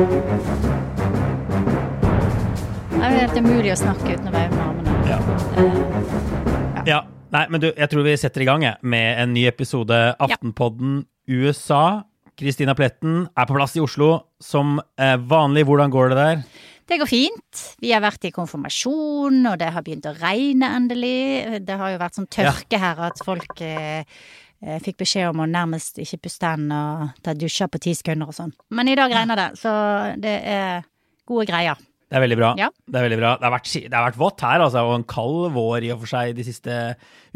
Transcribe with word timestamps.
Det 0.00 0.06
er 3.04 3.16
helt 3.18 3.34
umulig 3.36 3.72
å 3.74 3.76
snakke 3.76 4.14
uten 4.14 4.30
å 4.30 4.32
være 4.32 4.48
med 4.54 4.62
armene. 4.64 4.92
Ja. 5.10 5.18
ja. 6.88 7.00
Nei, 7.30 7.42
men 7.52 7.60
du, 7.60 7.68
jeg 7.68 7.88
tror 7.92 8.06
vi 8.06 8.14
setter 8.18 8.42
i 8.42 8.46
gang 8.48 8.64
jeg, 8.64 8.80
med 8.80 9.20
en 9.20 9.34
ny 9.36 9.44
episode 9.50 9.94
Aftenpodden 10.24 11.02
USA. 11.28 12.02
Kristina 12.40 12.72
Pletten 12.78 13.28
er 13.28 13.44
på 13.50 13.58
plass 13.58 13.76
i 13.76 13.84
Oslo 13.84 14.08
som 14.40 14.80
eh, 14.96 15.20
vanlig. 15.20 15.66
Hvordan 15.68 15.92
går 15.92 16.14
det 16.14 16.18
der? 16.18 16.36
Det 16.90 16.98
går 17.02 17.10
fint. 17.10 17.64
Vi 17.84 17.92
har 17.92 18.00
vært 18.02 18.24
i 18.24 18.32
konfirmasjon, 18.34 19.44
og 19.52 19.60
det 19.60 19.68
har 19.76 19.84
begynt 19.84 20.08
å 20.08 20.16
regne 20.16 20.72
endelig. 20.80 21.60
Det 21.60 21.76
har 21.76 21.92
jo 21.92 22.00
vært 22.00 22.16
sånn 22.16 22.32
tørke 22.32 22.80
her 22.80 23.04
at 23.10 23.20
folk 23.26 23.52
eh, 24.62 24.76
eh, 24.76 24.80
fikk 24.84 25.00
beskjed 25.02 25.30
om 25.32 25.44
å 25.44 25.50
nærmest 25.50 26.00
ikke 26.02 26.22
puste 26.26 26.54
inn 26.56 26.70
og 26.74 27.20
ta 27.24 27.34
dusjer 27.34 27.70
på 27.70 27.82
ti 27.82 27.94
sekunder 27.96 28.30
og 28.30 28.36
sånn. 28.36 28.54
Men 28.76 28.90
i 28.90 28.96
dag 28.98 29.12
regner 29.12 29.40
det, 29.40 29.48
så 29.60 29.72
det 30.20 30.36
er 30.46 30.84
gode 31.28 31.46
greier. 31.50 31.80
Det 32.10 32.18
er 32.18 32.24
veldig 32.24 32.38
bra. 32.40 32.48
Ja. 32.58 32.66
Det 32.90 32.98
er 32.98 33.04
veldig 33.06 33.18
bra. 33.20 33.28
Det 33.38 33.46
har, 33.46 33.52
vært, 33.54 33.68
det 33.70 33.94
har 33.94 34.06
vært 34.08 34.18
vått 34.18 34.42
her, 34.42 34.62
altså, 34.64 34.82
og 34.82 34.96
en 34.96 35.04
kald 35.06 35.52
vår 35.54 35.84
i 35.86 35.92
og 35.94 36.00
for 36.02 36.10
seg 36.10 36.32
de 36.34 36.46
siste 36.48 36.78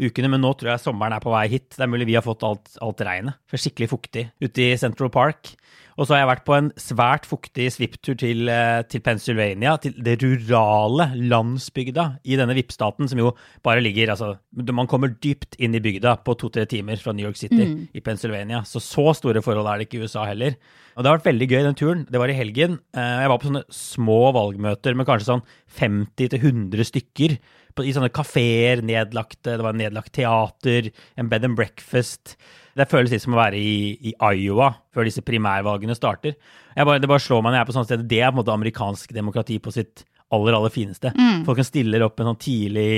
ukene, 0.03 0.31
men 0.33 0.43
nå 0.43 0.51
tror 0.59 0.73
jeg 0.73 0.83
sommeren 0.83 1.15
er 1.15 1.23
på 1.23 1.31
vei 1.31 1.45
hit. 1.53 1.69
Det 1.77 1.85
er 1.85 1.91
mulig 1.93 2.09
vi 2.09 2.17
har 2.17 2.25
fått 2.25 2.43
alt, 2.43 2.73
alt 2.83 3.03
regnet. 3.07 3.39
For 3.47 3.61
skikkelig 3.61 3.87
fuktig 3.93 4.25
ute 4.43 4.65
i 4.65 4.73
Central 4.81 5.13
Park. 5.15 5.53
Og 5.97 6.03
så 6.07 6.11
har 6.11 6.19
jeg 6.25 6.27
vært 6.27 6.45
på 6.45 6.55
en 6.57 6.65
svært 6.75 7.23
fuktig 7.23 7.69
svipptur 7.71 8.17
til, 8.19 8.49
eh, 8.51 8.81
til 8.91 8.99
Pennsylvania, 8.99 9.77
til 9.79 9.93
det 10.03 10.17
rurale 10.21 11.05
landsbygda 11.15 12.19
i 12.27 12.35
denne 12.35 12.53
vippstaten, 12.57 13.07
som 13.07 13.17
jo 13.21 13.29
bare 13.63 13.79
ligger 13.79 14.11
altså, 14.11 14.33
Man 14.75 14.87
kommer 14.87 15.07
dypt 15.23 15.55
inn 15.57 15.73
i 15.73 15.79
bygda 15.79 16.17
på 16.25 16.35
to-tre 16.37 16.65
timer 16.67 16.97
fra 16.99 17.13
New 17.13 17.25
York 17.25 17.37
City 17.39 17.63
Mm. 17.65 17.87
i 17.95 18.01
Pennsylvania. 18.01 18.59
Så 18.67 18.81
så 18.83 19.15
store 19.15 19.41
forhold 19.41 19.67
er 19.67 19.77
det 19.79 19.87
ikke 19.89 20.01
i 20.01 20.03
USA 20.03 20.25
heller. 20.25 20.55
Og 20.97 21.03
det 21.03 21.09
har 21.09 21.17
vært 21.17 21.31
veldig 21.31 21.47
gøy, 21.49 21.63
den 21.63 21.75
turen. 21.75 22.05
Det 22.11 22.19
var 22.19 22.27
i 22.27 22.33
helgen. 22.33 22.79
Eh, 22.93 23.19
Jeg 23.21 23.29
var 23.29 23.37
på 23.39 23.47
sånne 23.47 23.63
små 23.71 24.33
valgmøter 24.33 24.95
med 24.95 25.05
kanskje 25.07 25.31
sånn 25.31 25.43
50-100 25.79 26.83
stykker. 26.91 27.37
I 27.79 27.91
sånne 27.91 28.11
kafeer, 28.15 28.81
nedlagte, 28.81 29.55
det 29.57 29.61
var 29.63 29.73
en 29.73 29.81
nedlagt 29.81 30.13
teater, 30.15 30.91
en 31.17 31.27
bed 31.31 31.43
and 31.43 31.55
breakfast. 31.57 32.35
Det 32.75 32.89
føles 32.91 33.13
litt 33.13 33.23
som 33.23 33.35
å 33.35 33.39
være 33.39 33.59
i, 33.59 33.75
i 34.11 34.15
Iowa 34.19 34.73
før 34.93 35.07
disse 35.07 35.23
primærvalgene 35.23 35.95
starter. 35.95 36.35
Jeg 36.75 36.87
bare, 36.89 36.99
det 36.99 37.07
bare 37.11 37.23
slår 37.23 37.39
meg 37.43 37.53
når 37.53 37.57
jeg 37.59 37.63
er 37.63 37.69
på 37.69 37.75
sånne 37.77 37.89
steder. 37.89 38.09
Det 38.11 38.19
er 38.19 38.31
på 38.31 38.35
en 38.35 38.41
måte 38.41 38.55
amerikansk 38.55 39.13
demokrati 39.15 39.59
på 39.63 39.71
sitt 39.71 40.03
aller, 40.35 40.57
aller 40.57 40.73
fineste. 40.73 41.13
Folk 41.47 41.61
kan 41.61 41.67
stille 41.67 42.01
opp 42.03 42.19
en 42.19 42.33
sånn 42.33 42.43
tidlig 42.43 42.89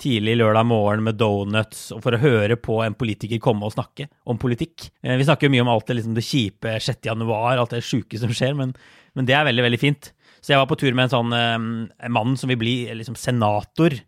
tidlig 0.00 0.38
lørdag 0.40 0.64
morgen 0.64 1.02
med 1.04 1.18
donuts 1.20 1.90
og 1.92 1.98
for 2.00 2.16
å 2.16 2.20
høre 2.22 2.56
på 2.56 2.78
en 2.80 2.94
politiker 2.96 3.36
komme 3.42 3.66
og 3.68 3.74
snakke 3.74 4.06
om 4.24 4.38
politikk. 4.40 4.86
Eh, 5.04 5.18
Vi 5.20 5.26
snakker 5.28 5.44
jo 5.44 5.52
mye 5.52 5.64
om 5.66 5.68
alt 5.74 5.90
det, 5.90 5.98
liksom, 5.98 6.14
det 6.16 6.24
kjipe 6.24 6.72
6. 6.80 7.02
januar, 7.10 7.58
alt 7.60 7.74
det 7.76 7.82
sjuke 7.84 8.16
som 8.16 8.32
skjer, 8.32 8.54
men, 8.56 8.72
men 9.12 9.28
det 9.28 9.36
er 9.36 9.44
veldig, 9.50 9.66
veldig 9.66 9.80
fint. 9.82 10.08
Så 10.40 10.54
jeg 10.54 10.62
var 10.62 10.70
på 10.70 10.78
tur 10.80 10.96
med 10.96 11.04
en 11.10 11.12
sånn 11.12 11.36
eh, 11.36 12.08
mann 12.16 12.32
som 12.40 12.48
vil 12.48 12.56
bli 12.62 12.74
eh, 12.88 12.96
liksom, 12.96 13.18
senator 13.20 13.98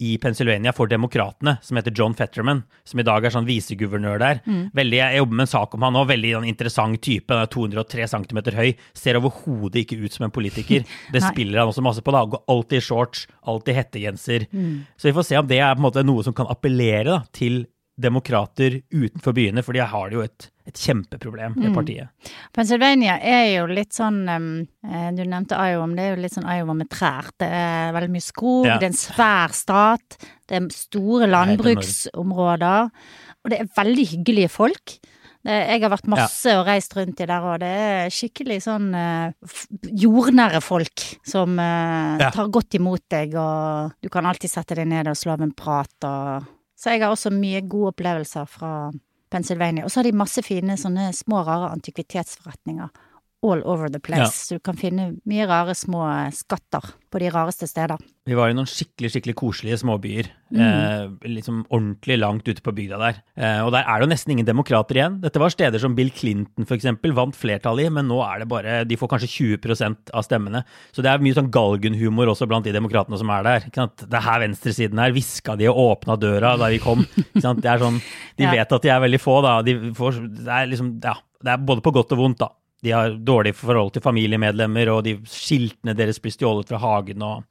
i 0.00 0.14
Pennsylvania 0.22 0.72
for 0.72 0.88
Demokratene, 0.88 1.58
som 1.62 1.76
heter 1.76 1.92
John 1.96 2.14
Fetterman, 2.16 2.62
som 2.88 3.00
i 3.02 3.04
dag 3.04 3.24
er 3.28 3.34
sånn 3.34 3.44
viseguvernør 3.48 4.18
der. 4.22 4.40
Veldig, 4.76 4.96
Jeg 5.00 5.18
jobber 5.20 5.36
med 5.40 5.44
en 5.46 5.52
sak 5.52 5.74
om 5.76 5.82
han 5.84 5.98
òg, 6.00 6.06
veldig 6.08 6.30
sånn, 6.38 6.46
interessant 6.48 7.00
type. 7.04 7.28
Han 7.34 7.42
er 7.44 7.50
203 7.52 8.06
cm 8.14 8.40
høy, 8.56 8.70
ser 8.96 9.18
overhodet 9.20 9.82
ikke 9.84 9.98
ut 10.00 10.12
som 10.16 10.24
en 10.28 10.32
politiker. 10.34 10.86
Det 11.12 11.20
spiller 11.24 11.60
han 11.60 11.68
også 11.72 11.84
masse 11.84 12.00
på. 12.02 12.14
da, 12.16 12.24
Går 12.32 12.44
alltid 12.48 12.78
i 12.80 12.86
shorts, 12.86 13.26
alltid 13.44 13.74
hettegenser. 13.76 14.46
Så 14.96 15.10
vi 15.10 15.12
får 15.16 15.28
se 15.28 15.38
om 15.38 15.46
det 15.50 15.58
er 15.60 15.74
på 15.74 15.80
en 15.82 15.88
måte 15.90 16.06
noe 16.06 16.24
som 16.24 16.32
kan 16.36 16.48
appellere 16.50 17.04
da, 17.10 17.20
til 17.36 17.66
demokrater 18.00 18.78
utenfor 18.90 19.34
byene, 19.36 19.62
for 19.66 19.76
de 19.76 19.84
har 19.92 20.14
jo 20.14 20.22
et, 20.24 20.48
et 20.66 20.80
kjempeproblem, 20.80 21.54
i 21.62 21.70
partiet. 21.74 22.08
Pennsylvania 22.56 23.18
er 23.20 23.46
jo 23.58 23.66
litt 23.70 23.92
sånn 23.96 24.22
um, 24.30 24.48
Du 25.16 25.22
nevnte 25.24 25.58
Iowa, 25.60 25.86
men 25.86 25.96
det 25.98 26.06
er 26.08 26.14
jo 26.16 26.22
litt 26.24 26.36
sånn 26.36 26.48
Iowa 26.50 26.76
med 26.78 26.90
trær. 26.92 27.30
Det 27.40 27.48
er 27.60 27.94
veldig 27.96 28.12
mye 28.16 28.26
skog, 28.26 28.66
Ja. 28.66 28.78
det 28.80 28.88
er 28.88 28.92
en 28.94 29.00
svær 29.04 29.54
stat, 29.56 30.18
det 30.48 30.58
er 30.58 30.68
store 30.74 31.28
landbruksområder, 31.30 32.90
og 33.44 33.50
det 33.52 33.60
er 33.62 33.72
veldig 33.76 34.06
hyggelige 34.16 34.50
folk. 34.52 34.98
Det, 35.40 35.54
jeg 35.56 35.80
har 35.80 35.88
vært 35.94 36.08
masse 36.12 36.52
og 36.52 36.66
reist 36.68 36.92
rundt 36.98 37.20
i 37.24 37.26
der, 37.30 37.44
og 37.48 37.62
det 37.62 37.68
er 37.72 38.10
skikkelig 38.12 38.58
sånn 38.66 38.90
uh, 38.92 39.32
jordnære 39.88 40.60
folk 40.60 41.06
som 41.24 41.54
uh, 41.56 42.18
Ja. 42.20 42.28
tar 42.34 42.50
godt 42.52 42.76
imot 42.76 43.06
deg, 43.08 43.32
og 43.40 43.94
du 44.04 44.10
kan 44.12 44.28
alltid 44.28 44.52
sette 44.52 44.76
deg 44.76 44.90
ned 44.90 45.08
og 45.08 45.16
slå 45.16 45.32
av 45.38 45.44
en 45.46 45.54
prat 45.56 46.04
og 46.04 46.44
Så 46.80 46.94
jeg 46.94 47.04
har 47.04 47.12
også 47.12 47.32
mye 47.34 47.60
gode 47.68 47.92
opplevelser 47.92 48.48
fra 48.48 48.72
Pennsylvania. 49.30 49.84
Og 49.84 49.92
så 49.92 50.00
har 50.00 50.08
de 50.08 50.16
masse 50.16 50.42
fine 50.42 50.78
sånne 50.80 51.10
små, 51.16 51.42
rare 51.44 51.68
antikvitetsforretninger 51.74 52.88
all 53.42 53.62
over 53.64 53.88
the 53.88 54.00
place. 54.00 54.20
Ja. 54.20 54.30
Så 54.30 54.58
du 54.58 54.64
kan 54.64 54.76
finne 54.78 55.14
mye 55.28 55.46
rare 55.48 55.74
små 55.76 56.04
skatter 56.36 56.84
på 57.10 57.20
de 57.22 57.30
rareste 57.32 57.66
steder. 57.66 58.00
Vi 58.28 58.36
var 58.36 58.52
i 58.52 58.54
noen 58.54 58.68
skikkelig 58.68 59.10
skikkelig 59.14 59.34
koselige 59.38 59.78
småbyer. 59.80 60.28
Mm. 60.52 60.60
Eh, 60.60 61.30
liksom 61.32 61.62
ordentlig 61.72 62.18
langt 62.20 62.46
ute 62.46 62.62
på 62.62 62.74
bygda 62.76 62.98
der. 63.00 63.20
Eh, 63.34 63.62
og 63.64 63.72
der 63.74 63.88
er 63.88 63.98
det 63.98 64.06
jo 64.06 64.10
nesten 64.12 64.34
ingen 64.34 64.46
demokrater 64.46 65.00
igjen. 65.00 65.16
Dette 65.24 65.40
var 65.42 65.54
steder 65.54 65.82
som 65.82 65.96
Bill 65.96 66.12
Clinton 66.14 66.68
for 66.68 66.76
eksempel, 66.76 67.14
vant 67.16 67.38
flertall 67.38 67.80
i, 67.82 67.88
men 67.90 68.06
nå 68.10 68.20
er 68.26 68.44
det 68.44 68.50
bare 68.50 68.76
De 68.88 68.98
får 69.00 69.10
kanskje 69.14 69.32
20% 69.56 70.12
av 70.14 70.26
stemmene. 70.28 70.62
Så 70.92 71.02
det 71.02 71.10
er 71.10 71.24
mye 71.24 71.38
sånn 71.38 71.50
galgenhumor 71.54 72.30
også 72.34 72.48
blant 72.50 72.68
de 72.68 72.76
demokratene 72.76 73.18
som 73.18 73.32
er 73.34 73.48
der. 73.48 73.66
Det 73.72 74.12
er 74.12 74.28
her 74.28 74.44
venstresiden 74.44 75.00
er. 75.00 75.16
Hviska 75.16 75.56
de 75.58 75.70
og 75.72 75.80
åpna 75.88 76.20
døra 76.20 76.54
da 76.60 76.70
vi 76.70 76.78
kom. 76.82 77.02
Det 77.32 77.42
er 77.42 77.82
sånn, 77.82 77.98
de 78.38 78.52
vet 78.54 78.78
at 78.78 78.86
de 78.86 78.92
er 78.92 79.02
veldig 79.08 79.22
få, 79.22 79.40
da. 79.48 79.58
De 79.66 79.80
får, 79.96 80.22
det 80.44 80.54
er 80.60 80.70
liksom 80.70 80.94
Ja. 81.00 81.16
Det 81.40 81.48
er 81.48 81.62
både 81.64 81.80
på 81.80 81.88
godt 81.96 82.10
og 82.12 82.18
vondt, 82.20 82.42
da. 82.42 82.50
De 82.84 82.92
har 82.94 83.16
dårlig 83.26 83.52
forhold 83.58 83.92
til 83.94 84.04
familiemedlemmer, 84.04 84.88
og 84.92 85.04
de 85.04 85.18
skiltene 85.28 85.94
deres 85.96 86.20
blir 86.22 86.32
stjålet 86.32 86.70
fra 86.70 86.80
hagen 86.80 87.24
og, 87.26 87.42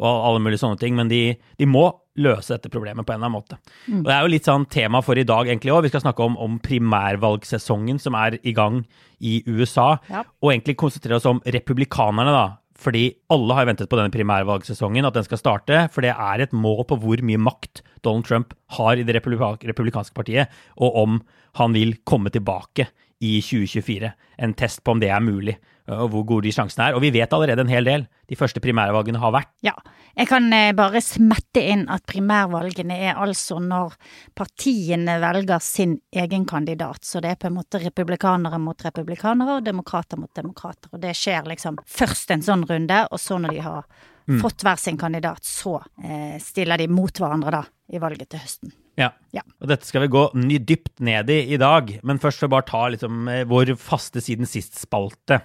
og 0.00 0.08
alle 0.08 0.42
mulige 0.44 0.62
sånne 0.62 0.80
ting. 0.80 0.96
Men 0.96 1.10
de, 1.12 1.22
de 1.60 1.68
må 1.68 1.90
løse 2.18 2.54
dette 2.54 2.70
problemet 2.72 3.06
på 3.06 3.14
en 3.14 3.20
eller 3.20 3.28
annen 3.28 3.36
måte. 3.36 3.58
Og 4.00 4.06
Det 4.08 4.14
er 4.14 4.24
jo 4.24 4.32
litt 4.32 4.48
sånn 4.48 4.66
tema 4.72 5.02
for 5.04 5.20
i 5.20 5.26
dag 5.28 5.50
egentlig 5.50 5.74
òg. 5.74 5.84
Vi 5.86 5.92
skal 5.92 6.06
snakke 6.06 6.24
om, 6.24 6.38
om 6.40 6.56
primærvalgsesongen 6.62 8.00
som 8.02 8.16
er 8.18 8.38
i 8.42 8.54
gang 8.56 8.82
i 9.20 9.40
USA. 9.46 9.98
Ja. 10.10 10.24
Og 10.42 10.54
egentlig 10.54 10.78
konsentrere 10.80 11.20
oss 11.20 11.28
om 11.28 11.42
republikanerne, 11.44 12.34
da. 12.34 12.46
Fordi 12.78 13.08
alle 13.34 13.56
har 13.58 13.66
ventet 13.66 13.90
på 13.90 13.98
denne 13.98 14.14
primærvalgsesongen, 14.14 15.06
at 15.06 15.16
den 15.16 15.26
skal 15.26 15.40
starte. 15.40 15.80
For 15.94 16.06
det 16.06 16.14
er 16.14 16.44
et 16.44 16.54
mål 16.54 16.84
på 16.86 17.00
hvor 17.02 17.22
mye 17.26 17.40
makt 17.42 17.82
Donald 18.06 18.28
Trump 18.28 18.54
har 18.78 18.98
i 18.98 19.06
det 19.06 19.16
republikanske 19.18 20.14
partiet, 20.14 20.54
og 20.78 21.00
om 21.02 21.18
han 21.58 21.74
vil 21.74 21.96
komme 22.06 22.30
tilbake 22.30 22.86
i 23.20 23.38
2024. 23.42 24.12
En 24.38 24.54
test 24.54 24.84
på 24.84 24.94
om 24.94 25.00
det 25.02 25.10
er 25.10 25.22
mulig, 25.24 25.56
og 25.88 26.10
hvor 26.12 26.24
gode 26.28 26.46
de 26.46 26.52
sjansene 26.54 26.88
er. 26.88 26.96
Og 26.96 27.02
vi 27.02 27.10
vet 27.14 27.32
allerede 27.32 27.64
en 27.64 27.72
hel 27.72 27.86
del. 27.88 28.04
De 28.28 28.36
første 28.38 28.60
primærvalgene 28.62 29.20
har 29.22 29.32
vært. 29.34 29.50
Ja. 29.64 29.74
Jeg 30.18 30.28
kan 30.30 30.48
eh, 30.52 30.72
bare 30.76 31.00
smette 31.04 31.62
inn 31.72 31.84
at 31.94 32.04
primærvalgene 32.10 32.96
er 33.08 33.20
altså 33.22 33.60
når 33.62 33.94
partiene 34.38 35.18
velger 35.22 35.62
sin 35.62 35.96
egen 36.10 36.46
kandidat. 36.48 37.04
Så 37.06 37.22
det 37.24 37.32
er 37.32 37.40
på 37.40 37.50
en 37.50 37.58
måte 37.60 37.80
republikanere 37.82 38.58
mot 38.62 38.84
republikanere 38.84 39.58
og 39.58 39.66
demokrater 39.66 40.20
mot 40.20 40.32
demokrater. 40.34 40.90
Og 40.92 41.02
det 41.02 41.14
skjer 41.18 41.48
liksom 41.54 41.78
først 41.86 42.34
en 42.34 42.44
sånn 42.44 42.66
runde, 42.68 43.04
og 43.10 43.22
så 43.22 43.38
når 43.38 43.56
de 43.56 43.64
har 43.64 43.86
mm. 43.86 44.42
fått 44.42 44.66
hver 44.66 44.82
sin 44.82 44.98
kandidat, 45.00 45.46
så 45.46 45.78
eh, 46.02 46.36
stiller 46.42 46.82
de 46.82 46.90
mot 46.90 47.22
hverandre 47.22 47.54
da 47.60 47.64
i 47.88 48.02
valget 48.02 48.30
til 48.34 48.42
høsten. 48.42 48.74
Ja. 48.98 49.12
ja. 49.34 49.44
Og 49.62 49.70
dette 49.70 49.86
skal 49.86 50.04
vi 50.04 50.12
gå 50.12 50.24
ny 50.38 50.58
dypt 50.58 50.98
ned 51.04 51.30
i 51.30 51.40
i 51.54 51.60
dag, 51.60 51.92
men 52.06 52.20
først 52.22 52.42
får 52.42 52.50
vi 52.50 52.56
bare 52.56 52.68
ta 52.68 52.84
liksom, 52.92 53.28
eh, 53.30 53.44
vår 53.48 53.76
faste 53.80 54.22
siden 54.24 54.48
sist-spalte. 54.48 55.42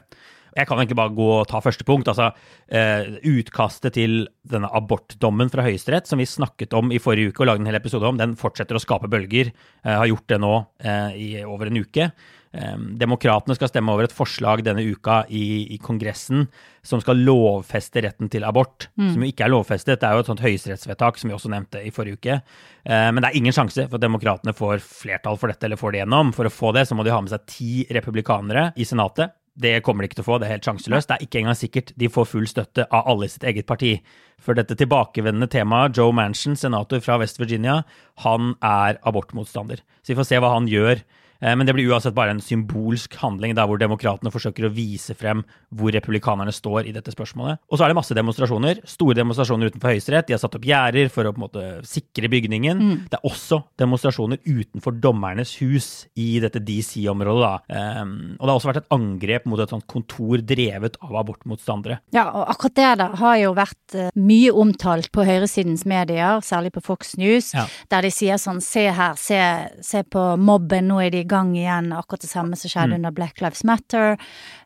Jeg 0.53 0.69
kan 0.69 0.77
egentlig 0.77 0.97
bare 0.99 1.13
gå 1.17 1.27
og 1.39 1.47
ta 1.49 1.61
første 1.63 1.85
punkt. 1.87 2.09
altså 2.11 2.29
eh, 2.69 3.17
Utkastet 3.25 3.95
til 3.97 4.27
denne 4.45 4.69
abortdommen 4.69 5.49
fra 5.53 5.65
Høyesterett, 5.65 6.09
som 6.09 6.21
vi 6.21 6.29
snakket 6.29 6.75
om 6.77 6.93
i 6.93 7.01
forrige 7.01 7.33
uke 7.33 7.43
og 7.43 7.49
lagde 7.49 7.65
en 7.65 7.71
hel 7.71 7.79
episode 7.79 8.05
om, 8.09 8.19
den 8.21 8.37
fortsetter 8.39 8.77
å 8.77 8.83
skape 8.83 9.09
bølger. 9.09 9.49
Eh, 9.83 9.95
har 9.97 10.09
gjort 10.09 10.29
det 10.29 10.39
nå 10.43 10.53
eh, 10.85 11.17
i 11.17 11.29
over 11.47 11.71
en 11.71 11.81
uke. 11.81 12.11
Eh, 12.53 12.77
demokratene 13.01 13.55
skal 13.57 13.71
stemme 13.71 13.93
over 13.95 14.05
et 14.05 14.13
forslag 14.13 14.61
denne 14.65 14.83
uka 14.85 15.23
i, 15.33 15.73
i 15.73 15.79
Kongressen 15.81 16.45
som 16.85 17.01
skal 17.01 17.23
lovfeste 17.25 18.03
retten 18.05 18.29
til 18.29 18.45
abort. 18.45 18.89
Mm. 18.99 19.07
Som 19.09 19.23
jo 19.25 19.29
ikke 19.31 19.47
er 19.47 19.53
lovfestet. 19.53 20.01
Det 20.01 20.09
er 20.09 20.13
jo 20.13 20.23
et 20.23 20.29
sånt 20.29 20.43
høyesterettsvedtak 20.43 21.17
som 21.17 21.31
vi 21.31 21.37
også 21.37 21.49
nevnte 21.53 21.81
i 21.81 21.93
forrige 21.95 22.19
uke. 22.19 22.41
Eh, 22.85 23.07
men 23.09 23.21
det 23.23 23.31
er 23.31 23.39
ingen 23.39 23.55
sjanse 23.55 23.87
for 23.87 23.97
at 23.97 24.05
demokratene 24.05 24.53
får 24.57 24.83
flertall 24.85 25.39
for 25.41 25.49
dette 25.49 25.65
eller 25.65 25.81
får 25.81 25.95
det 25.95 26.03
gjennom. 26.03 26.33
For 26.37 26.49
å 26.49 26.53
få 26.53 26.73
det 26.77 26.85
så 26.89 26.97
må 26.97 27.05
de 27.07 27.15
ha 27.15 27.21
med 27.23 27.33
seg 27.33 27.47
ti 27.49 27.71
republikanere 27.95 28.69
i 28.77 28.85
Senatet. 28.85 29.33
Det 29.53 29.83
kommer 29.85 30.01
de 30.01 30.09
ikke 30.09 30.17
til 30.17 30.25
å 30.25 30.29
få, 30.31 30.37
det 30.41 30.47
er 30.47 30.55
helt 30.55 30.65
sjanseløst. 30.65 31.09
Det 31.09 31.15
er 31.15 31.25
ikke 31.27 31.41
engang 31.43 31.57
sikkert 31.57 31.91
de 32.01 32.09
får 32.09 32.25
full 32.25 32.47
støtte 32.49 32.87
av 32.89 33.09
alle 33.11 33.27
i 33.29 33.33
sitt 33.33 33.45
eget 33.45 33.67
parti. 33.69 33.91
For 34.41 34.57
dette 34.57 34.77
tilbakevendende 34.77 35.49
temaet, 35.53 35.93
Joe 35.97 36.13
Manchin, 36.15 36.57
senator 36.57 37.01
fra 37.05 37.19
West 37.21 37.37
Virginia, 37.41 37.83
han 38.25 38.55
er 38.65 38.97
abortmotstander. 39.05 39.83
Så 40.01 40.13
vi 40.13 40.17
får 40.17 40.29
se 40.31 40.41
hva 40.41 40.55
han 40.55 40.69
gjør 40.71 41.03
men 41.43 41.67
det 41.67 41.75
blir 41.75 41.91
uansett 41.91 42.15
bare 42.15 42.33
en 42.33 42.41
symbolsk 42.43 43.17
handling 43.21 43.55
der 43.57 43.67
hvor 43.67 43.79
demokratene 43.81 44.31
forsøker 44.33 44.67
å 44.67 44.73
vise 44.73 45.15
frem 45.17 45.43
hvor 45.73 45.93
republikanerne 45.95 46.53
står 46.55 46.87
i 46.89 46.93
dette 46.95 47.11
spørsmålet. 47.13 47.61
Og 47.69 47.77
så 47.77 47.85
er 47.85 47.91
det 47.91 47.97
masse 47.97 48.17
demonstrasjoner. 48.17 48.81
Store 48.89 49.17
demonstrasjoner 49.17 49.71
utenfor 49.71 49.93
Høyesterett. 49.93 50.29
De 50.29 50.35
har 50.35 50.41
satt 50.41 50.57
opp 50.57 50.67
gjerder 50.67 51.11
for 51.13 51.27
å 51.27 51.33
på 51.33 51.41
en 51.41 51.45
måte 51.45 51.65
sikre 51.87 52.29
bygningen. 52.31 52.79
Mm. 52.79 52.95
Det 53.11 53.19
er 53.19 53.27
også 53.27 53.63
demonstrasjoner 53.79 54.41
utenfor 54.45 54.95
dommernes 55.03 55.55
hus 55.61 55.89
i 56.19 56.37
dette 56.43 56.61
DC-området. 56.63 57.53
Um, 57.67 58.13
og 58.37 58.45
det 58.45 58.51
har 58.51 58.59
også 58.59 58.71
vært 58.71 58.81
et 58.83 58.95
angrep 58.95 59.47
mot 59.49 59.61
et 59.63 59.73
sånt 59.73 59.87
kontor 59.89 60.43
drevet 60.53 60.97
av 61.03 61.17
abortmotstandere. 61.23 61.99
Ja, 62.15 62.27
og 62.29 62.47
akkurat 62.53 62.77
det 62.79 62.89
der 63.03 63.17
har 63.19 63.37
jo 63.41 63.53
vært 63.57 63.97
uh, 63.97 64.09
mye 64.15 64.53
omtalt 64.63 65.11
på 65.13 65.25
høyresidens 65.27 65.85
medier, 65.89 66.41
særlig 66.45 66.73
på 66.77 66.83
Fox 66.85 67.15
News, 67.19 67.51
ja. 67.55 67.65
der 67.91 68.05
de 68.05 68.13
sier 68.13 68.41
sånn 68.41 68.61
se 68.63 68.85
her, 68.93 69.17
se, 69.19 69.39
se 69.83 70.03
på 70.05 70.25
mobben, 70.39 70.89
nå 70.91 71.01
er 71.03 71.13
de 71.13 71.23
i 71.23 71.29
gang 71.33 71.51
igjen, 71.57 71.91
akkurat 71.97 72.23
det 72.23 72.29
samme 72.31 72.59
som 72.59 72.71
skjedde 72.71 72.93
mm. 72.93 72.99
under 73.01 73.15
Black 73.17 73.41
Lives 73.43 73.63
Matter. 73.67 74.15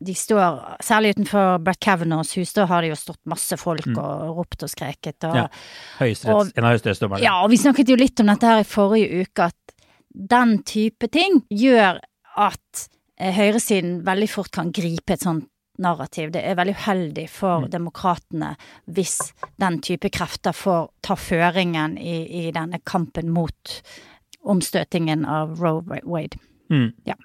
De 0.03 0.15
står, 0.17 0.59
særlig 0.83 1.15
utenfor 1.15 1.61
Brett 1.65 1.81
Kavanaughs 1.83 2.35
hus, 2.37 2.53
da 2.57 2.67
har 2.69 2.83
det 2.83 2.91
jo 2.91 2.99
stått 2.99 3.23
masse 3.31 3.57
folk 3.61 3.87
mm. 3.87 3.97
og 4.03 4.41
ropt 4.41 4.67
og 4.67 4.73
skreket. 4.73 5.17
Og, 5.29 5.39
ja. 5.41 5.47
Høyesterett, 6.01 6.53
en 6.53 6.69
av 6.69 6.75
høyesterettsdommerne. 6.75 7.25
Ja, 7.25 7.39
og 7.43 7.51
vi 7.53 7.61
snakket 7.61 7.93
jo 7.93 7.99
litt 7.99 8.23
om 8.23 8.31
dette 8.31 8.51
her 8.51 8.63
i 8.63 8.67
forrige 8.67 9.25
uke, 9.25 9.49
at 9.49 9.77
den 10.17 10.57
type 10.67 11.09
ting 11.13 11.43
gjør 11.53 12.01
at 12.37 12.87
eh, 13.19 13.33
høyresiden 13.35 14.01
veldig 14.07 14.29
fort 14.31 14.53
kan 14.55 14.73
gripe 14.75 15.15
et 15.15 15.25
sånt 15.25 15.49
narrativ. 15.77 16.31
Det 16.33 16.41
er 16.41 16.57
veldig 16.57 16.75
uheldig 16.77 17.27
for 17.29 17.65
mm. 17.65 17.71
demokratene 17.73 18.53
hvis 18.93 19.17
den 19.61 19.79
type 19.85 20.09
krefter 20.13 20.55
får 20.55 20.89
ta 21.05 21.17
føringen 21.19 21.97
i, 22.01 22.47
i 22.47 22.51
denne 22.55 22.81
kampen 22.85 23.29
mot 23.33 23.77
omstøtingen 24.47 25.25
av 25.25 25.57
Roe 25.61 26.01
Wade. 26.03 26.39
Mm. 26.73 26.91
Ja. 27.07 27.15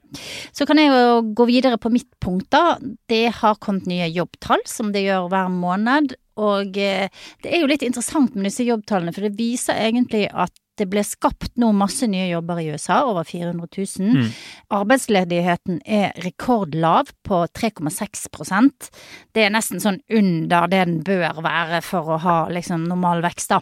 Så 0.52 0.66
kan 0.68 0.78
jeg 0.80 0.92
jo 0.92 1.20
gå 1.36 1.46
videre 1.50 1.78
på 1.80 1.92
mitt 1.92 2.10
punkt, 2.22 2.48
da. 2.54 2.78
Det 3.10 3.26
har 3.40 3.60
kommet 3.62 3.88
nye 3.90 4.08
jobbtall, 4.12 4.64
som 4.68 4.92
det 4.94 5.04
gjør 5.06 5.30
hver 5.32 5.52
måned. 5.52 6.16
Og 6.40 6.78
eh, 6.80 7.08
det 7.44 7.52
er 7.52 7.62
jo 7.64 7.70
litt 7.70 7.84
interessant 7.84 8.36
med 8.36 8.48
disse 8.48 8.66
jobbtallene, 8.66 9.14
for 9.14 9.26
det 9.26 9.36
viser 9.38 9.78
egentlig 9.78 10.28
at 10.30 10.54
det 10.80 10.86
ble 10.88 11.02
skapt 11.04 11.58
nå 11.60 11.68
masse 11.76 12.06
nye 12.08 12.30
jobber 12.30 12.62
i 12.62 12.70
USA, 12.72 13.02
over 13.04 13.26
400 13.28 13.68
000. 13.76 14.14
Mm. 14.16 14.30
Arbeidsledigheten 14.72 15.82
er 15.84 16.14
rekordlav 16.24 17.12
på 17.26 17.42
3,6% 17.52 18.88
Det 19.36 19.44
er 19.44 19.52
nesten 19.52 19.82
sånn 19.84 20.00
under 20.08 20.70
det 20.72 20.80
den 20.82 20.96
bør 21.04 21.42
være 21.44 21.82
for 21.84 22.14
å 22.14 22.20
ha 22.24 22.38
liksom 22.52 22.88
normal 22.88 23.20
vekst, 23.24 23.52
da. 23.52 23.60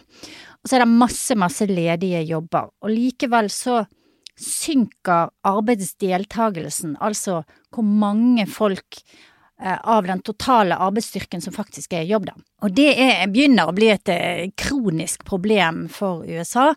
Og 0.61 0.69
så 0.69 0.77
er 0.77 0.85
det 0.85 0.93
masse, 0.93 1.35
masse 1.35 1.67
ledige 1.67 2.23
jobber. 2.29 2.71
Og 2.85 2.93
likevel 2.93 3.51
så 3.51 3.81
synker 4.41 5.31
arbeidsdeltagelsen, 5.47 6.97
altså 6.99 7.41
hvor 7.71 7.85
mange 7.85 8.47
folk 8.49 9.01
eh, 9.61 9.77
av 9.77 10.07
den 10.09 10.23
totale 10.25 10.77
arbeidsstyrken 10.77 11.43
som 11.43 11.55
faktisk 11.55 11.93
er 11.93 12.05
i 12.05 12.11
jobb, 12.11 12.29
da. 12.31 12.35
Og 12.65 12.73
det 12.77 12.89
er, 12.95 13.25
begynner 13.31 13.69
å 13.69 13.75
bli 13.77 13.91
et 13.93 14.13
eh, 14.13 14.49
kronisk 14.57 15.25
problem 15.27 15.85
for 15.93 16.25
USA. 16.27 16.71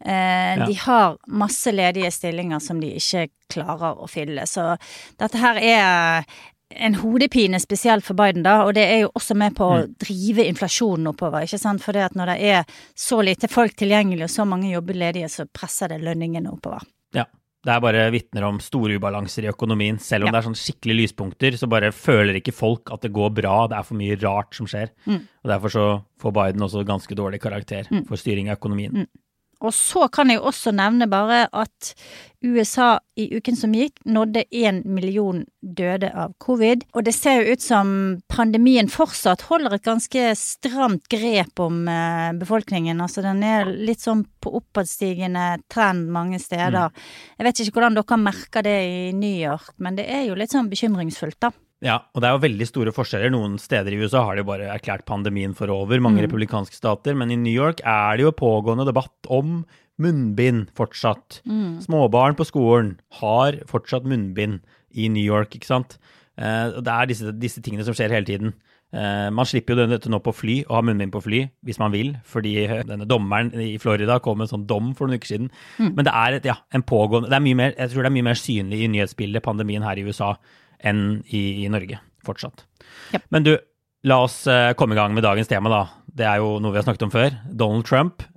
Eh, 0.00 0.54
ja. 0.56 0.66
De 0.66 0.78
har 0.86 1.18
masse 1.26 1.74
ledige 1.74 2.12
stillinger 2.14 2.62
som 2.62 2.80
de 2.82 2.94
ikke 3.00 3.28
klarer 3.50 3.98
å 4.00 4.08
fylle. 4.10 4.46
Så 4.46 4.72
dette 5.20 5.42
her 5.42 5.60
er 5.60 6.24
en 6.70 6.94
hodepine 6.94 7.60
spesielt 7.60 8.06
for 8.06 8.14
Biden, 8.14 8.44
da, 8.46 8.60
og 8.64 8.74
det 8.78 8.84
er 8.86 9.00
jo 9.04 9.10
også 9.18 9.34
med 9.38 9.56
på 9.58 9.66
å 9.66 9.78
mm. 9.82 9.94
drive 10.04 10.46
inflasjonen 10.46 11.10
oppover. 11.10 11.44
ikke 11.44 11.58
sant? 11.58 11.82
For 11.82 11.96
det 11.96 12.06
at 12.06 12.16
når 12.18 12.32
det 12.32 12.38
er 12.52 12.80
så 12.94 13.20
lite 13.26 13.50
folk 13.50 13.74
tilgjengelig 13.78 14.28
og 14.28 14.34
så 14.36 14.46
mange 14.46 14.70
jobber 14.70 14.98
ledige, 14.98 15.30
så 15.32 15.48
presser 15.50 15.90
det 15.90 16.00
lønningene 16.04 16.52
oppover. 16.52 16.86
Ja. 17.16 17.26
Det 17.60 17.72
er 17.74 17.80
bare 17.84 18.06
vitner 18.14 18.46
om 18.48 18.60
store 18.64 18.96
ubalanser 18.96 19.44
i 19.44 19.50
økonomien. 19.50 19.98
Selv 20.00 20.24
om 20.24 20.30
ja. 20.30 20.32
det 20.32 20.38
er 20.40 20.46
sånn 20.46 20.56
skikkelig 20.56 20.94
lyspunkter, 21.02 21.58
så 21.60 21.68
bare 21.68 21.90
føler 21.92 22.38
ikke 22.38 22.56
folk 22.56 22.92
at 22.94 23.04
det 23.04 23.12
går 23.12 23.34
bra. 23.36 23.56
Det 23.68 23.76
er 23.76 23.88
for 23.88 24.00
mye 24.00 24.16
rart 24.22 24.56
som 24.56 24.68
skjer. 24.70 24.94
Mm. 25.04 25.18
Og 25.44 25.50
Derfor 25.52 25.74
så 25.74 25.88
får 26.22 26.36
Biden 26.38 26.64
også 26.64 26.86
ganske 26.88 27.18
dårlig 27.18 27.42
karakter 27.44 27.90
mm. 27.90 28.06
for 28.08 28.20
styring 28.20 28.48
av 28.48 28.56
økonomien. 28.56 29.02
Mm. 29.02 29.10
Og 29.60 29.74
så 29.76 30.06
kan 30.12 30.30
jeg 30.32 30.40
også 30.40 30.72
nevne 30.72 31.08
bare 31.10 31.44
at 31.52 31.92
USA 32.40 32.94
i 33.20 33.26
uken 33.36 33.56
som 33.56 33.74
gikk, 33.76 33.98
nådde 34.08 34.46
én 34.56 34.80
million 34.88 35.42
døde 35.60 36.08
av 36.16 36.32
covid. 36.40 36.86
Og 36.96 37.04
det 37.04 37.12
ser 37.12 37.40
jo 37.40 37.52
ut 37.52 37.64
som 37.64 37.90
pandemien 38.32 38.88
fortsatt 38.88 39.44
holder 39.50 39.76
et 39.76 39.84
ganske 39.84 40.30
stramt 40.40 41.08
grep 41.12 41.60
om 41.60 41.82
eh, 41.92 42.32
befolkningen. 42.40 43.02
Altså 43.04 43.24
den 43.26 43.44
er 43.44 43.68
litt 43.68 44.00
sånn 44.00 44.24
på 44.40 44.54
oppadstigende 44.62 45.60
trend 45.68 46.08
mange 46.14 46.40
steder. 46.40 46.88
Mm. 46.88 47.10
Jeg 47.36 47.48
vet 47.48 47.64
ikke 47.66 47.76
hvordan 47.78 48.00
dere 48.00 48.22
merker 48.24 48.64
det 48.64 48.78
i 48.88 49.02
New 49.16 49.36
York, 49.36 49.74
men 49.76 50.00
det 50.00 50.08
er 50.08 50.24
jo 50.30 50.38
litt 50.38 50.56
sånn 50.56 50.72
bekymringsfullt, 50.72 51.40
da. 51.44 51.52
Ja, 51.80 51.96
og 52.12 52.20
det 52.20 52.28
er 52.28 52.34
jo 52.36 52.42
veldig 52.44 52.66
store 52.68 52.92
forskjeller. 52.92 53.32
Noen 53.32 53.56
steder 53.60 53.94
i 53.94 54.00
USA 54.02 54.26
har 54.28 54.36
de 54.36 54.44
bare 54.44 54.68
erklært 54.68 55.06
pandemien 55.08 55.54
for 55.56 55.72
over, 55.72 56.00
mange 56.02 56.20
mm. 56.20 56.26
republikanske 56.26 56.76
stater. 56.76 57.16
Men 57.16 57.32
i 57.32 57.38
New 57.40 57.54
York 57.54 57.80
er 57.88 58.18
det 58.20 58.26
jo 58.26 58.36
pågående 58.36 58.84
debatt 58.88 59.30
om 59.32 59.62
munnbind 60.00 60.68
fortsatt. 60.76 61.40
Mm. 61.48 61.80
Småbarn 61.84 62.36
på 62.36 62.46
skolen 62.48 62.98
har 63.20 63.62
fortsatt 63.68 64.08
munnbind 64.08 64.60
i 64.96 65.08
New 65.12 65.24
York, 65.24 65.56
ikke 65.56 65.70
sant. 65.70 65.96
Eh, 66.40 66.80
det 66.80 66.92
er 66.92 67.08
disse, 67.08 67.32
disse 67.40 67.64
tingene 67.64 67.86
som 67.86 67.96
skjer 67.96 68.12
hele 68.12 68.28
tiden. 68.28 68.54
Eh, 68.90 69.28
man 69.32 69.46
slipper 69.46 69.78
jo 69.78 69.86
dette 69.88 70.10
nå 70.10 70.18
på 70.24 70.34
fly, 70.34 70.56
å 70.66 70.78
ha 70.78 70.84
munnbind 70.84 71.12
på 71.14 71.22
fly, 71.22 71.44
hvis 71.66 71.78
man 71.80 71.92
vil, 71.94 72.14
fordi 72.26 72.54
denne 72.88 73.06
dommeren 73.08 73.52
i 73.54 73.76
Florida 73.80 74.18
kom 74.22 74.40
med 74.40 74.48
en 74.48 74.54
sånn 74.56 74.66
dom 74.70 74.94
for 74.98 75.06
noen 75.06 75.20
uker 75.20 75.32
siden. 75.32 75.52
Mm. 75.78 75.92
Men 75.98 76.08
det 76.08 76.14
er, 76.16 76.40
et, 76.40 76.48
ja, 76.50 76.56
en 76.74 76.84
pågående, 76.86 77.30
det 77.30 77.38
er 77.38 77.46
mye 77.46 77.60
mer, 77.60 77.76
jeg 77.76 77.92
tror 77.92 78.04
det 78.04 78.10
er 78.10 78.18
mye 78.18 78.30
mer 78.32 78.40
synlig 78.40 78.82
i 78.82 78.90
nyhetsbildet, 78.96 79.46
pandemien 79.46 79.86
her 79.86 80.00
i 80.00 80.06
USA, 80.08 80.34
enn 80.86 81.20
i, 81.28 81.64
i 81.64 81.68
Norge 81.72 82.00
fortsatt. 82.26 82.64
Yep. 83.14 83.26
Men 83.34 83.46
du, 83.46 83.54
la 84.08 84.22
oss 84.24 84.42
uh, 84.48 84.72
komme 84.78 84.96
i 84.96 85.00
gang 85.00 85.14
med 85.16 85.26
dagens 85.26 85.50
tema, 85.50 85.72
da. 85.72 85.82
Det 86.10 86.26
er 86.26 86.40
jo 86.42 86.56
noe 86.58 86.74
vi 86.74 86.80
har 86.80 86.86
snakket 86.86 87.04
om 87.06 87.12
før. 87.14 87.36
Donald 87.46 87.86
Trump. 87.88 88.24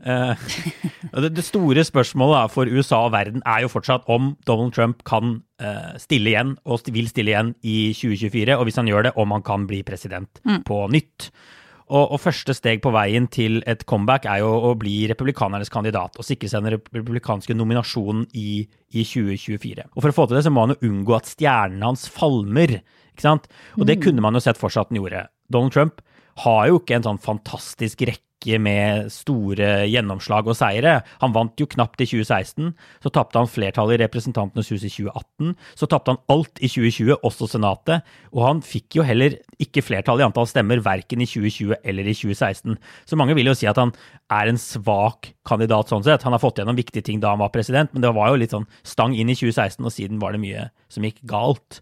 Uh, 1.14 1.30
det, 1.30 1.44
store 1.46 1.84
spørsmålet 1.86 2.34
da, 2.36 2.48
for 2.52 2.68
USA 2.68 3.04
og 3.06 3.12
verden 3.14 3.44
er 3.48 3.62
jo 3.64 3.70
fortsatt 3.72 4.08
om 4.12 4.32
Donald 4.50 4.74
Trump 4.76 5.04
kan 5.08 5.38
uh, 5.62 5.94
stille 6.02 6.32
igjen, 6.32 6.56
og 6.66 6.90
vil 6.92 7.08
stille 7.12 7.32
igjen 7.32 7.52
i 7.62 7.94
2024. 7.96 8.58
Og 8.58 8.66
hvis 8.68 8.80
han 8.82 8.90
gjør 8.90 9.08
det, 9.08 9.14
om 9.22 9.32
han 9.36 9.46
kan 9.46 9.68
bli 9.70 9.84
president 9.86 10.42
mm. 10.42 10.64
på 10.68 10.80
nytt. 10.92 11.30
Og, 11.92 12.14
og, 12.14 12.20
første 12.24 12.56
steg 12.56 12.80
på 12.84 12.94
veien 12.96 13.28
til 13.32 13.60
et 13.70 13.84
comeback 13.90 14.28
er 14.30 14.40
jo 14.44 14.52
å 14.70 14.72
bli 14.80 15.04
republikanernes 15.12 15.72
kandidat 15.74 16.16
og 16.20 16.28
sikre 16.28 16.50
seg 16.52 16.64
den 16.64 16.78
republikanske 16.80 17.56
nominasjonen 17.58 18.26
i, 18.40 18.64
i 18.96 19.04
2024. 19.04 19.90
Og 19.92 20.00
For 20.00 20.14
å 20.14 20.16
få 20.16 20.28
til 20.30 20.40
det 20.40 20.46
så 20.48 20.54
må 20.54 20.66
han 20.66 20.76
jo 20.76 20.92
unngå 20.92 21.18
at 21.18 21.30
stjernen 21.34 21.84
hans 21.84 22.08
falmer. 22.12 22.80
ikke 23.12 23.28
sant? 23.28 23.50
Og 23.76 23.88
det 23.90 24.00
mm. 24.00 24.04
kunne 24.08 24.26
man 24.26 24.40
jo 24.40 24.44
sett 24.46 24.60
for 24.60 24.74
seg 24.74 24.86
at 24.86 24.94
han 24.94 25.02
gjorde. 25.02 25.28
Donald 25.52 25.76
Trump 25.76 26.04
har 26.44 26.70
jo 26.70 26.80
ikke 26.80 26.98
en 26.98 27.08
sånn 27.12 27.22
fantastisk 27.22 28.06
rekke 28.08 28.33
rekke 28.44 28.60
med 28.60 29.12
store 29.12 29.88
gjennomslag 29.88 30.48
og 30.48 30.56
seire. 30.58 31.02
Han 31.22 31.34
vant 31.34 31.58
jo 31.60 31.68
knapt 31.68 32.02
i 32.02 32.06
2016, 32.06 32.74
så 33.02 33.10
tapte 33.10 33.40
han 33.40 33.48
flertallet 33.48 34.00
i 34.00 34.04
Representantenes 34.04 34.70
hus 34.72 34.84
i 34.84 34.92
2018. 34.92 35.56
Så 35.76 35.88
tapte 35.88 36.12
han 36.12 36.22
alt 36.30 36.60
i 36.60 36.68
2020, 36.68 37.20
også 37.24 37.48
Senatet, 37.48 38.04
og 38.34 38.44
han 38.48 38.62
fikk 38.62 38.98
jo 38.98 39.04
heller 39.04 39.38
ikke 39.60 39.84
flertall 39.84 40.20
i 40.20 40.26
antall 40.26 40.48
stemmer 40.48 40.82
verken 40.84 41.22
i 41.22 41.28
2020 41.28 41.76
eller 41.84 42.04
i 42.04 42.14
2016. 42.16 42.78
Så 43.06 43.16
mange 43.16 43.36
vil 43.36 43.48
jo 43.48 43.56
si 43.56 43.68
at 43.68 43.78
han 43.78 43.94
er 44.32 44.50
en 44.50 44.60
svak 44.60 45.34
kandidat 45.48 45.92
sånn 45.92 46.04
sett. 46.06 46.24
Han 46.24 46.34
har 46.34 46.42
fått 46.42 46.60
gjennom 46.60 46.78
viktige 46.78 47.04
ting 47.06 47.22
da 47.22 47.34
han 47.34 47.42
var 47.44 47.54
president, 47.54 47.92
men 47.94 48.04
det 48.04 48.14
var 48.16 48.32
jo 48.32 48.40
litt 48.40 48.54
sånn 48.56 48.68
stang 48.88 49.16
inn 49.16 49.32
i 49.32 49.38
2016, 49.38 49.84
og 49.84 49.94
siden 49.94 50.22
var 50.22 50.34
det 50.34 50.42
mye 50.44 50.68
som 50.94 51.06
gikk 51.06 51.22
galt. 51.30 51.82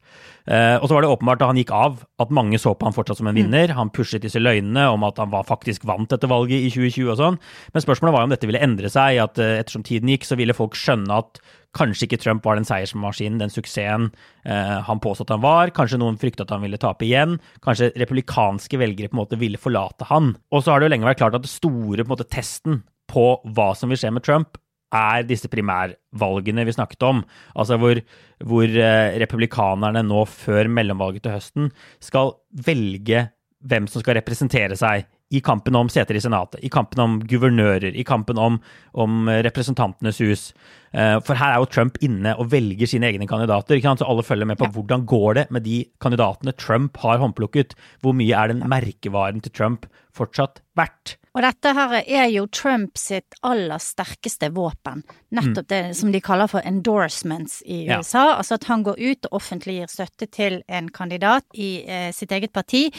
Eh, 0.50 0.78
og 0.80 0.88
så 0.88 0.96
var 0.96 1.06
det 1.06 1.12
åpenbart 1.12 1.42
da 1.42 1.50
han 1.52 1.60
gikk 1.60 1.74
av, 1.76 2.02
at 2.22 2.34
mange 2.34 2.60
så 2.62 2.74
på 2.76 2.88
han 2.88 2.96
fortsatt 2.96 3.20
som 3.20 3.30
en 3.30 3.38
vinner. 3.38 3.76
Han 3.78 3.92
pushet 3.94 4.24
disse 4.24 4.42
løgnene 4.42 4.88
om 4.92 5.06
at 5.08 5.20
han 5.22 5.32
var 5.34 5.48
faktisk 5.48 5.86
vant 5.90 6.10
dette 6.12 6.30
valget 6.32 6.51
i 6.52 6.70
2020 6.74 7.10
og 7.14 7.20
sånn. 7.20 7.40
Men 7.74 7.84
spørsmålet 7.86 8.16
var 8.16 8.24
jo 8.24 8.30
om 8.30 8.36
dette 8.36 8.50
ville 8.50 8.62
endre 8.64 8.92
seg, 8.92 9.20
at 9.24 9.42
eh, 9.42 9.58
ettersom 9.62 9.86
tiden 9.88 10.12
gikk, 10.12 10.28
så 10.28 10.38
ville 10.40 10.56
folk 10.58 10.78
skjønne 10.78 11.20
at 11.24 11.42
kanskje 11.78 12.08
ikke 12.08 12.20
Trump 12.20 12.46
var 12.46 12.60
den 12.60 12.68
seiersmaskinen, 12.68 13.40
den 13.40 13.54
suksessen 13.54 14.10
eh, 14.44 14.78
han 14.88 15.04
påstod 15.04 15.32
han 15.32 15.44
var. 15.44 15.72
Kanskje 15.76 16.02
noen 16.02 16.20
frykta 16.22 16.46
at 16.48 16.56
han 16.56 16.64
ville 16.66 16.80
tape 16.82 17.08
igjen. 17.08 17.38
Kanskje 17.64 17.94
republikanske 18.02 18.80
velgere 18.82 19.12
på 19.12 19.18
en 19.18 19.24
måte 19.24 19.40
ville 19.40 19.62
forlate 19.62 20.08
han. 20.12 20.34
Og 20.52 20.64
så 20.64 20.74
har 20.74 20.82
det 20.82 20.90
jo 20.90 20.96
lenge 20.96 21.08
vært 21.08 21.22
klart 21.24 21.38
at 21.40 21.48
det 21.48 21.54
store 21.54 22.04
på 22.04 22.10
en 22.10 22.16
måte, 22.16 22.28
testen 22.32 22.84
på 23.12 23.26
hva 23.56 23.72
som 23.76 23.92
vil 23.92 24.00
skje 24.00 24.12
med 24.16 24.24
Trump, 24.28 24.60
er 24.92 25.24
disse 25.24 25.48
primærvalgene 25.52 26.66
vi 26.68 26.76
snakket 26.76 27.04
om. 27.08 27.22
Altså 27.56 27.78
hvor, 27.80 28.02
hvor 28.44 28.68
eh, 28.68 29.18
republikanerne 29.24 30.04
nå 30.04 30.26
før 30.28 30.70
mellomvalget 30.72 31.26
til 31.26 31.38
høsten 31.38 31.72
skal 32.04 32.36
velge 32.68 33.30
hvem 33.62 33.88
som 33.88 34.04
skal 34.04 34.18
representere 34.18 34.78
seg 34.80 35.06
i 35.32 35.42
kampen 35.44 35.76
om 35.80 35.90
seter 35.90 36.18
i 36.18 36.22
Senatet, 36.24 36.60
i 36.64 36.70
kampen 36.70 37.00
om 37.00 37.18
guvernører, 37.24 37.96
i 37.96 38.04
kampen 38.08 38.40
om, 38.42 38.60
om 38.92 39.30
Representantenes 39.48 40.20
hus. 40.22 40.50
Eh, 40.92 41.18
for 41.24 41.40
her 41.40 41.56
er 41.56 41.62
jo 41.64 41.70
Trump 41.72 42.00
inne 42.04 42.34
og 42.36 42.50
velger 42.52 42.90
sine 42.90 43.08
egne 43.08 43.28
kandidater. 43.30 43.80
Så 43.80 44.08
alle 44.08 44.26
følger 44.28 44.50
med 44.50 44.60
på 44.60 44.68
ja. 44.68 44.74
hvordan 44.76 45.06
går 45.08 45.40
det 45.40 45.48
med 45.52 45.64
de 45.64 45.86
kandidatene 46.04 46.56
Trump 46.60 47.00
har 47.04 47.22
håndplukket. 47.24 47.76
Hvor 48.04 48.16
mye 48.18 48.36
er 48.36 48.52
den 48.52 48.64
merkevaren 48.68 49.42
til 49.44 49.56
Trump 49.56 49.88
fortsatt 50.12 50.60
verdt? 50.76 51.16
Og 51.32 51.46
dette 51.46 51.72
her 51.72 51.94
er 52.02 52.26
jo 52.34 52.44
Trump 52.52 53.00
sitt 53.00 53.38
aller 53.48 53.80
sterkeste 53.80 54.50
våpen. 54.52 55.06
Nettopp 55.32 55.64
mm. 55.64 55.72
det 55.72 55.82
som 55.96 56.12
de 56.12 56.20
kaller 56.24 56.52
for 56.52 56.66
endorsements 56.68 57.62
i 57.64 57.86
USA. 57.88 58.26
Ja. 58.26 58.36
Altså 58.42 58.60
at 58.60 58.68
han 58.68 58.84
går 58.84 59.00
ut 59.00 59.30
og 59.30 59.40
offentlig 59.40 59.80
gir 59.80 59.92
støtte 59.92 60.28
til 60.28 60.60
en 60.68 60.92
kandidat 60.92 61.48
i 61.56 61.72
eh, 61.88 62.12
sitt 62.16 62.36
eget 62.36 62.52
parti 62.52 62.90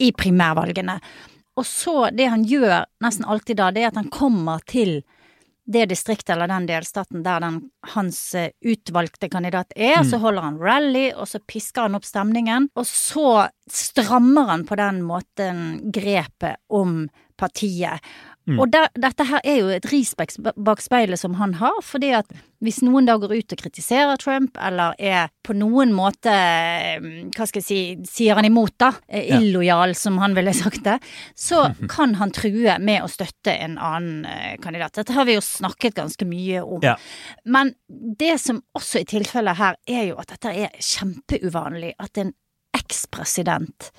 i 0.00 0.10
primærvalgene. 0.16 0.96
Og 1.56 1.66
så, 1.66 2.08
det 2.10 2.26
han 2.32 2.44
gjør 2.48 2.84
nesten 3.04 3.26
alltid 3.30 3.60
da, 3.60 3.70
det 3.74 3.84
er 3.84 3.92
at 3.92 4.00
han 4.00 4.10
kommer 4.12 4.64
til 4.66 5.02
det 5.64 5.86
distriktet 5.88 6.34
eller 6.34 6.50
den 6.50 6.66
delstaten 6.68 7.22
der 7.24 7.40
den, 7.40 7.60
hans 7.94 8.18
eh, 8.36 8.50
utvalgte 8.60 9.30
kandidat 9.32 9.72
er, 9.76 10.02
mm. 10.02 10.10
så 10.10 10.20
holder 10.20 10.44
han 10.44 10.58
rally, 10.60 11.06
og 11.16 11.28
så 11.30 11.40
pisker 11.40 11.86
han 11.86 11.96
opp 11.96 12.04
stemningen, 12.04 12.68
og 12.76 12.86
så 12.88 13.46
strammer 13.70 14.50
han 14.50 14.66
på 14.68 14.76
den 14.76 15.00
måten 15.06 15.62
grepet 15.94 16.60
om 16.68 17.06
partiet. 17.40 18.04
Mm. 18.44 18.58
Og 18.60 18.68
der, 18.68 18.90
dette 19.00 19.24
her 19.24 19.40
er 19.40 19.54
jo 19.56 19.70
et 19.72 19.86
ris 19.88 20.10
bak 20.18 20.82
speilet 20.84 21.20
som 21.20 21.38
han 21.38 21.54
har, 21.62 21.78
fordi 21.80 22.10
at 22.18 22.28
hvis 22.64 22.82
noen 22.84 23.08
da 23.08 23.16
går 23.20 23.32
ut 23.32 23.54
og 23.54 23.60
kritiserer 23.60 24.20
Trump, 24.20 24.58
eller 24.60 24.96
er 25.00 25.30
på 25.44 25.56
noen 25.56 25.92
måte, 25.96 26.32
mm, 27.00 27.32
hva 27.36 27.46
skal 27.48 27.62
jeg 27.62 27.66
si, 27.66 27.78
sier 28.08 28.36
han 28.36 28.48
imot, 28.48 28.76
da, 28.80 28.90
illojal, 29.08 29.94
som 29.96 30.20
han 30.20 30.36
ville 30.36 30.52
sagt 30.56 30.84
det, 30.84 30.98
så 31.36 31.66
kan 31.94 32.16
han 32.20 32.34
true 32.36 32.76
med 32.84 33.04
å 33.04 33.10
støtte 33.10 33.56
en 33.56 33.78
annen 33.80 34.28
eh, 34.28 34.54
kandidat. 34.64 34.96
Dette 35.00 35.16
har 35.16 35.28
vi 35.28 35.38
jo 35.38 35.44
snakket 35.44 35.96
ganske 36.00 36.28
mye 36.28 36.64
om. 36.64 36.84
Ja. 36.84 36.98
Men 37.44 37.72
det 37.88 38.36
som 38.44 38.60
også 38.76 39.02
er 39.02 39.08
tilfellet 39.12 39.60
her, 39.60 39.80
er 39.88 40.10
jo 40.10 40.20
at 40.20 40.36
dette 40.36 40.52
er 40.52 40.84
kjempeuvanlig. 40.84 41.94
At 42.00 42.20
en 42.20 42.34
ekspresident 42.74 43.92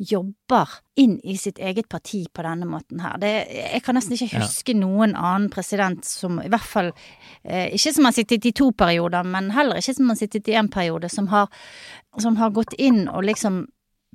jobber 0.00 0.68
inn 0.96 1.18
i 1.20 1.36
sitt 1.36 1.58
eget 1.60 1.88
parti 1.92 2.22
på 2.32 2.44
denne 2.44 2.66
måten 2.68 3.02
her. 3.04 3.18
Det, 3.20 3.30
jeg 3.52 3.82
kan 3.84 3.98
nesten 3.98 4.16
ikke 4.16 4.40
huske 4.40 4.72
ja. 4.72 4.80
noen 4.80 5.12
annen 5.12 5.50
president 5.52 6.06
som, 6.08 6.38
i 6.40 6.48
hvert 6.48 6.68
fall 6.68 6.88
eh, 7.44 7.68
ikke 7.76 7.92
som 7.96 8.08
har 8.08 8.16
sittet 8.16 8.48
i 8.48 8.54
to 8.56 8.70
perioder, 8.72 9.26
men 9.28 9.52
heller 9.56 9.80
ikke 9.80 9.98
som 9.98 10.12
har 10.12 10.20
sittet 10.20 10.48
i 10.48 10.56
én 10.56 10.70
periode, 10.72 11.10
som 11.12 11.28
har, 11.32 11.50
som 12.18 12.40
har 12.40 12.54
gått 12.56 12.72
inn 12.80 13.04
og 13.08 13.26
liksom 13.28 13.66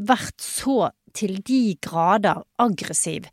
vært 0.02 0.42
så 0.42 0.90
til 1.16 1.38
de 1.48 1.78
grader 1.84 2.42
aggressiv 2.60 3.30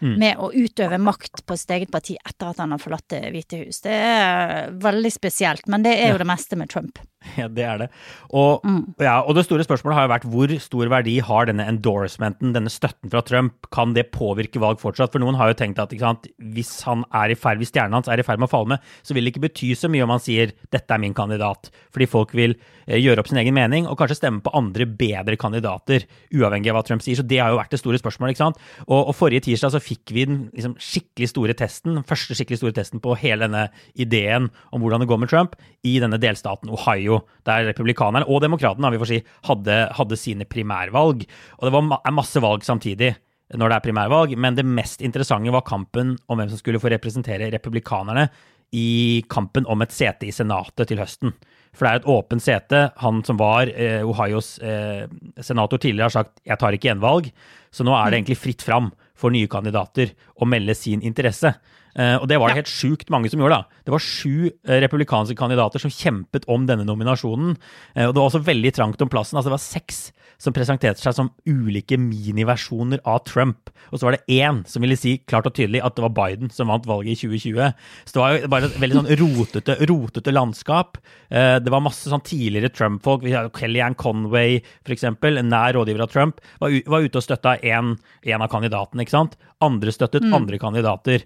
mm. 0.00 0.14
med 0.16 0.38
å 0.40 0.52
utøve 0.54 0.98
makt 1.02 1.44
på 1.46 1.56
sitt 1.58 1.74
eget 1.76 1.92
parti 1.92 2.16
etter 2.16 2.52
at 2.52 2.62
han 2.62 2.72
har 2.72 2.80
forlatt 2.80 3.08
Det 3.12 3.20
hvite 3.34 3.60
hus. 3.64 3.82
Det 3.84 3.92
er 3.92 4.72
veldig 4.82 5.12
spesielt, 5.12 5.66
men 5.68 5.84
det 5.84 5.98
er 5.98 6.14
jo 6.14 6.16
ja. 6.16 6.22
det 6.24 6.30
meste 6.32 6.56
med 6.56 6.72
Trump. 6.72 7.02
Ja, 7.40 7.48
det 7.52 7.64
er 7.66 7.80
det. 7.80 7.88
Og, 8.36 8.64
mm. 8.64 8.96
ja, 9.02 9.18
og, 9.20 9.34
det 9.36 9.44
store 9.46 9.64
spørsmålet 9.66 9.98
har 9.98 10.06
jo 10.06 10.12
vært 10.12 10.26
hvor 10.30 10.52
stor 10.62 10.90
verdi 10.92 11.16
har 11.24 11.48
denne 11.48 11.66
endorsementen, 11.68 12.54
denne 12.54 12.72
støtten 12.72 13.12
fra 13.12 13.22
Trump, 13.26 13.68
kan 13.74 13.94
det 13.96 14.08
påvirke 14.14 14.62
valg 14.62 14.80
fortsatt? 14.82 15.12
For 15.14 15.22
noen 15.22 15.38
har 15.38 15.52
jo 15.52 15.58
tenkt 15.58 15.80
at 15.82 15.94
sant, 16.00 16.28
hvis, 16.54 16.72
han 16.88 17.04
er 17.16 17.32
i 17.32 17.38
ferd, 17.38 17.60
hvis 17.60 17.72
stjernen 17.74 17.98
hans 17.98 18.10
er 18.12 18.22
i 18.22 18.26
ferd 18.26 18.40
med 18.42 18.48
å 18.48 18.52
falle 18.52 18.74
med, 18.74 18.88
så 19.06 19.16
vil 19.16 19.26
det 19.26 19.34
ikke 19.34 19.46
bety 19.48 19.72
så 19.78 19.90
mye 19.92 20.04
om 20.06 20.14
han 20.14 20.22
sier 20.22 20.54
'dette 20.72 20.92
er 20.92 21.02
min 21.02 21.16
kandidat', 21.16 21.70
fordi 21.94 22.08
folk 22.10 22.34
vil 22.36 22.56
eh, 22.86 23.00
gjøre 23.00 23.22
opp 23.22 23.30
sin 23.30 23.40
egen 23.42 23.56
mening 23.56 23.86
og 23.86 23.98
kanskje 23.98 24.20
stemme 24.20 24.42
på 24.44 24.54
andre, 24.56 24.86
bedre 24.86 25.36
kandidater, 25.40 26.06
uavhengig 26.34 26.70
av 26.72 26.80
hva 26.80 26.86
Trump 26.86 27.04
sier. 27.04 27.18
Så 27.18 27.26
det 27.26 27.40
har 27.42 27.52
jo 27.52 27.60
vært 27.60 27.74
det 27.74 27.82
store 27.82 28.00
spørsmålet. 28.00 28.36
ikke 28.36 28.44
sant? 28.44 28.60
Og, 28.86 29.10
og 29.10 29.14
forrige 29.16 29.46
tirsdag 29.48 29.74
så 29.74 29.82
fikk 29.82 30.14
vi 30.14 30.26
den 30.28 30.42
liksom, 30.54 30.76
skikkelig 30.80 31.32
store 31.32 31.56
testen, 31.58 31.96
den 31.98 32.06
første 32.06 32.36
skikkelig 32.36 32.62
store 32.62 32.76
testen 32.76 33.02
på 33.02 33.16
hele 33.18 33.46
denne 33.46 33.68
ideen 33.94 34.50
om 34.72 34.82
hvordan 34.82 35.02
det 35.02 35.10
går 35.10 35.20
med 35.22 35.32
Trump, 35.32 35.56
i 35.86 35.98
denne 36.02 36.18
delstaten 36.20 36.70
Ohio 36.72 37.15
der 37.46 37.68
republikanerne 37.70 38.26
og 38.28 38.42
demokratene 38.44 38.90
vi 38.94 39.00
får 39.02 39.10
si, 39.10 39.20
hadde, 39.48 39.78
hadde, 39.98 40.18
sine 40.20 40.48
primærvalg. 40.48 41.24
Og 41.58 41.66
det 41.66 41.74
var 41.74 42.12
masse 42.14 42.42
valg 42.42 42.66
samtidig 42.66 43.14
når 43.54 43.70
det 43.70 43.76
er 43.76 43.84
primærvalg, 43.84 44.34
men 44.42 44.56
det 44.58 44.66
mest 44.66 45.04
interessante 45.06 45.52
var 45.54 45.66
kampen 45.66 46.16
om 46.26 46.40
hvem 46.40 46.50
som 46.50 46.58
skulle 46.58 46.80
få 46.82 46.90
representere 46.90 47.50
republikanerne 47.54 48.26
i 48.74 49.22
kampen 49.30 49.68
om 49.70 49.84
et 49.84 49.94
sete 49.94 50.26
i 50.26 50.34
Senatet 50.34 50.90
til 50.90 50.98
høsten. 50.98 51.34
For 51.76 51.84
det 51.84 51.90
er 51.90 52.00
et 52.00 52.08
åpent 52.10 52.42
sete. 52.42 52.80
Han 53.02 53.20
som 53.26 53.38
var 53.38 53.68
eh, 53.68 54.00
Ohios 54.06 54.56
eh, 54.64 55.04
senator 55.44 55.78
tidligere, 55.78 56.08
har 56.08 56.16
sagt 56.16 56.40
'jeg 56.44 56.58
tar 56.58 56.72
ikke 56.72 56.88
gjenvalg', 56.88 57.32
så 57.70 57.84
nå 57.84 57.92
er 57.92 58.10
det 58.10 58.18
egentlig 58.18 58.40
fritt 58.40 58.62
fram 58.62 58.92
for 59.14 59.30
nye 59.30 59.46
kandidater 59.46 60.12
å 60.40 60.48
melde 60.48 60.74
sin 60.74 61.02
interesse. 61.02 61.54
Uh, 61.96 62.18
og 62.20 62.26
det 62.28 62.36
var 62.36 62.52
det 62.52 62.60
helt 62.60 62.72
sjukt 62.72 63.10
mange 63.12 63.30
som 63.32 63.40
gjorde. 63.40 63.56
da. 63.62 63.82
Det 63.86 63.94
var 63.94 64.04
sju 64.04 64.50
uh, 64.50 64.76
republikanske 64.84 65.36
kandidater 65.38 65.80
som 65.80 65.92
kjempet 65.92 66.44
om 66.52 66.66
denne 66.68 66.84
nominasjonen. 66.84 67.56
Uh, 67.96 68.08
og 68.08 68.12
det 68.12 68.20
var 68.20 68.28
også 68.28 68.44
veldig 68.44 68.72
trangt 68.76 69.02
om 69.02 69.12
plassen. 69.12 69.38
altså 69.38 69.48
Det 69.48 69.56
var 69.56 69.64
seks 69.64 70.02
som 70.36 70.52
presenterte 70.52 71.00
seg 71.00 71.14
som 71.16 71.30
ulike 71.48 71.96
miniversjoner 71.96 73.00
av 73.08 73.22
Trump. 73.24 73.70
Og 73.88 73.96
så 73.96 74.08
var 74.08 74.16
det 74.16 74.36
én 74.36 74.60
som 74.68 74.84
ville 74.84 74.98
si 75.00 75.14
klart 75.24 75.48
og 75.48 75.54
tydelig 75.56 75.80
at 75.80 75.96
det 75.96 76.04
var 76.04 76.12
Biden 76.12 76.52
som 76.52 76.68
vant 76.68 76.84
valget 76.84 77.14
i 77.14 77.30
2020. 77.30 77.86
Så 78.04 78.12
det 78.12 78.20
var 78.20 78.34
jo 78.34 78.50
bare 78.52 78.68
et 78.68 78.76
veldig 78.82 78.98
sånn 78.98 79.10
rotete, 79.22 79.78
rotete 79.88 80.34
landskap. 80.34 81.00
Det 81.30 81.72
var 81.72 81.84
masse 81.84 82.12
sånn 82.12 82.24
tidligere 82.26 82.68
Trump-folk. 82.74 83.24
Kellyanne 83.56 83.96
Conway, 83.96 84.58
f.eks., 84.84 85.06
nær 85.24 85.78
rådgiver 85.78 86.04
av 86.04 86.12
Trump, 86.12 86.44
var, 86.60 86.76
var 86.84 87.06
ute 87.06 87.22
og 87.22 87.24
støtta 87.24 87.56
en, 87.72 87.94
en 88.26 88.44
av 88.44 88.52
kandidatene. 88.52 89.06
ikke 89.06 89.16
sant? 89.16 89.38
Andre 89.64 89.94
støttet 89.94 90.26
mm. 90.26 90.36
andre 90.36 90.60
kandidater. 90.60 91.24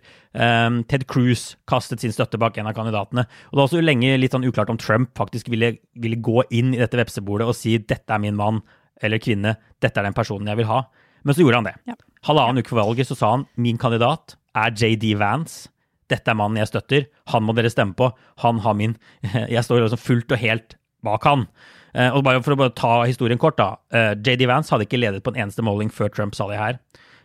Um, 0.67 0.81
Ted 0.89 1.07
Cruz 1.11 1.55
kastet 1.71 2.03
sin 2.03 2.13
støtte 2.15 2.39
bak 2.41 2.59
en 2.59 2.69
av 2.71 2.77
kandidatene. 2.77 3.27
Og 3.51 3.55
det 3.55 3.61
var 3.61 3.69
også 3.69 3.83
lenge 3.85 4.19
litt 4.19 4.35
sånn 4.35 4.47
uklart 4.49 4.73
om 4.73 4.79
Trump 4.81 5.13
faktisk 5.19 5.51
ville, 5.53 5.75
ville 5.95 6.21
gå 6.21 6.45
inn 6.57 6.75
i 6.75 6.81
dette 6.81 6.99
vepsebordet 7.01 7.49
og 7.49 7.57
si 7.57 7.79
'dette 7.79 8.15
er 8.15 8.23
min 8.23 8.39
mann 8.39 8.63
eller 9.01 9.23
kvinne, 9.23 9.57
dette 9.81 9.97
er 9.97 10.05
den 10.05 10.17
personen 10.17 10.49
jeg 10.49 10.61
vil 10.61 10.71
ha'. 10.71 10.85
Men 11.25 11.35
så 11.35 11.45
gjorde 11.45 11.61
han 11.61 11.69
det. 11.69 11.77
Ja. 11.89 11.97
Halvannen 12.29 12.61
uke 12.61 12.73
før 12.73 12.85
valget 12.85 13.09
så 13.09 13.17
sa 13.17 13.31
han 13.31 13.47
'min 13.57 13.79
kandidat 13.79 14.37
er 14.55 14.71
JD 14.71 15.17
Vance'. 15.17 15.69
Dette 16.11 16.31
er 16.31 16.35
mannen 16.35 16.59
jeg 16.59 16.69
støtter. 16.69 17.07
Han 17.31 17.45
må 17.47 17.55
dere 17.55 17.71
stemme 17.71 17.95
på. 17.95 18.11
Han 18.43 18.59
har 18.65 18.75
min. 18.75 18.97
Jeg 19.55 19.63
står 19.63 19.85
liksom 19.85 20.03
fullt 20.03 20.33
og 20.33 20.39
helt 20.43 20.75
bak 21.07 21.23
han. 21.25 21.47
Uh, 21.95 22.11
og 22.17 22.25
bare 22.27 22.43
For 22.43 22.55
å 22.55 22.59
bare 22.59 22.75
ta 22.75 23.05
historien 23.07 23.39
kort, 23.39 23.59
da. 23.59 23.79
Uh, 23.95 24.15
JD 24.19 24.47
Vance 24.51 24.75
hadde 24.75 24.89
ikke 24.89 24.99
ledet 24.99 25.23
på 25.23 25.31
en 25.31 25.39
eneste 25.39 25.63
måling 25.63 25.91
før 25.91 26.11
Trump 26.11 26.35
sa 26.35 26.49
det 26.51 26.59
her. 26.59 26.81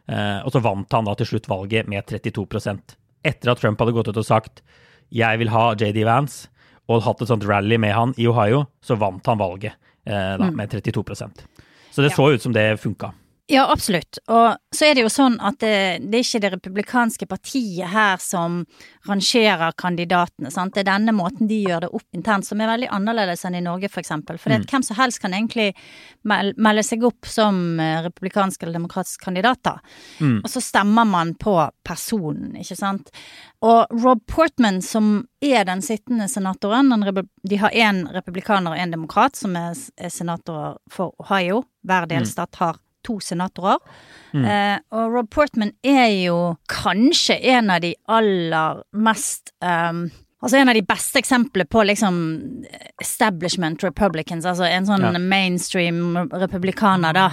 Uh, 0.06 0.46
og 0.46 0.54
så 0.54 0.62
vant 0.62 0.94
han 0.94 1.06
da 1.10 1.16
til 1.18 1.34
slutt 1.34 1.50
valget 1.50 1.90
med 1.90 2.06
32 2.06 2.46
etter 3.26 3.52
at 3.52 3.62
Trump 3.62 3.82
hadde 3.82 3.96
gått 3.96 4.12
ut 4.12 4.22
og 4.22 4.28
sagt 4.28 4.62
'jeg 5.12 5.40
vil 5.40 5.50
ha 5.50 5.74
JD 5.74 6.06
Vance', 6.06 6.48
og 6.90 7.04
hatt 7.06 7.22
et 7.22 7.28
sånt 7.28 7.46
rally 7.46 7.78
med 7.82 7.94
han 7.94 8.14
i 8.18 8.28
Ohio, 8.28 8.66
så 8.82 8.98
vant 8.98 9.26
han 9.26 9.40
valget 9.42 9.74
eh, 10.06 10.38
da, 10.38 10.50
mm. 10.50 10.56
med 10.56 10.70
32% 10.70 11.46
Så 11.92 12.02
det 12.02 12.14
så 12.14 12.28
ut 12.34 12.42
som 12.42 12.54
det 12.54 12.80
funka. 12.80 13.14
Ja, 13.48 13.72
absolutt. 13.72 14.18
Og 14.26 14.56
så 14.74 14.88
er 14.88 14.96
det 14.98 15.04
jo 15.04 15.10
sånn 15.14 15.36
at 15.38 15.60
det, 15.62 16.02
det 16.10 16.18
er 16.18 16.24
ikke 16.24 16.40
det 16.42 16.50
republikanske 16.56 17.28
partiet 17.30 17.92
her 17.94 18.18
som 18.22 18.64
rangerer 19.06 19.76
kandidatene, 19.78 20.50
sant. 20.50 20.74
Det 20.74 20.82
er 20.82 20.88
denne 20.88 21.14
måten 21.14 21.46
de 21.46 21.60
gjør 21.68 21.84
det 21.86 21.92
opp 21.94 22.18
internt, 22.18 22.48
som 22.48 22.64
er 22.64 22.72
veldig 22.72 22.90
annerledes 22.98 23.46
enn 23.46 23.58
i 23.60 23.62
Norge, 23.62 23.92
for 23.94 24.02
eksempel. 24.02 24.40
Fordi 24.42 24.64
mm. 24.64 24.66
hvem 24.72 24.86
som 24.88 24.98
helst 24.98 25.22
kan 25.22 25.36
egentlig 25.38 25.68
melde 26.26 26.84
seg 26.88 27.06
opp 27.06 27.30
som 27.30 27.60
eh, 27.78 28.00
republikansk 28.08 28.66
eller 28.66 28.80
demokratisk 28.80 29.28
kandidater. 29.28 29.78
Mm. 30.18 30.40
Og 30.40 30.50
så 30.50 30.64
stemmer 30.66 31.06
man 31.06 31.36
på 31.38 31.54
personen, 31.86 32.56
ikke 32.58 32.80
sant. 32.80 33.14
Og 33.62 33.94
Rob 34.02 34.24
Portman, 34.26 34.82
som 34.82 35.20
er 35.46 35.68
den 35.70 35.86
sittende 35.86 36.26
senatoren 36.30 36.90
De 37.46 37.62
har 37.62 37.78
én 37.78 38.02
republikaner 38.10 38.74
og 38.74 38.82
én 38.82 38.92
demokrat 38.94 39.38
som 39.38 39.54
er, 39.56 39.78
er 40.02 40.10
senatorer 40.10 40.80
for 40.90 41.14
Ohio. 41.22 41.62
Hver 41.86 42.10
mm. 42.10 42.12
delstat 42.16 42.62
har 42.64 42.82
to 43.06 43.20
senatorer. 43.24 43.80
Mm. 44.34 44.46
Eh, 44.52 44.78
og 44.98 45.16
Rob 45.16 45.32
Portman 45.32 45.76
er 45.86 46.10
jo 46.26 46.38
kanskje 46.72 47.38
en 47.56 47.72
av 47.72 47.84
de 47.86 47.94
aller 48.12 48.84
mest 49.06 49.54
um, 49.64 50.08
Altså 50.46 50.58
en 50.58 50.70
av 50.70 50.76
de 50.78 50.82
beste 50.86 51.18
eksemplene 51.18 51.66
på 51.66 51.82
liksom 51.90 52.18
establishment 53.02 53.84
republicans, 53.84 54.46
altså 54.46 54.68
en 54.68 54.86
sånn 54.86 55.08
ja. 55.08 55.18
mainstream 55.18 56.20
republikaner, 56.38 57.16
da. 57.18 57.32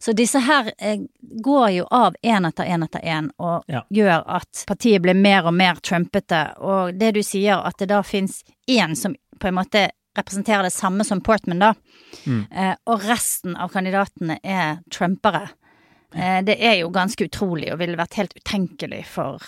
Så 0.00 0.14
disse 0.16 0.40
her 0.40 0.70
eh, 0.78 1.02
går 1.44 1.66
jo 1.74 1.88
av 1.92 2.16
én 2.24 2.48
etter 2.48 2.70
én 2.72 2.86
etter 2.86 3.04
én, 3.04 3.28
og 3.36 3.68
ja. 3.68 3.82
gjør 3.92 4.24
at 4.38 4.64
partiet 4.70 5.04
blir 5.04 5.18
mer 5.20 5.50
og 5.50 5.52
mer 5.58 5.82
trumpete. 5.84 6.40
Og 6.64 6.96
det 6.96 7.12
du 7.18 7.20
sier, 7.26 7.60
at 7.60 7.76
det 7.82 7.90
da 7.92 8.00
fins 8.06 8.40
én 8.64 8.96
som 8.96 9.18
på 9.36 9.50
en 9.50 9.58
måte 9.58 9.88
representerer 10.18 10.66
det 10.66 10.74
samme 10.74 11.04
som 11.04 11.20
Portman, 11.24 11.62
da. 11.62 11.72
Mm. 12.24 12.42
Eh, 12.50 12.74
og 12.90 13.04
resten 13.06 13.56
av 13.56 13.72
kandidatene 13.74 14.38
er 14.42 14.80
trumpere. 14.92 15.48
Eh, 16.14 16.40
det 16.46 16.58
er 16.62 16.78
jo 16.80 16.92
ganske 16.94 17.28
utrolig, 17.28 17.70
og 17.72 17.80
ville 17.82 17.98
vært 17.98 18.18
helt 18.20 18.36
utenkelig 18.38 19.04
for 19.10 19.42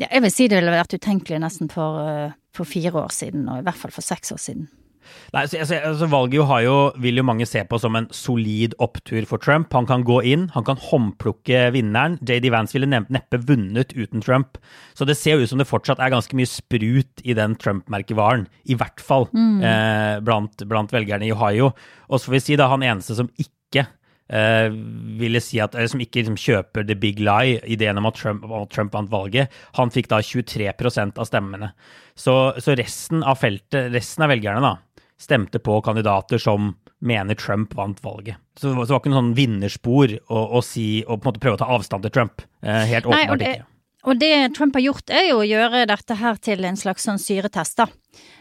ja, 0.00 0.06
Jeg 0.08 0.22
vil 0.24 0.32
si 0.32 0.48
det 0.48 0.56
ville 0.60 0.72
vært 0.72 0.94
utenkelig 0.96 1.38
nesten 1.42 1.68
for, 1.68 1.98
uh, 2.00 2.36
for 2.56 2.64
fire 2.64 2.94
år 2.96 3.10
siden, 3.12 3.44
og 3.52 3.60
i 3.60 3.66
hvert 3.66 3.76
fall 3.76 3.92
for 3.92 4.04
seks 4.04 4.32
år 4.32 4.40
siden. 4.40 4.70
Nei, 5.32 5.44
altså, 5.46 5.78
altså, 5.78 6.08
Valget 6.12 6.36
jo 6.40 6.58
jo, 6.62 6.76
vil 7.00 7.20
jo 7.20 7.24
mange 7.24 7.46
se 7.48 7.62
på 7.64 7.78
som 7.80 7.96
en 7.96 8.08
solid 8.12 8.74
opptur 8.82 9.24
for 9.28 9.40
Trump. 9.42 9.72
Han 9.72 9.88
kan 9.88 10.04
gå 10.04 10.20
inn, 10.28 10.48
han 10.54 10.66
kan 10.66 10.80
håndplukke 10.80 11.70
vinneren. 11.72 12.18
JD 12.20 12.50
Vance 12.52 12.76
ville 12.76 12.90
neppe 12.90 13.40
vunnet 13.40 13.94
uten 13.96 14.24
Trump. 14.24 14.60
Så 14.94 15.08
det 15.08 15.16
ser 15.20 15.36
jo 15.38 15.46
ut 15.46 15.52
som 15.52 15.62
det 15.62 15.70
fortsatt 15.70 16.02
er 16.02 16.12
ganske 16.12 16.36
mye 16.36 16.50
sprut 16.50 17.24
i 17.24 17.36
den 17.38 17.56
Trump-merkevaren. 17.56 18.46
I 18.68 18.76
hvert 18.78 19.00
fall 19.02 19.28
mm. 19.32 19.56
eh, 19.64 20.20
blant, 20.24 20.66
blant, 20.68 20.92
velgerne 20.92 21.28
i 21.28 21.32
Ohio. 21.34 21.72
Og 22.08 22.20
så 22.20 22.28
får 22.28 22.38
vi 22.38 22.44
si 22.46 22.60
da 22.60 22.68
han 22.72 22.84
eneste 22.86 23.16
som 23.18 23.30
ikke 23.40 23.86
eh, 24.28 24.68
ville 25.20 25.40
si 25.44 25.60
at, 25.64 25.76
som 25.88 26.02
ikke 26.02 26.22
liksom, 26.22 26.38
kjøper 26.40 26.86
the 26.88 26.98
big 26.98 27.22
lie, 27.22 27.58
ideen 27.64 28.00
om 28.00 28.08
at 28.10 28.20
Trump, 28.20 28.46
Trump 28.74 28.94
vant 28.94 29.12
valget, 29.12 29.52
han 29.78 29.92
fikk 29.94 30.12
da 30.12 30.20
23% 30.24 31.20
av 31.20 31.28
stemmene. 31.28 31.72
Så, 32.12 32.36
så 32.60 32.76
resten 32.78 33.24
av 33.24 33.40
feltet, 33.40 33.92
resten 33.94 34.26
av 34.26 34.34
velgerne, 34.34 34.64
da 34.64 34.76
stemte 35.20 35.58
på 35.62 35.80
kandidater 35.84 36.40
som 36.42 36.72
mener 37.02 37.34
Trump 37.34 37.74
vant 37.74 37.98
valget. 38.04 38.38
Så, 38.58 38.72
så 38.72 38.84
det 38.84 38.94
var 38.94 39.00
ikke 39.02 39.12
noe 39.12 39.20
sånn 39.20 39.34
vinnerspor 39.38 40.16
å, 40.28 40.44
å, 40.58 40.62
si, 40.64 40.86
og 41.06 41.20
på 41.20 41.26
en 41.26 41.32
måte 41.32 41.42
prøve 41.42 41.58
å 41.58 41.62
ta 41.62 41.70
avstand 41.74 42.06
til 42.06 42.14
Trump. 42.14 42.44
Eh, 42.62 42.84
helt 42.92 43.08
åpenbart 43.08 43.46
ikke. 43.46 43.68
Og 44.02 44.18
det 44.18 44.34
Trump 44.56 44.74
har 44.74 44.82
gjort, 44.82 45.12
er 45.14 45.28
jo 45.28 45.40
å 45.42 45.46
gjøre 45.46 45.84
dette 45.86 46.16
her 46.18 46.38
til 46.42 46.64
en 46.66 46.78
slags 46.78 47.04
sånn 47.06 47.20
syretest, 47.22 47.78
da. 47.78 47.86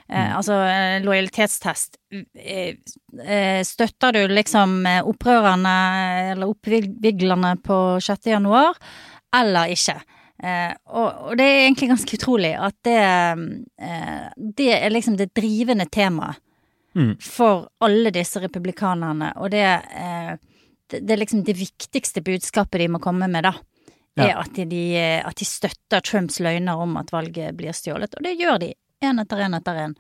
Eh, 0.10 0.18
mm. 0.18 0.32
altså 0.40 0.58
eh, 0.66 0.96
lojalitetstest. 1.06 2.00
Eh, 2.12 2.80
eh, 3.22 3.62
støtter 3.66 4.18
du 4.18 4.34
liksom 4.34 4.80
opprørerne 5.06 5.76
eller 6.32 6.50
oppviglerne 6.50 7.54
på 7.62 7.78
6. 8.02 8.32
januar, 8.34 8.82
eller 9.38 9.74
ikke? 9.76 10.00
Eh, 10.42 10.72
og, 10.90 11.10
og, 11.28 11.34
det 11.38 11.46
er 11.46 11.60
egentlig 11.68 11.92
ganske 11.92 12.18
utrolig 12.18 12.56
at 12.58 12.78
det, 12.88 13.02
eh, 13.78 14.24
det 14.58 14.72
er 14.80 14.94
liksom 14.94 15.20
det 15.20 15.30
drivende 15.38 15.86
temaet 15.94 16.42
mm. 16.96 17.16
for 17.24 17.68
alle 17.84 18.14
disse 18.16 18.42
republikanerne. 18.42 19.34
Og 19.42 19.52
det, 19.54 19.66
eh, 19.66 20.34
det, 20.92 21.00
det, 21.00 21.14
er 21.14 21.22
liksom 21.22 21.44
det 21.48 21.58
viktigste 21.60 22.24
budskapet 22.26 22.84
de 22.84 22.90
må 22.96 23.02
komme 23.04 23.30
med, 23.32 23.48
da. 23.48 23.56
Er 24.20 24.34
ja. 24.34 24.42
at, 24.42 24.58
de, 24.68 24.84
at, 25.24 25.38
de, 25.40 25.48
støtter 25.48 26.04
Trumps 26.04 26.42
løgner 26.44 26.80
om 26.84 26.98
at 27.00 27.14
valget 27.14 27.56
blir 27.56 27.76
stjålet. 27.76 28.18
Og 28.18 28.26
det 28.28 28.36
gjør 28.40 28.60
de. 28.66 28.74
Én 29.02 29.22
etter 29.22 29.40
én 29.48 29.56
etter 29.58 29.78
én. 29.82 29.94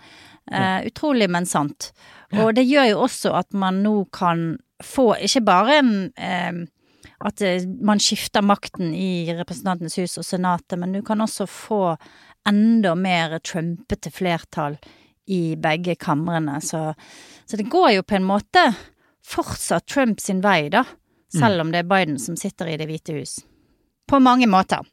Uh, 0.51 0.83
utrolig, 0.85 1.29
men 1.31 1.47
sant. 1.49 1.89
Og 2.35 2.51
det 2.57 2.67
gjør 2.67 2.91
jo 2.91 2.99
også 3.07 3.31
at 3.39 3.55
man 3.57 3.79
nå 3.85 3.95
kan 4.13 4.59
få 4.83 5.13
ikke 5.21 5.43
bare 5.45 5.79
en 5.79 5.95
eh, 6.17 6.67
At 7.21 7.41
man 7.85 7.99
skifter 8.01 8.41
makten 8.41 8.95
i 8.97 9.29
Representantenes 9.37 9.97
hus 10.01 10.17
og 10.17 10.25
Senatet, 10.25 10.79
men 10.81 10.93
du 10.95 11.03
kan 11.05 11.21
også 11.21 11.45
få 11.45 11.95
enda 12.49 12.95
mer 12.97 13.37
trumpete 13.45 14.09
flertall 14.09 14.79
i 15.27 15.55
begge 15.55 15.95
kamrene. 15.95 16.61
Så, 16.61 16.93
så, 17.45 17.57
det 17.57 17.69
går 17.69 17.91
jo 17.97 18.03
på 18.03 18.17
en 18.17 18.27
måte 18.27 18.65
fortsatt 19.27 19.87
Trump 19.87 20.19
sin 20.19 20.41
vei, 20.41 20.69
da. 20.73 20.83
Selv 21.31 21.61
mm. 21.61 21.65
om 21.65 21.71
det 21.71 21.83
er 21.83 21.91
Biden 21.91 22.17
som 22.19 22.35
sitter 22.39 22.67
i 22.67 22.77
Det 22.79 22.89
hvite 22.89 23.15
hus. 23.15 23.37
På 24.09 24.19
mange 24.19 24.47
måter. 24.51 24.83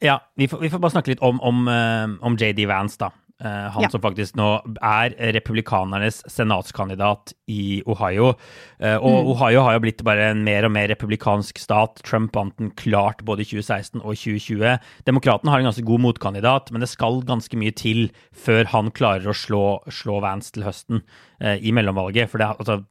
Ja, 0.00 0.18
vi 0.36 0.48
får, 0.48 0.60
vi 0.60 0.70
får 0.72 0.80
bare 0.80 0.96
snakke 0.96 1.12
litt 1.12 1.22
om, 1.24 1.40
om, 1.44 1.66
uh, 1.68 2.16
om 2.24 2.36
JD 2.36 2.66
Vance, 2.68 2.98
da. 3.00 3.10
Uh, 3.40 3.70
han 3.72 3.86
ja. 3.86 3.88
som 3.88 4.02
faktisk 4.04 4.36
nå 4.36 4.48
er 4.84 5.14
republikanernes 5.32 6.20
senatskandidat 6.28 7.32
i 7.48 7.80
Ohio. 7.88 8.34
Uh, 8.76 8.98
og 8.98 9.14
mm. 9.14 9.30
Ohio 9.32 9.64
har 9.64 9.76
jo 9.76 9.82
blitt 9.86 10.04
bare 10.04 10.30
en 10.34 10.42
mer 10.44 10.68
og 10.68 10.74
mer 10.74 10.90
republikansk 10.92 11.60
stat. 11.62 12.02
Trump 12.04 12.36
vant 12.36 12.56
den 12.60 12.72
klart 12.76 13.24
både 13.24 13.46
i 13.46 13.48
2016 13.48 14.02
og 14.02 14.12
2020. 14.12 14.76
Demokratene 15.08 15.54
har 15.54 15.62
en 15.62 15.70
ganske 15.70 15.86
god 15.88 16.04
motkandidat, 16.04 16.68
men 16.70 16.84
det 16.84 16.90
skal 16.92 17.22
ganske 17.28 17.56
mye 17.60 17.72
til 17.76 18.10
før 18.36 18.68
han 18.74 18.92
klarer 18.92 19.32
å 19.32 19.36
slå, 19.36 19.64
slå 19.88 20.20
Vance 20.20 20.52
til 20.54 20.66
høsten 20.66 21.00
eh, 21.40 21.56
i 21.64 21.72
mellomvalget. 21.72 22.28
For 22.30 22.42
det, 22.42 22.52
altså, 22.60 22.82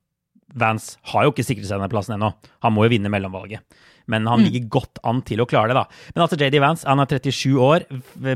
Vance 0.57 0.97
har 1.13 1.27
jo 1.27 1.33
ikke 1.35 1.45
sikret 1.45 1.69
seg 1.69 1.77
denne 1.77 1.91
plassen 1.91 2.17
ennå. 2.17 2.33
Han 2.65 2.73
må 2.75 2.87
jo 2.87 2.93
vinne 2.95 3.11
mellomvalget 3.13 3.65
men 4.09 4.27
han 4.29 4.41
mm. 4.41 4.47
ligger 4.47 4.69
godt 4.79 5.01
an 5.07 5.23
til 5.27 5.43
å 5.43 5.47
klare 5.49 5.71
det, 5.71 5.79
da. 5.79 6.11
Men 6.15 6.25
altså, 6.25 6.39
JD 6.39 6.59
Vance 6.63 6.87
han 6.89 7.03
er 7.03 7.19
37 7.19 7.59
år, 7.63 7.87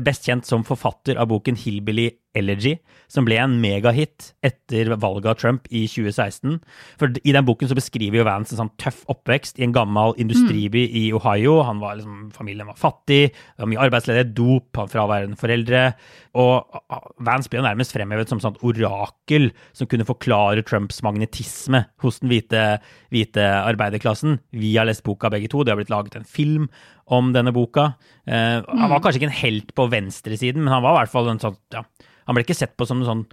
best 0.04 0.28
kjent 0.28 0.48
som 0.48 0.66
forfatter 0.66 1.20
av 1.20 1.30
boken 1.32 1.58
Hillbilly 1.60 2.10
Elegy, 2.34 2.74
som 3.10 3.26
ble 3.26 3.36
en 3.38 3.56
megahit 3.62 4.32
etter 4.44 4.90
valget 5.00 5.30
av 5.30 5.38
Trump 5.38 5.68
i 5.70 5.84
2016. 5.90 6.58
For 7.00 7.14
I 7.22 7.34
den 7.36 7.46
boken 7.46 7.70
så 7.70 7.76
beskriver 7.78 8.20
jo 8.20 8.26
Vance 8.26 8.54
en 8.54 8.64
sånn 8.64 8.72
tøff 8.80 9.02
oppvekst 9.12 9.60
i 9.60 9.66
en 9.66 9.74
gammel 9.76 10.16
industriby 10.20 10.84
mm. 10.86 10.96
i 11.00 11.04
Ohio. 11.16 11.60
Han 11.68 11.82
var 11.82 11.98
liksom, 12.00 12.30
Familien 12.34 12.70
var 12.70 12.80
fattig, 12.80 13.30
det 13.30 13.64
var 13.64 13.70
mye 13.70 13.84
arbeidsledighet, 13.86 14.34
dop, 14.36 14.82
fraværende 14.92 15.38
foreldre. 15.40 15.84
Og 16.40 16.80
Vance 17.24 17.50
ble 17.50 17.60
jo 17.60 17.68
nærmest 17.68 17.94
fremhevet 17.94 18.32
som 18.32 18.42
sånt 18.42 18.60
orakel 18.66 19.50
som 19.76 19.90
kunne 19.90 20.08
forklare 20.08 20.66
Trumps 20.66 21.02
magnetisme 21.06 21.84
hos 22.02 22.20
den 22.22 22.32
hvite, 22.32 22.64
hvite 23.14 23.46
arbeiderklassen. 23.62 24.40
Vi 24.54 24.74
har 24.78 24.88
lest 24.90 25.06
boka 25.06 25.30
begge 25.32 25.52
to, 25.52 25.62
det 25.62 25.74
har 25.74 25.80
blitt 25.80 25.94
laget 25.94 26.18
en 26.18 26.28
film 26.28 26.68
om 27.12 27.32
denne 27.34 27.52
boka. 27.54 27.92
Eh, 28.24 28.60
han 28.64 28.88
var 28.88 28.98
mm. 28.98 29.02
kanskje 29.04 29.20
ikke 29.20 29.30
en 29.30 29.42
helt 29.42 29.74
på 29.76 29.88
venstresiden, 29.92 30.64
men 30.64 30.72
han 30.72 30.84
var 30.84 30.96
i 30.96 31.02
hvert 31.02 31.14
fall 31.14 31.32
en 31.32 31.42
sånn 31.42 31.58
ja, 31.74 31.84
han 32.24 32.36
ble 32.36 32.44
ikke 32.46 32.56
sett 32.56 32.76
på 32.78 32.86
som 32.88 33.02
en 33.02 33.08
sånn 33.08 33.26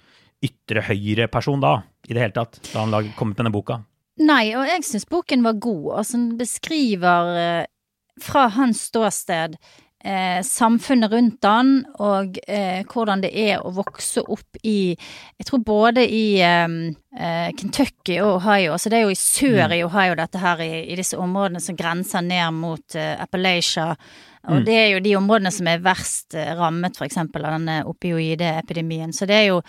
ytre 0.44 0.84
høyre-person 0.88 1.62
da, 1.62 1.78
i 2.10 2.16
det 2.16 2.24
hele 2.24 2.36
tatt, 2.36 2.60
da 2.72 2.84
han 2.84 3.12
kom 3.16 3.32
ut 3.32 3.36
med 3.36 3.44
denne 3.44 3.54
boka. 3.54 3.82
Nei, 4.22 4.52
og 4.58 4.66
jeg 4.68 4.84
syns 4.86 5.08
boken 5.10 5.46
var 5.46 5.60
god. 5.62 5.86
Altså, 6.02 6.18
den 6.18 6.34
beskriver 6.40 7.32
eh, 7.40 7.70
fra 8.22 8.48
hans 8.58 8.84
ståsted 8.90 9.56
eh, 10.04 10.40
samfunnet 10.46 11.12
rundt 11.12 11.48
han, 11.48 11.74
og 12.02 12.40
eh, 12.48 12.82
hvordan 12.90 13.24
det 13.26 13.32
er 13.38 13.62
å 13.62 13.74
vokse 13.76 14.24
opp 14.24 14.60
i 14.64 14.96
Jeg 14.96 15.48
tror 15.48 15.64
både 15.66 16.06
i 16.06 16.26
eh, 16.42 16.80
eh 17.18 17.52
Kentucky 17.58 18.20
og 18.22 18.40
Ohio, 18.40 18.78
så 18.78 18.90
det 18.90 19.00
er 19.00 19.08
jo 19.08 19.16
i 19.16 19.20
sør 19.20 19.68
mm. 19.68 19.78
i 19.78 19.86
Ohio 19.86 20.18
dette 20.20 20.42
her, 20.42 20.62
i, 20.62 20.84
i, 20.92 21.00
disse 21.00 21.18
områdene 21.18 21.62
som 21.62 21.78
grenser 21.78 22.26
ned 22.26 22.60
mot 22.60 22.96
eh, 22.96 23.16
Appalachia 23.22 23.96
og 24.50 24.62
mm. 24.62 24.64
det 24.66 24.78
er 24.78 24.88
jo 24.90 25.02
de 25.06 25.14
områdene 25.20 25.52
som 25.54 25.68
er 25.70 25.84
verst 25.86 26.36
eh, 26.38 26.54
rammet, 26.58 26.98
f.eks. 26.98 27.20
av 27.22 27.44
denne 27.46 27.82
opioideepidemien. 27.90 29.14
Så 29.14 29.28
det 29.30 29.38
er 29.38 29.48
jo 29.52 29.60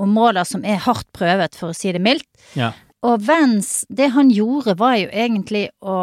områder 0.00 0.48
som 0.48 0.64
er 0.64 0.80
hardt 0.86 1.10
prøvet, 1.12 1.56
for 1.58 1.72
å 1.72 1.76
si 1.76 1.92
det 1.92 2.00
mildt. 2.02 2.28
Ja. 2.56 2.72
Og 3.04 3.20
Vance, 3.26 3.84
det 3.92 4.12
han 4.14 4.30
gjorde, 4.32 4.78
var 4.80 4.96
jo 5.02 5.10
egentlig 5.10 5.66
å, 5.84 5.98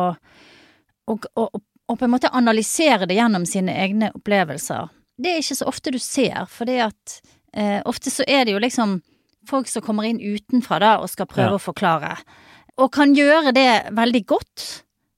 å, 1.10 1.15
å, 1.17 1.47
å 1.47 1.63
på 1.97 2.06
en 2.06 2.13
måte 2.13 2.30
analysere 2.36 3.08
det 3.10 3.17
gjennom 3.17 3.45
sine 3.49 3.73
egne 3.73 4.12
opplevelser. 4.13 4.89
Det 5.19 5.32
er 5.32 5.41
ikke 5.41 5.58
så 5.58 5.67
ofte 5.71 5.91
du 5.91 5.99
ser, 5.99 6.45
fordi 6.52 6.78
at 6.84 7.15
eh, 7.54 7.80
ofte 7.89 8.12
så 8.13 8.23
er 8.28 8.45
det 8.45 8.54
jo 8.54 8.62
liksom 8.62 8.99
folk 9.49 9.67
som 9.67 9.82
kommer 9.82 10.06
inn 10.06 10.21
utenfra 10.21 10.78
da 10.84 10.91
og 11.02 11.10
skal 11.10 11.28
prøve 11.28 11.56
ja. 11.56 11.58
å 11.58 11.63
forklare. 11.63 12.13
Og 12.80 12.91
kan 12.93 13.15
gjøre 13.17 13.52
det 13.56 13.71
veldig 13.97 14.21
godt. 14.30 14.67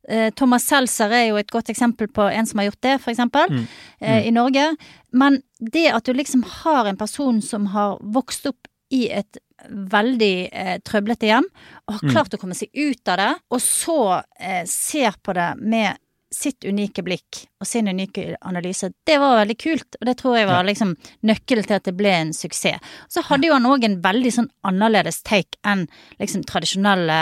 Eh, 0.10 0.32
Thomas 0.34 0.66
Seltzer 0.66 1.12
er 1.14 1.28
jo 1.28 1.38
et 1.42 1.52
godt 1.52 1.70
eksempel 1.70 2.08
på 2.10 2.26
en 2.32 2.48
som 2.50 2.62
har 2.62 2.72
gjort 2.72 2.82
det, 2.88 2.96
for 3.04 3.14
eksempel, 3.14 3.52
mm. 3.52 3.68
Mm. 4.00 4.18
i 4.24 4.34
Norge. 4.34 4.68
Men 5.14 5.42
det 5.60 5.90
at 5.94 6.08
du 6.08 6.16
liksom 6.18 6.46
har 6.64 6.90
en 6.90 6.98
person 6.98 7.42
som 7.46 7.70
har 7.76 8.00
vokst 8.02 8.48
opp 8.50 8.72
i 8.92 9.06
et 9.14 9.38
veldig 9.70 10.36
eh, 10.52 10.78
trøblete 10.82 11.30
hjem, 11.30 11.46
og 11.86 12.00
har 12.00 12.08
Mm. 12.08 12.14
klart 12.16 12.34
å 12.34 12.40
komme 12.42 12.58
seg 12.58 12.72
ut 12.74 13.08
av 13.08 13.18
det, 13.22 13.34
og 13.52 13.62
så 13.62 14.24
eh, 14.40 14.66
ser 14.66 15.14
på 15.22 15.36
det 15.38 15.52
med 15.62 16.01
sitt 16.32 16.64
unike 16.64 17.04
blikk 17.04 17.42
og 17.60 17.68
sin 17.68 17.90
unike 17.92 18.38
analyse. 18.48 18.88
Det 19.06 19.18
var 19.20 19.36
veldig 19.42 19.58
kult, 19.60 19.98
og 20.00 20.06
det 20.08 20.14
tror 20.22 20.38
jeg 20.38 20.48
var 20.48 20.64
liksom 20.64 20.94
nøkkelen 21.28 21.68
til 21.68 21.76
at 21.76 21.88
det 21.90 21.94
ble 22.00 22.14
en 22.16 22.34
suksess. 22.34 22.80
Så 23.12 23.24
hadde 23.28 23.50
jo 23.50 23.54
han 23.58 23.68
òg 23.68 23.84
en 23.84 23.98
veldig 24.04 24.32
sånn 24.38 24.48
annerledes 24.68 25.22
take 25.28 25.60
enn 25.68 25.88
liksom 26.22 26.46
tradisjonelle 26.48 27.18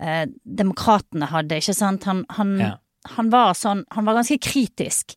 eh, 0.00 0.24
demokratene 0.44 1.28
hadde, 1.30 1.60
ikke 1.62 1.74
sant. 1.78 2.04
Han, 2.10 2.24
han, 2.36 2.56
Ja. 2.60 2.72
han 3.16 3.30
var 3.30 3.54
sånn 3.54 3.84
Han 3.94 4.04
var 4.04 4.14
ganske 4.18 4.38
kritisk 4.42 5.14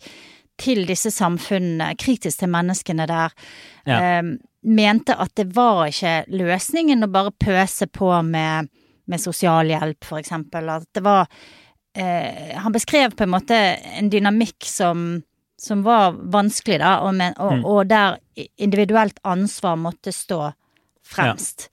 til 0.59 0.85
disse 0.85 1.09
samfunnene, 1.15 1.93
kritisk 1.97 2.39
til 2.43 2.49
menneskene 2.51 3.07
der. 3.07 3.31
Ja. 3.87 3.99
Eh, 4.19 4.23
mente 4.61 5.15
at 5.15 5.31
det 5.39 5.47
var 5.55 5.85
ikke 5.87 6.25
løsningen 6.27 7.05
å 7.05 7.11
bare 7.11 7.31
pøse 7.31 7.87
på 7.87 8.11
med, 8.27 8.67
med 9.07 9.19
sosialhjelp, 9.23 10.03
for 10.03 10.19
eksempel. 10.19 10.67
At 10.69 10.87
det 10.93 11.03
var 11.05 11.27
eh, 11.95 12.57
Han 12.59 12.71
beskrev 12.75 13.15
på 13.15 13.23
en 13.23 13.33
måte 13.33 13.55
en 13.99 14.09
dynamikk 14.09 14.65
som, 14.65 15.23
som 15.59 15.83
var 15.83 16.13
vanskelig, 16.31 16.79
da, 16.79 16.99
og, 17.05 17.13
men, 17.15 17.33
og, 17.37 17.53
Mm. 17.59 17.65
og 17.65 17.87
der 17.89 18.19
individuelt 18.57 19.19
ansvar 19.23 19.75
måtte 19.77 20.11
stå 20.15 20.53
fremst. 21.03 21.69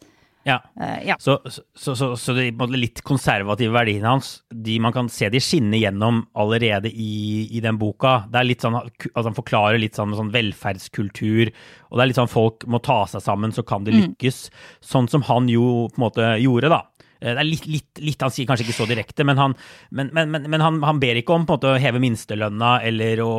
Ja. 0.47 0.61
Eh, 0.81 1.09
ja. 1.09 1.17
Så, 1.19 1.41
så, 1.75 1.95
så, 1.97 2.13
så 2.17 2.33
de 2.37 2.53
litt 2.79 3.01
konservative 3.03 3.75
verdiene 3.75 4.07
hans, 4.13 4.45
de 4.55 4.77
man 4.79 4.93
kan 4.95 5.09
se 5.11 5.27
de 5.29 5.41
skinne 5.43 5.81
gjennom 5.81 6.21
allerede 6.39 6.87
i, 6.87 7.49
i 7.51 7.61
den 7.65 7.79
boka. 7.81 8.29
Det 8.31 8.39
er 8.39 8.47
litt 8.47 8.63
sånn 8.63 8.77
at 8.79 9.25
han 9.27 9.35
forklarer 9.35 9.81
litt 9.83 9.99
sånn, 9.99 10.15
sånn 10.15 10.31
velferdskultur, 10.31 11.51
og 11.91 11.99
det 11.99 12.05
er 12.05 12.11
litt 12.13 12.21
sånn 12.21 12.31
folk 12.31 12.63
må 12.71 12.79
ta 12.79 13.01
seg 13.11 13.25
sammen, 13.27 13.51
så 13.55 13.67
kan 13.67 13.83
det 13.87 13.97
lykkes. 13.99 14.45
Sånn 14.87 15.11
som 15.11 15.27
han 15.27 15.51
jo 15.51 15.89
på 15.91 15.99
en 15.99 16.07
måte 16.07 16.31
gjorde, 16.39 16.71
da. 16.71 16.85
Eh, 17.27 17.35
Det 17.35 17.43
er 17.43 17.49
litt, 17.49 17.67
litt, 17.67 18.03
litt 18.07 18.23
Han 18.23 18.31
sier 18.35 18.47
kanskje 18.49 18.69
ikke 18.69 18.77
så 18.79 18.87
direkte, 18.89 19.27
men 19.27 19.41
han, 19.41 19.57
men, 19.91 20.12
men, 20.15 20.31
men, 20.31 20.47
men 20.53 20.65
han, 20.65 20.81
han 20.87 21.01
ber 21.03 21.19
ikke 21.21 21.35
om 21.35 21.47
måte 21.49 21.73
å 21.75 21.81
heve 21.83 22.01
minstelønna 22.03 22.77
eller 22.87 23.21
å 23.25 23.33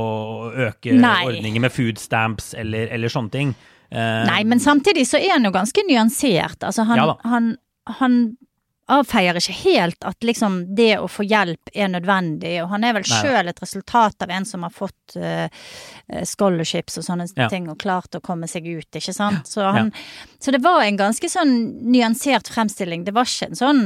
øke 0.68 0.96
Nei. 0.98 1.22
ordninger 1.30 1.64
med 1.64 1.74
food 1.74 2.02
stamps 2.02 2.54
eller, 2.58 2.92
eller 2.94 3.14
sånne 3.14 3.34
ting. 3.34 3.56
Eh, 3.92 4.26
Nei, 4.28 4.42
men 4.44 4.60
samtidig 4.60 5.08
så 5.08 5.22
er 5.22 5.38
han 5.38 5.48
jo 5.48 5.54
ganske 5.56 5.86
nyansert. 5.88 6.60
Altså 6.68 6.84
han, 6.90 7.00
Ja 7.00 7.16
han, 7.24 7.56
han 8.00 8.20
avfeier 8.88 9.36
ikke 9.40 9.56
helt 9.66 10.06
at 10.08 10.24
liksom 10.24 10.60
det 10.78 10.94
å 11.02 11.08
få 11.12 11.26
hjelp 11.28 11.72
er 11.76 11.90
nødvendig, 11.92 12.54
og 12.64 12.70
han 12.72 12.86
er 12.88 12.94
vel 12.96 13.04
sjøl 13.08 13.50
et 13.52 13.60
resultat 13.62 14.24
av 14.24 14.32
en 14.32 14.46
som 14.48 14.64
har 14.64 14.72
fått 14.72 15.18
eh, 15.20 15.50
scholarships 16.24 16.98
og 17.02 17.04
sånne 17.08 17.28
Ja. 17.36 17.50
ting, 17.52 17.68
og 17.70 17.78
klart 17.84 18.16
å 18.16 18.22
komme 18.24 18.48
seg 18.48 18.66
ut, 18.68 18.88
ikke 18.96 19.14
sant. 19.14 19.48
Så, 19.48 19.66
han, 19.76 19.92
så 20.40 20.52
det 20.56 20.62
var 20.64 20.86
en 20.86 20.98
ganske 20.98 21.30
sånn 21.30 21.54
nyansert 21.92 22.48
fremstilling. 22.54 23.04
Det 23.04 23.14
var 23.16 23.28
ikke 23.28 23.52
en 23.52 23.60
sånn 23.60 23.84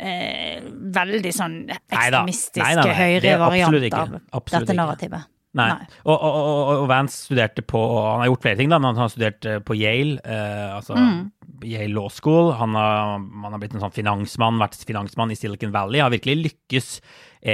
uh, 0.00 0.58
veldig 0.96 1.32
sånn 1.36 1.56
ekstremistiske. 1.70 2.96
Høyre 2.96 3.38
variant 3.40 3.80
ikke. 3.80 4.02
av 4.02 4.16
dette 4.16 4.62
ikke. 4.64 4.76
narrativet. 4.80 5.32
Nei. 5.56 5.70
Nei. 5.72 5.86
Og, 6.04 6.12
og, 6.12 6.34
og, 6.36 6.70
og 6.82 6.88
Vance 6.90 7.22
studerte 7.30 7.62
på 7.64 7.80
Han 7.80 8.20
har 8.20 8.26
gjort 8.28 8.42
flere 8.44 8.58
ting, 8.58 8.68
da, 8.68 8.76
men 8.82 8.90
han 8.92 9.06
har 9.06 9.12
studert 9.12 9.46
på 9.64 9.76
Yale. 9.78 10.18
Eh, 10.24 10.76
altså 10.76 10.96
Mm. 10.96 11.30
Yale 11.64 11.94
Law 11.94 12.08
School. 12.12 12.52
Han 12.58 12.74
har, 12.74 13.18
han 13.18 13.52
har 13.52 13.60
blitt 13.62 13.74
en 13.74 13.84
sånn 13.84 13.94
finansmann, 13.94 14.60
vært 14.60 14.78
finansmann 14.86 15.32
i 15.32 15.38
Silicon 15.38 15.74
Valley. 15.74 16.02
Har 16.02 16.12
virkelig 16.14 16.36
lykkes, 16.50 16.88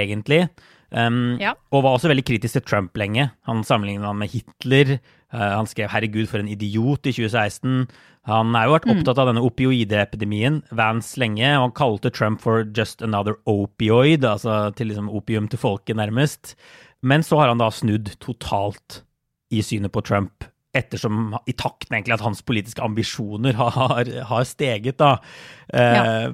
egentlig. 0.03 0.47
Um, 0.93 1.39
Ja. 1.41 1.55
Og 1.73 1.83
var 1.83 1.97
også 1.97 2.11
veldig 2.11 2.25
kritisk 2.25 2.53
til 2.53 2.65
Trump 2.67 2.97
lenge. 2.97 3.31
Han 3.49 3.63
sammenlignet 3.65 4.05
han 4.05 4.19
med 4.19 4.29
Hitler. 4.29 4.99
Uh, 5.33 5.57
han 5.57 5.65
skrev 5.65 5.89
'herregud, 5.89 6.27
for 6.29 6.37
en 6.37 6.47
idiot' 6.47 7.07
i 7.09 7.13
2016. 7.13 7.87
Han 8.25 8.53
har 8.53 8.67
jo 8.67 8.75
vært 8.77 8.91
opptatt 8.93 9.17
av 9.17 9.27
denne 9.27 9.41
opioidepidemien, 9.43 10.61
Vance 10.71 11.17
lenge, 11.19 11.57
og 11.57 11.61
han 11.61 11.71
kalte 11.71 12.11
Trump 12.13 12.39
for 12.41 12.63
'just 12.63 13.01
another 13.01 13.35
opioid', 13.47 14.23
altså 14.23 14.73
til 14.75 14.87
liksom 14.87 15.09
opium 15.09 15.49
til 15.49 15.59
folket, 15.59 15.95
nærmest. 15.97 16.55
Men 17.01 17.21
så 17.21 17.39
har 17.39 17.47
han 17.47 17.57
da 17.57 17.69
snudd 17.69 18.15
totalt 18.19 19.01
i 19.51 19.61
synet 19.61 19.91
på 19.91 20.01
Trump, 20.01 20.45
ettersom 20.73 21.35
i 21.45 21.53
takt 21.53 21.89
med 21.89 21.99
egentlig 21.99 22.15
at 22.15 22.25
hans 22.25 22.41
politiske 22.45 22.81
ambisjoner 22.81 23.53
har, 23.59 24.09
har 24.29 24.47
steget, 24.49 24.97
da. 24.97 25.17
Eh, 25.73 26.27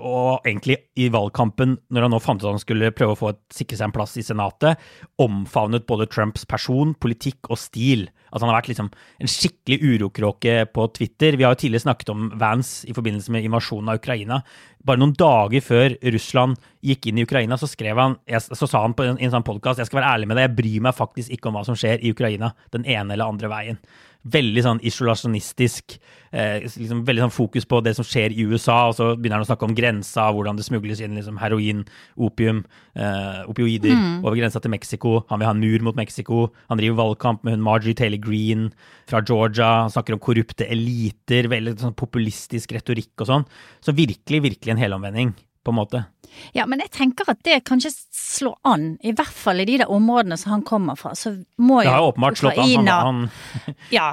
Og 0.00 0.46
egentlig 0.46 0.78
i 0.96 1.10
valgkampen, 1.12 1.76
når 1.92 2.06
han 2.06 2.14
nå 2.16 2.20
fant 2.24 2.40
ut 2.42 2.48
at 2.48 2.56
han 2.56 2.62
skulle 2.64 2.92
prøve 2.96 3.14
å 3.16 3.20
få 3.20 3.32
et, 3.34 3.40
sikre 3.52 3.78
seg 3.78 3.90
en 3.90 3.96
plass 3.96 4.16
i 4.20 4.24
Senatet, 4.24 4.80
omfavnet 5.20 5.86
både 5.90 6.08
Trumps 6.10 6.46
person, 6.48 6.94
politikk 6.96 7.50
og 7.52 7.60
stil. 7.60 8.08
At 8.34 8.42
han 8.42 8.50
har 8.50 8.58
vært 8.58 8.72
liksom 8.72 8.90
en 8.90 9.30
skikkelig 9.30 9.78
urokråke 9.78 10.56
på 10.74 10.86
Twitter. 10.96 11.38
Vi 11.38 11.46
har 11.46 11.54
jo 11.54 11.60
tidligere 11.62 11.86
snakket 11.86 12.10
om 12.10 12.26
Vance 12.40 12.88
i 12.90 12.94
forbindelse 12.96 13.30
med 13.30 13.46
invasjonen 13.46 13.92
av 13.92 14.00
Ukraina. 14.00 14.40
Bare 14.84 15.00
noen 15.00 15.14
dager 15.16 15.62
før 15.64 15.94
Russland 16.12 16.58
gikk 16.84 17.06
inn 17.08 17.20
i 17.22 17.24
Ukraina, 17.24 17.56
så 17.56 17.70
han, 17.96 18.18
så 18.26 18.66
sa 18.68 18.82
han 18.82 18.96
på 18.98 19.06
en, 19.06 19.20
en 19.22 19.32
sånn 19.32 19.46
podkast 19.46 19.80
jeg 19.80 19.88
skal 19.88 20.02
være 20.02 20.10
ærlig 20.16 20.28
med 20.28 20.36
deg, 20.36 20.48
jeg 20.48 20.56
bryr 20.58 20.82
meg 20.88 20.98
faktisk 20.98 21.32
ikke 21.32 21.48
om 21.48 21.56
hva 21.56 21.64
som 21.64 21.78
skjer 21.78 22.02
i 22.04 22.12
Ukraina, 22.12 22.52
den 22.74 22.84
ene 22.84 23.14
eller 23.14 23.30
andre 23.30 23.48
veien. 23.52 23.80
Veldig 24.24 24.62
sånn 24.64 24.80
isolasjonistisk, 24.80 25.98
eh, 26.32 26.64
liksom 26.64 27.02
veldig 27.04 27.26
sånn 27.26 27.34
fokus 27.34 27.66
på 27.68 27.82
det 27.84 27.92
som 27.98 28.06
skjer 28.08 28.32
i 28.32 28.46
USA, 28.48 28.88
og 28.88 28.96
så 28.96 29.10
begynner 29.18 29.36
han 29.36 29.44
å 29.44 29.50
snakke 29.50 29.68
om 29.68 29.76
grensa, 29.76 30.30
hvordan 30.32 30.56
det 30.56 30.64
smugles 30.64 31.02
inn 31.04 31.18
liksom 31.18 31.38
heroin, 31.42 31.84
opium, 32.16 32.64
eh, 32.96 33.44
opioider 33.44 33.92
over 34.24 34.36
grensa 34.36 34.62
til 34.62 34.72
Mexico. 34.72 35.26
Han 35.28 35.38
vil 35.40 35.46
ha 35.46 35.52
en 35.52 35.60
mur 35.60 35.78
mot 35.80 35.96
Mexico. 35.96 36.52
Han 36.70 36.78
driver 36.78 37.02
valgkamp 37.02 37.44
med 37.44 37.54
hun 37.54 37.64
Marjorie 37.64 37.94
Taylor 37.94 38.18
Greene 38.18 38.72
fra 39.06 39.20
Georgia. 39.20 39.82
Han 39.84 39.90
snakker 39.90 40.14
om 40.14 40.20
korrupte 40.20 40.66
eliter, 40.66 41.50
veldig 41.52 41.76
sånn 41.78 41.94
populistisk 41.94 42.72
retorikk 42.72 43.20
og 43.20 43.28
sånn. 43.28 43.46
Så 43.84 43.92
virkelig, 43.92 44.40
virkelig 44.48 44.72
en 44.72 44.80
helomvending, 44.80 45.34
på 45.64 45.72
en 45.72 45.78
måte. 45.80 46.04
Ja, 46.52 46.66
men 46.66 46.82
jeg 46.82 46.90
tenker 46.94 47.28
at 47.30 47.40
det 47.46 47.60
kanskje 47.68 47.92
slår 48.14 48.56
an, 48.66 48.94
i 49.02 49.14
hvert 49.16 49.34
fall 49.34 49.62
i 49.62 49.66
de 49.68 49.78
der 49.84 49.90
områdene 49.92 50.36
som 50.40 50.56
han 50.56 50.64
kommer 50.66 50.98
fra. 50.98 51.14
Så 51.14 51.36
må 51.56 51.80
Det 51.80 51.88
jo 51.88 51.94
har 51.94 52.08
åpenbart 52.10 52.38
slått 52.38 52.58
an. 52.58 52.88
Han, 52.88 53.28
han, 53.66 53.74
Ja. 53.94 54.10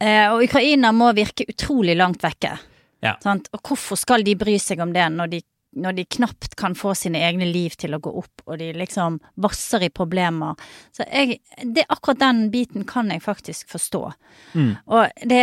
Eh, 0.00 0.28
og 0.32 0.44
Ukraina 0.44 0.92
må 0.92 1.10
virke 1.16 1.46
utrolig 1.48 1.96
langt 1.96 2.24
vekke. 2.24 2.56
Ja. 3.04 3.16
Sant? 3.22 3.50
Og 3.52 3.62
hvorfor 3.64 3.98
skal 4.00 4.24
de 4.26 4.36
bry 4.38 4.58
seg 4.62 4.80
om 4.84 4.92
det 4.94 5.04
når 5.12 5.30
de, 5.32 5.40
når 5.76 5.96
de 5.98 6.06
knapt 6.16 6.56
kan 6.56 6.76
få 6.76 6.94
sine 6.96 7.20
egne 7.24 7.48
liv 7.48 7.76
til 7.80 7.96
å 7.96 8.00
gå 8.02 8.12
opp, 8.20 8.44
og 8.46 8.58
de 8.60 8.70
liksom 8.76 9.18
vasser 9.42 9.86
i 9.86 9.92
problemer. 9.92 10.56
Så 10.96 11.04
jeg, 11.08 11.40
det, 11.62 11.86
akkurat 11.88 12.22
den 12.24 12.46
biten 12.52 12.86
kan 12.88 13.12
jeg 13.12 13.24
faktisk 13.24 13.72
forstå. 13.72 14.02
Mm. 14.54 14.72
Og 14.86 15.28
det 15.28 15.42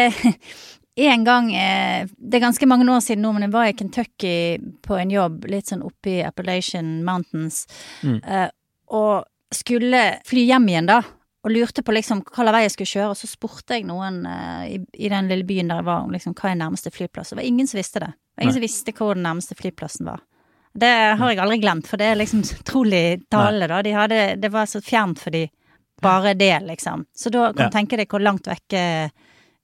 en 0.96 1.24
gang 1.26 1.48
eh, 1.56 2.06
Det 2.18 2.38
er 2.38 2.44
ganske 2.48 2.68
mange 2.70 2.86
år 2.92 3.02
siden 3.02 3.22
nå, 3.26 3.32
men 3.34 3.42
jeg 3.48 3.52
var 3.52 3.66
i 3.66 3.74
Kentucky 3.74 4.58
på 4.86 4.98
en 5.00 5.10
jobb 5.10 5.46
litt 5.50 5.66
sånn 5.72 5.82
oppe 5.84 6.10
i 6.20 6.24
Appalachian 6.24 7.04
Mountains, 7.04 7.66
Mm. 8.04 8.20
eh, 8.24 8.50
og 8.94 9.26
skulle 9.54 10.20
fly 10.26 10.46
hjem 10.48 10.68
igjen, 10.70 10.86
da. 10.88 11.02
Og 11.44 11.52
lurte 11.52 11.84
på 11.84 11.92
liksom 11.94 12.22
hva 12.24 12.44
slags 12.44 12.52
vei 12.56 12.62
jeg 12.64 12.72
skulle 12.72 12.94
kjøre, 12.94 13.10
og 13.10 13.18
så 13.18 13.28
spurte 13.28 13.74
jeg 13.76 13.86
noen 13.86 14.26
eh, 14.26 14.76
i, 14.76 14.78
i 15.06 15.10
den 15.10 15.28
lille 15.28 15.44
byen 15.44 15.68
der 15.68 15.82
jeg 15.82 15.86
var, 15.86 16.04
om 16.06 16.12
liksom 16.12 16.34
hva 16.38 16.52
er 16.52 16.56
nærmeste 16.62 16.92
flyplass. 16.94 17.32
Og 17.34 17.38
det 17.38 17.44
var 17.44 17.50
ingen 17.50 17.68
som 17.68 17.78
visste 17.82 18.00
det. 18.00 18.12
Det 18.14 18.38
var 18.38 18.44
ingen 18.44 18.54
som 18.60 18.62
visste 18.68 18.94
hvor 18.94 19.14
den 19.16 19.24
nærmeste 19.28 19.56
flyplassen 19.60 20.06
var. 20.08 20.22
Det 20.74 20.90
har 21.20 21.30
jeg 21.30 21.40
aldri 21.44 21.60
glemt, 21.62 21.86
for 21.88 21.98
det 21.98 22.06
er 22.08 22.16
liksom 22.18 22.42
utrolig 22.60 23.04
tale, 23.30 23.68
da. 23.68 23.82
De 23.86 23.92
hadde, 23.94 24.22
det 24.42 24.50
var 24.52 24.66
så 24.66 24.82
fjernt 24.82 25.20
for 25.20 25.30
de, 25.36 25.48
bare 26.02 26.34
det, 26.34 26.54
liksom. 26.66 27.06
Så 27.16 27.30
da 27.30 27.52
kan 27.54 27.66
Ja. 27.66 27.70
du 27.70 27.78
tenke 27.78 27.98
deg 27.98 28.08
hvor 28.10 28.22
langt 28.24 28.48
vekke 28.48 29.12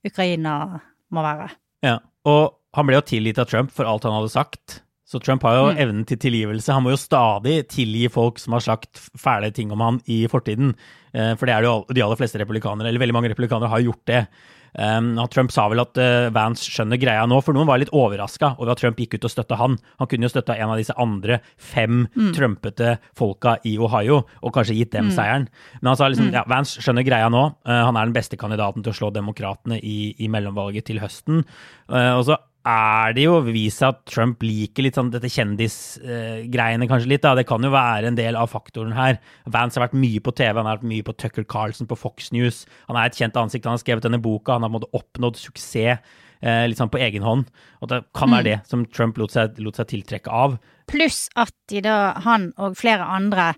Ukraina 0.06 0.80
må 1.12 1.24
være. 1.26 1.50
Ja, 1.86 1.98
og 2.26 2.56
han 2.76 2.86
ble 2.86 2.96
jo 3.00 3.02
tilgitt 3.02 3.40
av 3.42 3.48
Trump 3.50 3.72
for 3.72 3.86
alt 3.90 4.04
han 4.04 4.14
hadde 4.14 4.32
sagt. 4.34 4.82
Så 5.10 5.18
Trump 5.24 5.42
har 5.42 5.56
jo 5.56 5.72
Mm. 5.74 5.78
evnen 5.82 6.06
til 6.06 6.18
tilgivelse. 6.22 6.70
Han 6.72 6.84
må 6.84 6.92
jo 6.92 6.98
stadig 7.02 7.68
tilgi 7.68 8.08
folk 8.12 8.38
som 8.38 8.54
har 8.54 8.60
sagt 8.62 8.94
fæle 9.18 9.52
ting 9.52 9.72
om 9.72 9.80
han 9.82 10.02
i 10.06 10.28
fortiden. 10.28 10.76
Eh, 11.16 11.34
For 11.36 11.48
det 11.48 11.56
er 11.56 11.62
det 11.62 11.70
jo 11.72 11.86
de 11.92 12.02
aller 12.04 12.16
fleste 12.16 12.38
republikanere, 12.38 12.88
eller 12.88 13.00
veldig 13.00 13.14
mange 13.14 13.30
republikanere 13.34 13.70
har 13.70 13.82
gjort 13.82 14.06
det. 14.06 14.28
Um, 14.74 15.14
Trump 15.34 15.54
sa 15.54 15.68
vel 15.72 15.82
at 15.82 15.98
uh, 16.00 16.30
Vance 16.36 16.70
skjønner 16.70 17.00
greia 17.02 17.26
nå, 17.30 17.40
for 17.46 17.58
noen 17.58 17.70
var 17.70 17.82
litt 17.82 17.94
overraska 17.96 18.54
over 18.58 18.74
at 18.74 18.82
Trump 18.82 19.00
gikk 19.02 19.18
ut 19.18 19.30
og 19.30 19.34
støtta 19.34 19.60
han. 19.60 19.78
Han 20.02 20.10
kunne 20.12 20.28
jo 20.28 20.34
støtta 20.34 20.58
en 20.58 20.74
av 20.74 20.80
disse 20.80 20.96
andre 21.00 21.40
fem 21.56 22.06
trumpete 22.36 22.98
folka 23.18 23.58
i 23.68 23.78
Ohio, 23.82 24.22
og 24.44 24.54
kanskje 24.56 24.78
gitt 24.78 24.94
dem 24.96 25.12
seieren. 25.14 25.50
Men 25.80 25.94
han 25.94 26.00
sa 26.00 26.12
liksom 26.12 26.34
ja, 26.36 26.46
Vance 26.50 26.84
skjønner 26.84 27.08
greia 27.08 27.32
nå. 27.34 27.46
Uh, 27.68 27.82
han 27.88 27.98
er 27.98 28.10
den 28.10 28.18
beste 28.18 28.40
kandidaten 28.40 28.86
til 28.86 28.94
å 28.94 29.00
slå 29.00 29.14
demokratene 29.16 29.80
i, 29.82 30.14
i 30.20 30.30
mellomvalget 30.32 30.90
til 30.90 31.02
høsten. 31.04 31.44
Uh, 31.90 32.14
og 32.20 32.28
så 32.30 32.40
er 32.68 33.14
det 33.16 33.24
jo 33.24 33.38
vist 33.46 33.84
at 33.86 34.02
Trump 34.10 34.44
liker 34.44 34.84
litt 34.84 34.98
sånn 35.00 35.12
dette 35.14 35.30
kjendisgreiene 35.32 36.88
kanskje 36.90 37.12
litt. 37.12 37.24
da. 37.24 37.36
Det 37.38 37.48
kan 37.48 37.64
jo 37.64 37.72
være 37.72 38.12
en 38.12 38.18
del 38.20 38.36
av 38.36 38.52
faktoren 38.52 38.96
her. 38.96 39.20
Vance 39.48 39.80
har 39.80 39.88
vært 39.88 40.00
mye 40.00 40.20
på 40.24 40.34
TV, 40.36 40.58
han 40.60 40.68
har 40.68 40.80
vært 40.80 40.92
mye 40.92 41.06
på 41.08 41.16
Tucker 41.16 41.48
Carlson 41.48 41.88
på 41.88 41.98
Fox 42.00 42.32
News. 42.36 42.66
Han 42.90 43.00
er 43.00 43.08
et 43.08 43.20
kjent 43.20 43.40
ansikt, 43.40 43.66
han 43.66 43.78
har 43.78 43.84
skrevet 43.84 44.04
denne 44.04 44.22
boka, 44.22 44.58
han 44.58 44.68
har 44.68 44.72
på 44.72 44.76
en 44.76 44.80
måte 44.82 45.00
oppnådd 45.00 45.40
suksess 45.40 46.04
eh, 46.44 46.66
litt 46.68 46.80
sånn 46.80 46.92
på 46.92 47.02
egen 47.02 47.24
hånd. 47.26 47.50
Og 47.80 47.92
det 47.94 48.04
kan 48.18 48.36
være 48.36 48.50
det 48.50 48.60
som 48.68 48.86
Trump 48.92 49.18
lot 49.22 49.36
seg, 49.36 49.60
lot 49.64 49.80
seg 49.80 49.90
tiltrekke 49.94 50.32
av. 50.32 50.60
Pluss 50.90 51.28
at 51.40 51.56
de 51.72 51.84
da, 51.86 51.98
han 52.26 52.52
og 52.58 52.78
flere 52.80 53.08
andre 53.08 53.54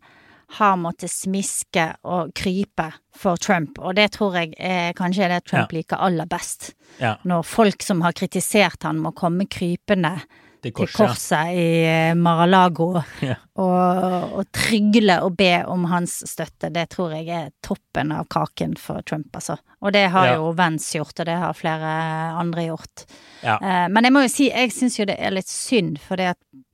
har 0.58 0.76
måttet 0.78 1.12
smiske 1.14 1.86
og 2.04 2.34
krype 2.36 2.90
for 3.16 3.38
Trump, 3.40 3.80
og 3.80 3.96
det 3.96 4.10
tror 4.18 4.36
jeg 4.40 4.54
er 4.60 4.94
kanskje 4.98 5.26
er 5.28 5.36
det 5.38 5.46
Trump 5.48 5.72
Ja. 5.72 5.78
liker 5.78 5.98
aller 6.04 6.26
best. 6.28 6.74
Ja, 7.00 7.16
Når 7.24 7.44
folk 7.48 7.82
som 7.84 8.02
har 8.02 8.12
kritisert 8.14 8.84
han 8.84 9.00
må 9.00 9.14
komme 9.16 9.46
krypende 9.48 10.18
til 10.62 10.72
korset. 10.74 10.94
til 10.96 11.08
korset 11.08 11.54
i 11.58 11.68
eh, 11.90 12.14
Mar-a-Lago 12.16 13.02
Ja. 13.26 13.36
og, 13.58 14.34
og 14.38 14.46
trygle 14.54 15.16
og 15.26 15.36
be 15.38 15.64
om 15.66 15.86
hans 15.90 16.20
støtte, 16.30 16.70
det 16.72 16.90
tror 16.94 17.16
jeg 17.16 17.30
er 17.30 17.50
toppen 17.66 18.12
av 18.12 18.28
kaken 18.30 18.76
for 18.78 19.02
Trump, 19.02 19.32
altså. 19.36 19.58
Og 19.82 19.92
det 19.96 20.04
har 20.14 20.36
jo 20.36 20.52
Vance 20.54 20.94
gjort, 21.00 21.20
og 21.20 21.26
det 21.26 21.38
har 21.42 21.54
flere 21.58 21.90
andre 22.38 22.68
gjort. 22.68 23.06
Ja. 23.42 23.56
Eh, 23.58 23.88
men 23.90 24.04
jeg 24.06 24.14
må 24.14 24.22
jo 24.28 24.30
si, 24.36 24.52
jeg 24.52 24.72
syns 24.76 25.00
jo 25.00 25.06
det 25.10 25.18
er 25.18 25.32
litt 25.34 25.50
synd, 25.50 25.98
for 26.00 26.22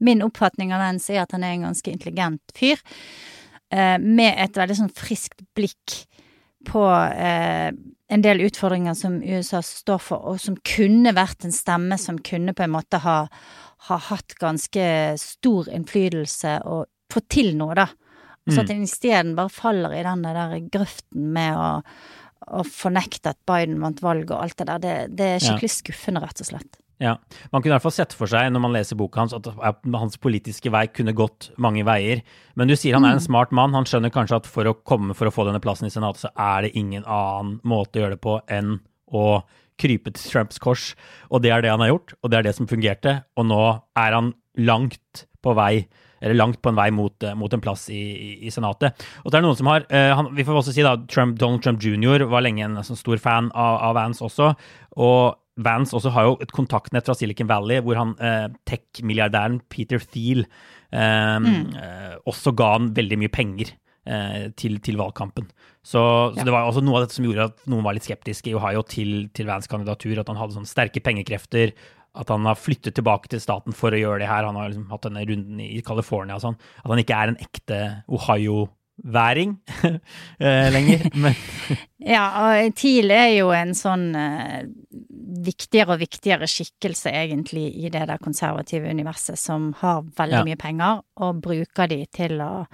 min 0.03 0.21
oppfatning 0.25 0.73
av 0.75 0.79
Vance 0.83 1.13
er 1.13 1.21
at 1.23 1.31
han 1.31 1.43
er 1.47 1.55
en 1.55 1.69
ganske 1.69 1.91
intelligent 1.93 2.41
fyr, 2.57 2.81
med 3.69 4.37
et 4.39 4.55
veldig 4.55 4.75
sånn 4.77 4.93
friskt 4.95 5.41
blikk 5.57 5.97
på 6.67 6.83
eh, 6.93 7.71
en 8.07 8.23
del 8.23 8.41
utfordringer 8.47 8.95
som 8.95 9.19
USA 9.23 9.61
står 9.63 10.01
for, 10.03 10.23
og 10.31 10.41
som 10.41 10.57
kunne 10.67 11.13
vært 11.15 11.45
en 11.47 11.55
stemme 11.55 11.97
som 11.99 12.19
kunne 12.23 12.55
på 12.55 12.65
en 12.65 12.73
måte 12.73 13.01
ha, 13.03 13.17
ha 13.89 13.97
hatt 14.09 14.37
ganske 14.39 14.87
stor 15.21 15.71
innflytelse 15.73 16.59
og 16.67 16.87
fått 17.11 17.29
til 17.35 17.53
noe, 17.59 17.75
da. 17.77 17.87
Så 18.47 18.61
at 18.63 18.69
en 18.71 18.85
isteden 18.85 19.33
bare 19.35 19.51
faller 19.51 19.91
i 19.91 20.03
den 20.05 20.21
der 20.23 20.53
grøften 20.71 21.33
med 21.35 21.57
å, 21.59 21.81
å 22.47 22.63
fornekte 22.63 23.33
at 23.33 23.39
Biden 23.49 23.81
vant 23.83 23.99
valget 23.99 24.31
og 24.31 24.39
alt 24.39 24.61
det 24.61 24.67
der, 24.69 24.83
det, 24.83 24.93
det 25.19 25.27
er 25.33 25.43
skikkelig 25.43 25.73
skuffende, 25.73 26.21
rett 26.23 26.43
og 26.45 26.47
slett. 26.53 26.79
Ja, 26.97 27.17
Man 27.51 27.61
kunne 27.61 27.75
i 27.75 27.75
hvert 27.75 27.85
fall 27.85 27.93
sett 27.93 28.13
for 28.17 28.29
seg 28.31 28.49
når 28.49 28.63
man 28.63 28.73
leser 28.73 28.97
boka 28.97 29.21
hans, 29.21 29.35
at 29.35 29.45
hans 29.93 30.17
politiske 30.17 30.71
vei 30.73 30.87
kunne 30.89 31.13
gått 31.17 31.51
mange 31.61 31.85
veier. 31.85 32.23
Men 32.57 32.71
du 32.71 32.73
sier 32.75 32.97
han 32.97 33.05
er 33.05 33.17
en 33.17 33.23
smart 33.23 33.53
mann. 33.53 33.75
Han 33.77 33.85
skjønner 33.85 34.13
kanskje 34.13 34.41
at 34.41 34.49
for 34.49 34.69
å 34.69 34.73
komme 34.81 35.13
for 35.17 35.29
å 35.29 35.33
få 35.33 35.45
denne 35.45 35.61
plassen 35.61 35.89
i 35.89 35.93
Senatet, 35.93 36.25
så 36.25 36.33
er 36.33 36.65
det 36.65 36.73
ingen 36.79 37.05
annen 37.05 37.59
måte 37.67 37.99
å 37.99 38.05
gjøre 38.05 38.17
det 38.17 38.23
på 38.25 38.39
enn 38.49 38.79
å 39.13 39.27
krype 39.77 40.09
til 40.15 40.33
Trumps 40.33 40.57
kors. 40.63 40.89
Og 41.29 41.45
det 41.45 41.53
er 41.53 41.63
det 41.63 41.71
han 41.75 41.85
har 41.85 41.93
gjort, 41.93 42.17
og 42.21 42.33
det 42.33 42.39
er 42.39 42.49
det 42.49 42.57
som 42.57 42.69
fungerte. 42.69 43.19
Og 43.37 43.45
nå 43.45 43.61
er 43.97 44.17
han 44.17 44.33
langt 44.57 45.27
på 45.45 45.53
vei 45.57 45.85
eller 46.17 46.33
langt 46.33 46.61
på 46.65 46.71
en 46.71 46.77
vei 46.79 46.87
mot, 46.89 47.13
eh, 47.23 47.35
mot 47.37 47.53
en 47.53 47.61
plass 47.61 47.89
i, 47.93 48.01
i, 48.01 48.29
i 48.47 48.53
Senatet. 48.53 49.05
Og 49.21 49.29
det 49.29 49.37
er 49.37 49.43
noen 49.45 49.57
som 49.59 49.69
har 49.69 49.83
uh, 49.91 50.13
han, 50.17 50.31
Vi 50.33 50.45
får 50.47 50.61
også 50.63 50.73
si 50.73 50.85
da, 50.85 50.95
Trump, 51.13 51.37
Donald 51.37 51.61
Trump 51.61 51.83
jr. 51.83 52.25
var 52.31 52.41
lenge 52.41 52.65
en 52.65 52.79
sånn 52.81 52.97
stor 52.97 53.21
fan 53.21 53.51
av, 53.53 53.77
av 53.89 53.97
Vance 53.99 54.25
også. 54.25 54.55
Og 54.97 55.37
Vance 55.57 55.95
også 55.97 56.11
har 56.13 56.27
jo 56.27 56.37
et 56.43 56.53
kontaktnett 56.53 57.07
fra 57.07 57.15
Silicon 57.17 57.49
Valley, 57.49 57.81
hvor 57.83 57.97
han 57.99 58.13
eh, 58.21 58.47
tech-milliardæren 58.69 59.59
Peter 59.73 60.01
Thiel 60.03 60.45
eh, 60.45 61.49
eh, 61.81 62.15
også 62.29 62.53
ga 62.57 62.73
han 62.75 62.91
veldig 62.97 63.19
mye 63.23 63.33
penger 63.33 63.73
eh, 64.05 64.47
til, 64.59 64.79
til 64.85 64.99
valgkampen. 65.01 65.49
Så, 65.81 66.01
så 66.35 66.45
det 66.45 66.53
var 66.53 66.67
også 66.67 66.83
noe 66.85 66.99
av 66.99 67.05
dette 67.07 67.17
som 67.17 67.27
gjorde 67.27 67.49
at 67.49 67.67
noen 67.71 67.85
var 67.85 67.97
litt 67.97 68.07
skeptiske 68.07 68.51
i 68.51 68.57
Ohio 68.57 68.85
til, 68.87 69.29
til 69.35 69.49
Vance 69.49 69.71
kandidatur, 69.71 70.17
at 70.21 70.29
han 70.31 70.39
hadde 70.39 70.57
sånne 70.57 70.69
sterke 70.69 71.03
pengekrefter. 71.03 71.75
At 72.17 72.31
han 72.33 72.47
har 72.49 72.57
flyttet 72.57 72.95
tilbake 72.97 73.29
til 73.29 73.41
staten 73.43 73.75
for 73.77 73.93
å 73.93 73.99
gjøre 73.99 74.23
det 74.23 74.29
her. 74.31 74.47
Han 74.47 74.57
har 74.57 74.71
liksom 74.71 74.89
hatt 74.89 75.05
denne 75.05 75.21
runden 75.27 75.61
i 75.61 75.83
California 75.85 76.39
og 76.39 76.43
sånn. 76.43 76.57
At 76.81 76.89
han 76.89 77.01
ikke 77.03 77.17
er 77.17 77.31
en 77.33 77.41
ekte 77.43 77.79
Ohio-væring 78.09 78.73
eh, 80.39 80.71
lenger. 80.73 81.09
Men 81.23 81.33
Ja, 81.97 82.23
og 82.47 82.75
TIL 82.77 83.11
er 83.11 83.29
jo 83.37 83.49
en 83.53 83.73
sånn 83.77 84.09
eh, 84.17 84.63
viktigere 85.47 85.95
og 85.95 86.01
viktigere 86.01 86.47
skikkelse 86.49 87.11
egentlig 87.13 87.67
i 87.85 87.89
det 87.93 88.05
der 88.09 88.17
konservative 88.21 88.89
universet, 88.89 89.37
som 89.39 89.71
har 89.81 90.01
veldig 90.17 90.39
Ja. 90.39 90.43
mye 90.45 90.57
penger, 90.61 91.01
og 91.21 91.41
bruker 91.41 91.87
de 91.91 92.05
til 92.13 92.39
å 92.41 92.65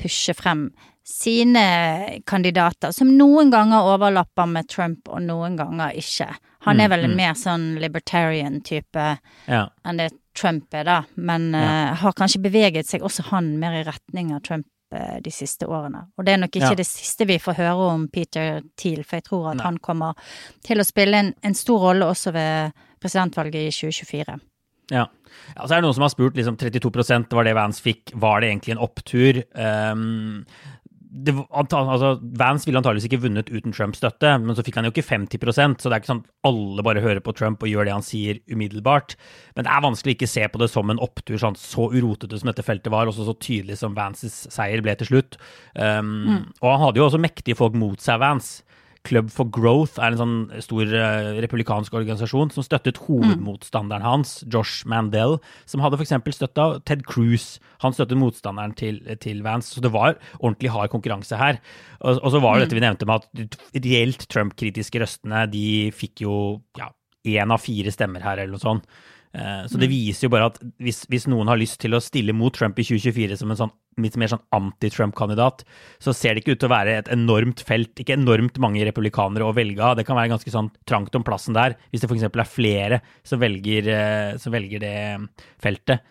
pushe 0.00 0.34
frem 0.36 0.70
sine 1.10 2.20
kandidater, 2.28 2.92
som 2.94 3.08
noen 3.18 3.50
ganger 3.50 3.88
overlapper 3.94 4.46
med 4.46 4.68
Trump, 4.70 5.08
og 5.08 5.22
noen 5.26 5.56
ganger 5.58 5.96
ikke. 5.98 6.28
Han 6.66 6.76
Mm, 6.76 6.80
er 6.84 6.88
vel 6.92 7.04
en 7.04 7.10
mm. 7.10 7.16
mer 7.16 7.34
sånn 7.34 7.64
libertarian-type 7.80 9.06
ja. 9.48 9.62
enn 9.84 9.96
det 9.96 10.10
Trump 10.36 10.72
er, 10.74 10.84
da, 10.84 10.98
men 11.16 11.52
Ja. 11.52 11.90
eh, 11.90 11.94
har 11.96 12.12
kanskje 12.12 12.42
beveget 12.42 12.86
seg 12.86 13.02
også 13.02 13.24
han 13.30 13.58
mer 13.58 13.80
i 13.80 13.84
retning 13.84 14.32
av 14.34 14.42
Trump 14.42 14.66
de 14.90 15.30
siste 15.30 15.68
årene. 15.70 16.00
Og 16.18 16.24
det 16.26 16.32
er 16.34 16.40
nok 16.42 16.50
ikke 16.56 16.72
Ja. 16.72 16.74
det 16.74 16.86
siste 16.86 17.26
vi 17.26 17.38
får 17.38 17.54
høre 17.54 17.88
om 17.94 18.08
Peter 18.08 18.60
Thiel, 18.76 19.04
for 19.04 19.16
jeg 19.16 19.24
tror 19.24 19.50
at 19.52 19.56
Nei. 19.60 19.64
han 19.64 19.78
kommer 19.78 20.14
til 20.66 20.82
å 20.82 20.84
spille 20.84 21.14
en, 21.14 21.34
en 21.42 21.54
stor 21.54 21.78
rolle 21.78 22.08
også 22.10 22.32
ved 22.34 22.72
presidentvalget 23.00 23.68
i 23.68 23.70
2024. 23.70 24.40
Ja. 24.90 25.06
ja. 25.06 25.66
Så 25.66 25.70
er 25.70 25.80
det 25.80 25.86
noen 25.86 25.94
som 25.94 26.02
har 26.02 26.10
spurt, 26.10 26.34
liksom 26.34 26.56
32% 26.58 27.30
var 27.38 27.46
det 27.46 27.54
Vans 27.54 27.80
fikk, 27.80 28.10
var 28.14 28.40
det 28.40 28.50
egentlig 28.50 28.74
en 28.74 28.82
opptur? 28.82 29.42
Um, 29.54 30.44
det, 31.10 31.34
altså, 31.50 32.12
Vance 32.38 32.68
ville 32.68 32.78
antageligvis 32.78 33.08
ikke 33.08 33.22
vunnet 33.24 33.48
uten 33.50 33.74
Trumps 33.74 33.98
støtte, 33.98 34.30
men 34.38 34.54
så 34.54 34.62
fikk 34.62 34.78
han 34.78 34.86
jo 34.86 34.92
ikke 34.94 35.02
50% 35.08 35.82
så 35.82 35.90
det 35.90 35.96
er 35.96 36.02
ikke 36.02 36.10
sånn 36.12 36.22
at 36.22 36.48
alle 36.50 36.84
bare 36.86 37.02
hører 37.02 37.22
på 37.24 37.34
Trump 37.34 37.64
og 37.66 37.70
gjør 37.70 37.88
det 37.88 37.96
han 37.96 38.06
sier 38.06 38.38
umiddelbart. 38.50 39.16
Men 39.56 39.66
det 39.66 39.74
er 39.74 39.84
vanskelig 39.84 40.14
å 40.14 40.18
ikke 40.20 40.30
se 40.30 40.46
på 40.52 40.62
det 40.62 40.70
som 40.70 40.92
en 40.92 41.02
opptur, 41.02 41.34
sånn, 41.42 41.58
så 41.58 41.88
urotete 41.90 42.38
som 42.38 42.52
dette 42.52 42.64
feltet 42.66 42.94
var, 42.94 43.10
også 43.10 43.26
så 43.26 43.34
tydelig 43.42 43.80
som 43.82 43.96
Vances 43.98 44.44
seier 44.54 44.84
ble 44.86 44.94
til 45.00 45.10
slutt. 45.10 45.40
Um, 45.74 46.12
Og 46.62 46.70
han 46.70 46.84
hadde 46.86 47.02
jo 47.02 47.08
også 47.08 47.20
mektige 47.22 47.58
folk 47.58 47.74
mot 47.78 48.00
seg, 48.00 48.22
Vance. 48.22 48.62
Club 49.06 49.30
for 49.32 49.48
Growth 49.48 49.96
er 49.98 50.12
en 50.12 50.20
sånn 50.20 50.62
stor 50.64 50.90
eh, 50.92 51.30
republikansk 51.40 51.94
organisasjon 51.96 52.52
som 52.52 52.64
støttet 52.66 53.00
hovedmotstanderen 53.06 54.04
hans, 54.04 54.34
Josh 54.52 54.84
Mandel, 54.90 55.38
som 55.70 55.82
hadde 55.84 55.96
f.eks. 56.00 56.14
støtta 56.36 56.66
Ted 56.88 57.06
Cruz. 57.08 57.54
Han 57.84 57.96
støttet 57.96 58.20
motstanderen 58.20 58.74
til, 58.76 59.00
til 59.24 59.40
Vance, 59.46 59.72
så 59.72 59.84
det 59.84 59.92
var 59.94 60.18
ordentlig 60.38 60.72
hard 60.74 60.92
konkurranse 60.92 61.38
her. 61.40 61.60
Og, 62.00 62.20
og 62.20 62.34
så 62.34 62.42
var 62.44 62.58
det 62.58 62.68
dette 62.68 62.80
vi 62.80 62.84
nevnte 62.84 63.08
med 63.08 63.24
at 63.24 63.60
reelt 63.80 64.26
Trump-kritiske 64.28 65.00
røstene, 65.02 65.46
de 65.52 65.88
fikk 65.96 66.26
jo 66.26 66.34
ja, 66.78 66.90
én 67.28 67.52
av 67.56 67.64
fire 67.64 67.92
stemmer 67.94 68.24
her, 68.24 68.42
eller 68.42 68.56
noe 68.56 68.62
sånt. 68.62 68.86
Eh, 69.34 69.66
Så 69.70 69.78
det 69.78 69.88
viser 69.90 70.26
jo 70.26 70.32
bare 70.32 70.48
at 70.50 70.58
hvis, 70.82 71.04
hvis 71.10 71.28
noen 71.30 71.46
har 71.50 71.58
lyst 71.60 71.78
til 71.82 71.94
å 71.94 72.02
stille 72.02 72.34
mot 72.34 72.54
Trump 72.54 72.78
i 72.78 72.86
2024 72.86 73.36
som 73.38 73.52
en 73.52 73.60
sånn 73.60 73.72
litt 74.00 74.16
mer 74.16 74.30
sånn 74.32 74.42
anti-Trump-kandidat, 74.56 75.62
så 76.00 76.14
ser 76.16 76.34
det 76.34 76.42
ikke 76.42 76.54
ut 76.56 76.60
til 76.62 76.70
å 76.70 76.72
være 76.72 76.94
et 77.02 77.10
enormt 77.12 77.60
felt, 77.66 77.92
ikke 78.00 78.16
enormt 78.16 78.56
mange 78.62 78.84
republikanere 78.86 79.44
å 79.44 79.52
velge 79.54 79.82
av. 79.84 79.98
Det 79.98 80.06
kan 80.08 80.16
være 80.16 80.30
ganske 80.32 80.52
sånn 80.54 80.70
trangt 80.88 81.14
om 81.18 81.26
plassen 81.26 81.54
der, 81.58 81.76
hvis 81.90 82.00
det 82.02 82.08
f.eks. 82.08 82.24
er 82.30 82.48
flere 82.48 83.00
som 83.26 83.42
velger, 83.42 83.90
eh, 83.92 84.38
som 84.40 84.54
velger 84.54 84.82
det 84.82 84.96
feltet. 85.60 86.06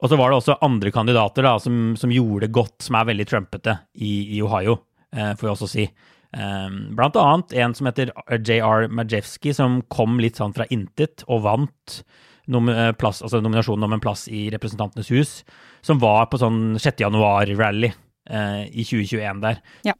Og 0.00 0.10
så 0.10 0.16
var 0.18 0.32
det 0.32 0.40
også 0.40 0.58
andre 0.64 0.90
kandidater 0.94 1.44
da, 1.46 1.54
som, 1.62 1.94
som 2.00 2.12
gjorde 2.14 2.46
det 2.46 2.56
godt, 2.56 2.78
som 2.86 2.96
er 2.98 3.10
veldig 3.12 3.28
trumpete 3.28 3.76
i, 3.94 4.38
i 4.38 4.42
Ohio, 4.44 4.78
eh, 5.14 5.34
får 5.36 5.48
vi 5.48 5.54
også 5.54 5.70
si. 5.70 5.86
Blant 6.34 7.14
annet 7.14 7.52
en 7.62 7.74
som 7.78 7.86
heter 7.86 8.10
JR 8.42 8.88
Majewski, 8.90 9.52
som 9.54 9.76
kom 9.86 10.16
litt 10.18 10.40
sånn 10.40 10.54
fra 10.56 10.64
intet 10.74 11.22
og 11.28 11.44
vant 11.44 12.00
plass, 12.46 13.22
altså 13.22 13.40
nominasjonen 13.42 13.84
om 13.84 13.92
en 13.92 14.00
plass 14.00 14.26
i 14.28 14.50
Representantenes 14.50 15.10
hus, 15.10 15.44
som 15.82 15.98
var 15.98 16.26
på 16.26 16.38
sånn 16.38 16.78
6. 16.78 17.00
januar-rally 17.00 17.92
eh, 18.30 18.64
i 18.70 18.84
2021 18.84 19.40
der. 19.40 19.60
Ja. 19.84 19.94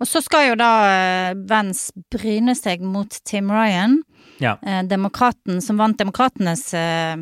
Og 0.00 0.06
så 0.08 0.20
skal 0.24 0.48
jo 0.50 0.54
da 0.58 0.70
eh, 0.90 1.34
Vance 1.48 1.92
bryne 2.10 2.54
seg 2.58 2.80
mot 2.82 3.08
Tim 3.24 3.50
Ryan, 3.50 4.02
Ja. 4.40 4.56
eh, 4.62 4.82
demokraten 4.82 5.60
som 5.62 5.76
vant 5.78 5.98
demokratenes 5.98 6.72
eh, 6.74 7.16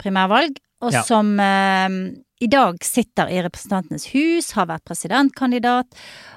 primærvalg, 0.00 0.56
og 0.82 0.92
Ja. 0.92 1.02
som 1.02 1.38
eh, 1.40 1.88
i 2.40 2.46
dag 2.46 2.78
sitter 2.84 3.28
i 3.30 3.42
Representantenes 3.42 4.08
hus, 4.14 4.52
har 4.52 4.66
vært 4.66 4.84
presidentkandidat, 4.84 5.86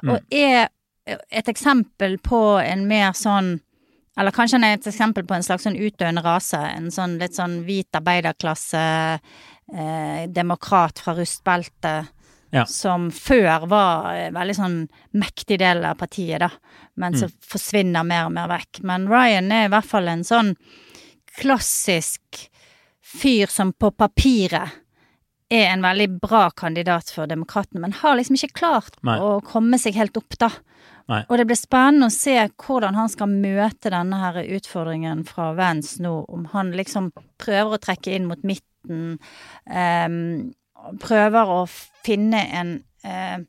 Mm. 0.03 0.11
og 0.11 0.19
er 0.31 0.69
et 1.31 1.45
eksempel 1.47 2.17
på 2.19 2.59
en 2.61 2.87
mer 2.87 3.11
sånn 3.13 3.61
eller 4.17 4.33
kanskje 4.33 4.57
han 4.57 4.65
er 4.65 4.77
et 4.77 4.89
eksempel 4.89 5.25
på 5.27 5.35
en 5.37 5.45
slags 5.45 5.67
sånn 5.67 5.77
utdøende 5.77 6.23
rase. 6.25 6.57
En 6.57 6.89
sånn 6.93 7.17
litt 7.21 7.37
sånn 7.37 7.59
hvit 7.67 7.97
arbeiderklasse, 7.97 8.83
eh, 9.73 10.23
demokrat 10.33 10.99
fra 11.03 11.13
rustbeltet. 11.17 12.13
Ja. 12.55 12.63
Som 12.65 13.09
før 13.11 13.67
var 13.67 14.13
en 14.15 14.33
veldig 14.33 14.55
sånn 14.55 14.77
mektig 15.19 15.59
del 15.59 15.83
av 15.85 15.97
partiet, 15.99 16.39
da. 16.39 16.49
Men 16.95 17.13
så 17.13 17.27
forsvinner 17.43 18.07
mer 18.07 18.29
og 18.29 18.31
mer 18.37 18.47
vekk. 18.47 18.79
Men 18.87 19.09
Ryan 19.11 19.51
er 19.51 19.65
i 19.67 19.71
hvert 19.73 19.89
fall 19.89 20.07
en 20.07 20.23
sånn 20.23 20.53
klassisk 21.37 22.47
fyr 23.03 23.51
som 23.51 23.73
på 23.73 23.91
papiret 23.91 24.86
er 25.49 25.69
en 25.71 25.83
veldig 25.85 26.09
bra 26.19 26.47
kandidat 26.51 27.11
for 27.13 27.29
demokratene, 27.29 27.81
men 27.83 27.95
har 28.01 28.17
liksom 28.17 28.35
ikke 28.37 28.59
klart 28.59 28.97
Nei. 29.07 29.17
å 29.19 29.37
komme 29.45 29.79
seg 29.79 29.95
helt 29.95 30.17
opp, 30.19 30.35
da. 30.39 30.51
Nei. 31.07 31.21
Og 31.29 31.39
det 31.39 31.45
blir 31.47 31.59
spennende 31.59 32.09
å 32.09 32.13
se 32.13 32.35
hvordan 32.59 32.97
han 32.99 33.11
skal 33.11 33.31
møte 33.31 33.91
denne 33.93 34.19
her 34.19 34.41
utfordringen 34.57 35.23
fra 35.27 35.53
Vance 35.55 36.01
nå, 36.03 36.13
om 36.27 36.49
han 36.51 36.73
liksom 36.75 37.13
prøver 37.39 37.77
å 37.77 37.83
trekke 37.83 38.17
inn 38.17 38.27
mot 38.27 38.43
midten, 38.47 39.15
ehm, 39.71 40.51
prøver 40.99 41.53
å 41.53 41.61
finne 42.03 42.43
en, 42.59 42.73
eh, 43.03 43.39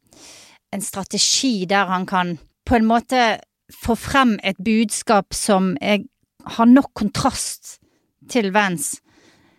en 0.73 0.81
strategi 0.81 1.67
der 1.67 1.91
han 1.91 2.07
kan 2.07 2.39
på 2.65 2.77
en 2.77 2.87
måte 2.87 3.41
få 3.75 3.97
frem 3.97 4.39
et 4.45 4.57
budskap 4.63 5.35
som 5.35 5.77
er, 5.81 6.05
har 6.47 6.67
nok 6.67 6.95
kontrast 6.95 7.79
til 8.31 8.53
Vance. 8.53 9.01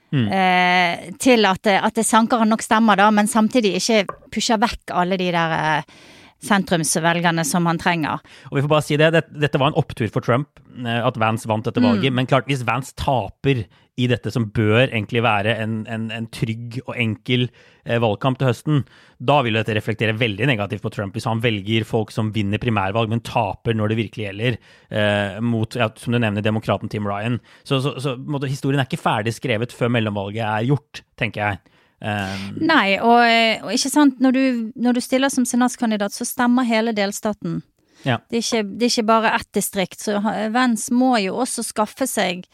Mm. 0.09 0.27
Eh, 0.33 1.09
til 1.21 1.45
at 1.45 1.67
at 1.69 1.95
det 1.95 2.05
sanker 2.05 2.45
nok 2.45 2.63
stemmer, 2.65 2.97
da, 2.97 3.09
men 3.13 3.27
samtidig 3.29 3.75
ikke 3.77 4.05
pusher 4.33 4.57
vekk 4.61 4.95
alle 4.97 5.19
de 5.21 5.29
der 5.35 5.57
eh, 5.59 5.99
sentrumsvelgerne 6.45 7.43
som 7.47 7.67
han 7.69 7.79
trenger. 7.81 8.23
Og 8.49 8.57
vi 8.57 8.63
får 8.63 8.71
bare 8.71 8.85
si 8.85 8.97
det, 8.99 9.11
dette, 9.13 9.59
var 9.59 9.71
en 9.71 9.79
opptur 9.79 10.07
for 10.13 10.25
Trump, 10.25 10.61
eh, 10.79 11.01
at 11.03 11.19
Vance 11.19 11.49
vant 11.49 11.65
dette 11.65 11.83
valget. 11.83 12.11
Mm. 12.13 12.21
Men 12.21 12.29
klart, 12.31 12.47
hvis 12.49 12.65
Vance 12.67 12.95
taper 12.99 13.65
i 13.99 14.07
dette 14.07 14.31
som 14.31 14.45
bør 14.55 14.85
egentlig 14.85 15.21
være 15.25 15.57
en, 15.59 15.81
en, 15.91 16.07
en 16.15 16.27
trygg 16.31 16.77
og 16.85 16.93
enkel 16.95 17.47
eh, 17.49 17.99
valgkamp 17.99 18.39
til 18.39 18.47
høsten, 18.47 18.85
da 19.19 19.39
vil 19.43 19.59
dette 19.59 19.75
reflektere 19.75 20.15
veldig 20.15 20.47
negativt 20.47 20.85
på 20.85 20.91
Trump. 20.95 21.17
Hvis 21.17 21.27
han 21.27 21.43
velger 21.43 21.87
folk 21.87 22.13
som 22.15 22.31
vinner 22.35 22.61
primærvalg, 22.61 23.11
men 23.11 23.23
taper 23.25 23.75
når 23.75 23.91
det 23.91 23.99
virkelig 23.99 24.29
gjelder, 24.29 24.59
eh, 24.87 25.41
mot, 25.43 25.75
ja, 25.75 25.89
som 25.99 26.15
du 26.15 26.21
nevner, 26.21 26.45
demokraten 26.45 26.91
Tim 26.91 27.09
Ryan. 27.09 27.41
Så, 27.67 27.81
så, 27.83 27.97
så 27.99 28.15
måtte, 28.19 28.51
historien 28.51 28.79
er 28.79 28.87
ikke 28.87 29.01
ferdig 29.03 29.35
skrevet 29.35 29.75
før 29.75 29.91
mellomvalget 29.97 30.45
er 30.47 30.69
gjort, 30.71 31.03
tenker 31.19 31.43
jeg. 31.43 31.78
Um, 31.99 32.59
Nei, 32.63 32.95
og, 33.03 33.19
og, 33.65 33.73
ikke 33.75 33.91
sant, 33.91 34.21
når 34.23 34.35
du, 34.35 34.43
når 34.79 34.95
du 34.97 35.01
stiller 35.03 35.31
som 35.33 35.47
senatskandidat, 35.47 36.15
så 36.15 36.27
stemmer 36.27 36.67
hele 36.67 36.93
delstaten. 36.95 37.59
Ja. 38.05 38.21
Det, 38.29 38.39
er 38.39 38.43
ikke, 38.45 38.63
det, 38.63 38.85
er 38.85 38.93
ikke, 38.93 39.09
bare 39.09 39.33
ett 39.35 39.49
distrikt, 39.55 39.99
så 40.05 40.21
Vens 40.53 40.87
må 40.95 41.17
jo 41.19 41.35
også 41.43 41.65
skaffe 41.67 42.07
seg 42.07 42.45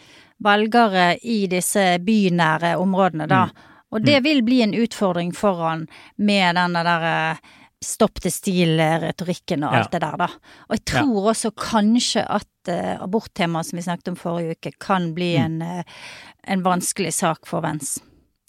velgere 0.43 1.13
i 1.21 1.45
disse 1.51 1.95
bynære 2.03 2.75
områdene, 2.81 3.29
da. 3.29 3.45
Mm. 3.51 3.71
Og 3.95 4.01
det 4.03 4.17
mm. 4.17 4.25
vil 4.25 4.41
bli 4.43 4.63
en 4.65 4.73
utfordring 4.75 5.29
for 5.35 5.61
han 5.61 5.85
med 6.17 6.57
den 6.57 6.73
der 6.75 7.37
stopp 7.85 8.17
til 8.23 8.33
stil-retorikken 8.33 9.63
og 9.67 9.75
alt 9.77 9.93
ja. 9.93 9.93
det 9.93 10.01
der, 10.03 10.17
da. 10.25 10.27
Og 10.67 10.77
jeg 10.79 10.83
tror 10.89 11.19
ja. 11.19 11.29
også 11.31 11.51
kanskje 11.59 12.25
at 12.25 12.71
uh, 12.71 13.03
aborttemaet 13.05 13.69
som 13.69 13.79
vi 13.79 13.85
snakket 13.85 14.11
om 14.15 14.19
forrige 14.19 14.57
uke, 14.57 14.73
kan 14.81 15.11
bli 15.15 15.35
mm. 15.37 15.45
en, 15.45 15.85
uh, 15.85 16.11
en 16.55 16.65
vanskelig 16.65 17.13
sak 17.13 17.45
for 17.49 17.63
Vence. 17.65 18.01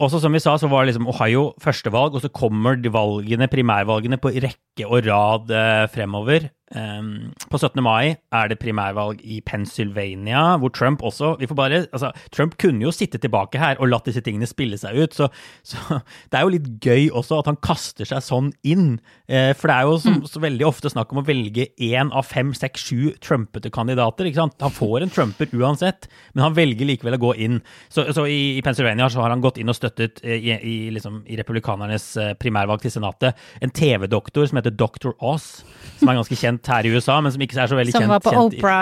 Også 0.00 0.22
som 0.22 0.32
vi 0.34 0.40
sa, 0.42 0.56
så 0.58 0.70
var 0.70 0.86
liksom 0.88 1.06
Ohio 1.10 1.52
førstevalg, 1.62 2.16
og 2.16 2.24
så 2.24 2.30
kommer 2.32 2.78
valgene, 2.94 3.50
primærvalgene 3.50 4.18
på 4.18 4.32
rekke 4.32 4.88
og 4.88 5.04
rad 5.06 5.52
eh, 5.52 5.84
fremover. 5.92 6.48
Um, 6.72 7.32
på 7.52 7.58
17. 7.58 7.82
mai 7.84 8.14
er 8.32 8.48
det 8.48 8.56
primærvalg 8.62 9.20
i 9.28 9.42
Pennsylvania, 9.44 10.56
hvor 10.56 10.72
Trump 10.72 11.02
også 11.04 11.34
vi 11.40 11.48
får 11.50 11.58
bare, 11.58 11.80
altså, 11.92 12.12
Trump 12.32 12.56
kunne 12.60 12.80
jo 12.86 12.92
sitte 12.94 13.20
tilbake 13.20 13.60
her 13.60 13.76
og 13.76 13.90
latt 13.92 14.08
disse 14.08 14.22
tingene 14.24 14.48
spille 14.48 14.78
seg 14.80 14.96
ut. 14.96 15.16
Så, 15.16 15.28
så 15.66 15.98
det 16.32 16.38
er 16.38 16.46
jo 16.46 16.54
litt 16.54 16.70
gøy 16.84 17.10
også 17.10 17.42
at 17.42 17.50
han 17.50 17.60
kaster 17.64 18.08
seg 18.08 18.24
sånn 18.24 18.52
inn. 18.64 18.94
Eh, 19.28 19.52
for 19.58 19.68
det 19.68 19.76
er 19.76 19.88
jo 19.88 19.98
som, 20.00 20.16
mm. 20.22 20.30
så 20.32 20.42
veldig 20.42 20.68
ofte 20.68 20.92
snakk 20.92 21.12
om 21.12 21.20
å 21.20 21.26
velge 21.26 21.68
én 21.76 22.12
av 22.12 22.26
fem, 22.28 22.54
seks, 22.56 22.88
sju 22.88 23.12
trumpete 23.22 23.72
kandidater. 23.74 24.28
ikke 24.28 24.40
sant? 24.40 24.56
Han 24.64 24.74
får 24.74 25.04
en 25.04 25.12
trumper 25.12 25.52
uansett, 25.52 26.08
men 26.32 26.46
han 26.46 26.56
velger 26.56 26.88
likevel 26.88 27.18
å 27.18 27.22
gå 27.26 27.34
inn. 27.44 27.60
Så, 27.92 28.06
så 28.16 28.26
i, 28.30 28.56
i, 28.56 28.64
Pennsylvania 28.64 29.10
så 29.12 29.22
har 29.24 29.34
han 29.34 29.44
gått 29.44 29.60
inn 29.60 29.72
og 29.72 29.76
støttet 29.76 30.24
eh, 30.24 30.40
i, 30.40 30.56
i, 30.56 30.76
liksom, 30.94 31.22
i 31.28 31.36
republikanernes 31.40 32.08
eh, 32.16 32.32
primærvalg 32.40 32.84
til 32.84 32.96
Senatet 32.96 33.38
en 33.60 33.72
TV-doktor 33.74 34.48
som 34.48 34.60
heter 34.60 34.74
Dr. 34.74 35.12
Oz, 35.20 35.62
som 35.98 36.08
er 36.10 36.18
ganske 36.20 36.38
kjent 36.38 36.66
her 36.72 36.86
i 36.88 36.92
USA, 36.94 37.20
men 37.20 37.34
som 37.34 37.44
ikke 37.44 37.60
er 37.60 37.70
så 37.70 37.78
veldig 37.78 37.92
kjent. 37.94 38.04
Som 38.06 38.14
var 38.14 38.24
på 38.24 38.34
Opera. 38.36 38.80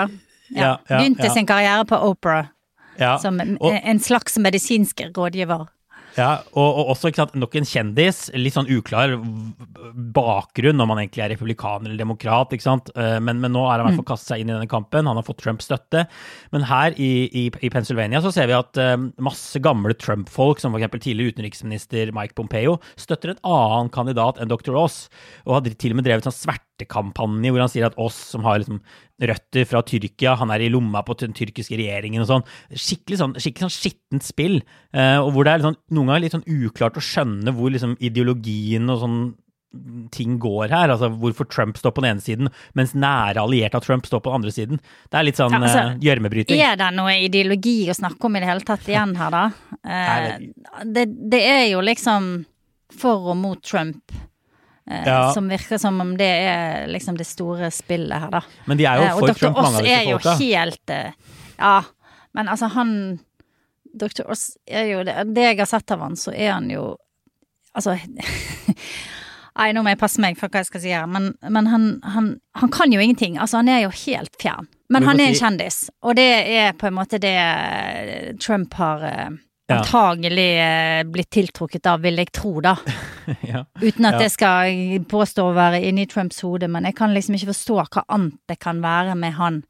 Ja. 0.51 0.77
ja, 0.89 0.97
Begynte 0.97 1.29
sin 1.33 1.47
karriere 1.47 1.85
på 1.87 1.99
Opera. 2.09 2.45
Som 3.21 3.39
en, 3.39 3.55
en 3.61 3.99
slags 4.03 4.37
medisinsk 4.37 5.01
rådgiver. 5.15 5.67
Ja, 6.17 6.41
og, 6.51 6.67
og 6.67 6.91
også 6.93 7.11
sant, 7.15 7.35
nok 7.39 7.55
en 7.55 7.67
kjendis. 7.67 8.25
Litt 8.35 8.55
sånn 8.55 8.69
uklar 8.71 9.13
bakgrunn 10.15 10.83
om 10.83 10.91
han 10.93 11.03
egentlig 11.03 11.23
er 11.25 11.31
republikaner 11.33 11.89
eller 11.89 12.01
demokrat. 12.01 12.53
ikke 12.55 12.65
sant? 12.65 12.91
Eh, 12.95 13.17
men, 13.23 13.39
men 13.43 13.53
nå 13.55 13.63
har 13.67 13.79
han 13.79 13.85
i 13.85 13.89
hvert 13.89 13.99
fall 14.01 14.07
mm. 14.07 14.11
kastet 14.11 14.33
seg 14.33 14.43
inn 14.43 14.51
i 14.51 14.55
denne 14.55 14.71
kampen. 14.71 15.07
Han 15.07 15.19
har 15.19 15.27
fått 15.27 15.41
Trumps 15.43 15.69
støtte. 15.69 16.05
Men 16.55 16.67
her 16.69 16.97
i, 16.99 17.11
i, 17.27 17.45
i 17.63 17.71
Pennsylvania 17.73 18.23
så 18.23 18.33
ser 18.35 18.49
vi 18.51 18.57
at 18.57 18.81
um, 18.81 19.09
masse 19.23 19.61
gamle 19.63 19.95
Trump-folk, 19.97 20.61
som 20.61 20.75
f.eks. 20.75 20.97
tidligere 20.99 21.35
utenriksminister 21.35 22.11
Mike 22.15 22.35
Pompeo, 22.37 22.77
støtter 22.99 23.33
en 23.33 23.43
annen 23.47 23.91
kandidat 23.93 24.41
enn 24.41 24.51
Dr. 24.51 24.73
Ross, 24.75 25.05
og 25.45 25.57
har 25.57 25.71
til 25.71 25.95
og 25.95 26.01
med 26.01 26.07
drevet 26.09 26.27
sånn 26.27 26.35
svertekampanje 26.35 27.53
hvor 27.53 27.63
han 27.63 27.71
sier 27.71 27.87
at 27.87 27.97
oss 28.01 28.17
som 28.33 28.45
har 28.47 28.61
liksom 28.61 28.81
røtter 29.21 29.67
fra 29.69 29.83
Tyrkia, 29.85 30.35
han 30.39 30.53
er 30.53 30.65
i 30.65 30.71
lomma 30.73 31.03
på 31.05 31.17
den 31.21 31.35
tyrkiske 31.37 31.77
regjeringen 31.79 32.23
og 32.23 32.29
sånn. 32.29 32.47
Skikkelig 32.71 33.21
sånn, 33.21 33.37
skikkelig 33.37 33.67
sånn 33.67 33.77
skittent 33.77 34.25
spill, 34.25 34.59
uh, 34.95 35.19
og 35.21 35.31
hvor 35.35 35.47
det 35.47 35.53
er 35.53 35.63
liksom, 35.63 35.77
noen 35.93 36.11
ganger 36.11 36.25
litt 36.25 36.37
sånn 36.37 36.49
uklart 36.49 36.97
å 36.97 37.05
skjønne 37.05 37.55
hvor 37.57 37.73
liksom 37.73 37.95
ideologien 38.01 38.89
og 38.91 39.01
sånn 39.03 39.21
ting 40.11 40.37
går 40.39 40.71
her. 40.73 40.91
altså 40.91 41.09
Hvorfor 41.09 41.47
Trump 41.47 41.77
står 41.79 41.93
på 41.95 42.03
den 42.03 42.15
ene 42.15 42.23
siden, 42.23 42.49
mens 42.77 42.93
nære 42.93 43.41
allierte 43.41 43.79
av 43.79 43.85
Trump 43.85 44.05
står 44.07 44.19
på 44.19 44.31
den 44.31 44.41
andre 44.41 44.51
siden. 44.51 44.81
Det 45.09 45.19
er 45.19 45.27
litt 45.27 45.39
sånn 45.39 45.55
ja, 45.55 45.61
altså, 45.61 45.83
gjørmebryting. 46.03 46.59
Er 46.59 46.79
det 46.79 46.89
noe 46.97 47.15
ideologi 47.23 47.77
å 47.91 47.95
snakke 47.95 48.27
om 48.27 48.35
i 48.35 48.43
det 48.43 48.49
hele 48.51 48.67
tatt 48.67 48.89
igjen 48.91 49.15
her, 49.19 49.37
da? 49.37 49.45
Eh, 49.81 50.35
det, 50.85 51.07
det 51.33 51.39
er 51.41 51.63
jo 51.71 51.79
liksom 51.81 52.25
for 52.93 53.31
og 53.31 53.37
mot 53.39 53.57
Trump. 53.65 54.13
Eh, 54.89 55.07
ja. 55.07 55.33
Som 55.33 55.49
virker 55.49 55.77
som 55.77 56.01
om 56.01 56.17
det 56.17 56.25
er 56.25 56.87
liksom 56.87 57.17
det 57.17 57.27
store 57.29 57.71
spillet 57.71 58.23
her, 58.23 58.31
da. 58.31 58.41
Men 58.65 58.79
de 58.79 58.87
er 58.89 59.01
jo 59.01 59.07
eh, 59.07 59.19
for 59.19 59.37
Trump, 59.37 59.57
mange 59.57 59.81
av 59.81 59.85
disse 59.85 59.99
folka. 60.09 60.33
er 60.33 60.41
jo 60.41 60.41
helt 60.41 60.93
eh, 60.95 61.37
Ja, 61.57 61.75
men 62.33 62.49
altså, 62.49 62.71
han 62.73 62.93
Dr. 63.93 64.23
Oss 64.31 64.55
er 64.65 64.87
jo 64.87 65.01
det, 65.05 65.15
det 65.35 65.49
jeg 65.49 65.59
har 65.59 65.69
sett 65.69 65.93
av 65.93 66.05
han, 66.05 66.15
så 66.17 66.33
er 66.33 66.55
han 66.55 66.69
jo 66.71 66.93
Altså 67.75 67.95
Nei, 69.51 69.67
nå 69.75 69.83
må 69.83 69.91
jeg 69.91 69.99
passe 69.99 70.21
meg 70.23 70.37
for 70.39 70.47
hva 70.47 70.61
jeg 70.63 70.69
skal 70.69 70.81
si 70.81 70.91
her, 70.95 71.07
men, 71.11 71.33
men 71.43 71.67
han, 71.67 71.87
han, 72.07 72.27
han, 72.55 72.69
kan 72.71 72.93
jo 72.95 73.01
ingenting. 73.03 73.35
Altså, 73.35 73.59
han 73.59 73.67
er 73.67 73.81
jo 73.83 73.89
helt 74.07 74.37
fjern. 74.39 74.69
Men 74.89 75.03
han 75.03 75.19
er 75.19 75.27
en 75.27 75.35
kjendis, 75.35 75.81
og 76.07 76.15
det 76.15 76.27
er 76.55 76.71
på 76.79 76.87
en 76.87 76.95
måte 76.95 77.19
det 77.21 77.35
Trump 78.39 78.73
har 78.79 79.03
ja. 79.71 79.79
antagelig 79.79 80.47
eh, 80.61 81.01
blitt 81.09 81.31
tiltrukket 81.33 81.89
av, 81.89 82.03
vil 82.03 82.21
jeg 82.21 82.31
tro, 82.35 82.53
da. 82.63 82.75
ja. 83.51 83.63
Uten 83.81 84.07
at 84.09 84.19
ja. 84.19 84.25
jeg 84.27 84.35
skal 84.35 85.05
påstå 85.11 85.47
å 85.49 85.57
være 85.57 85.81
inni 85.87 86.07
Trumps 86.11 86.43
hode, 86.45 86.69
men 86.71 86.87
jeg 86.89 86.97
kan 86.99 87.15
liksom 87.15 87.37
ikke 87.37 87.51
forstå 87.53 87.77
hva 87.81 88.05
annet 88.07 88.39
det 88.51 88.59
kan 88.61 88.83
være 88.83 89.17
med 89.19 89.37
han 89.39 89.61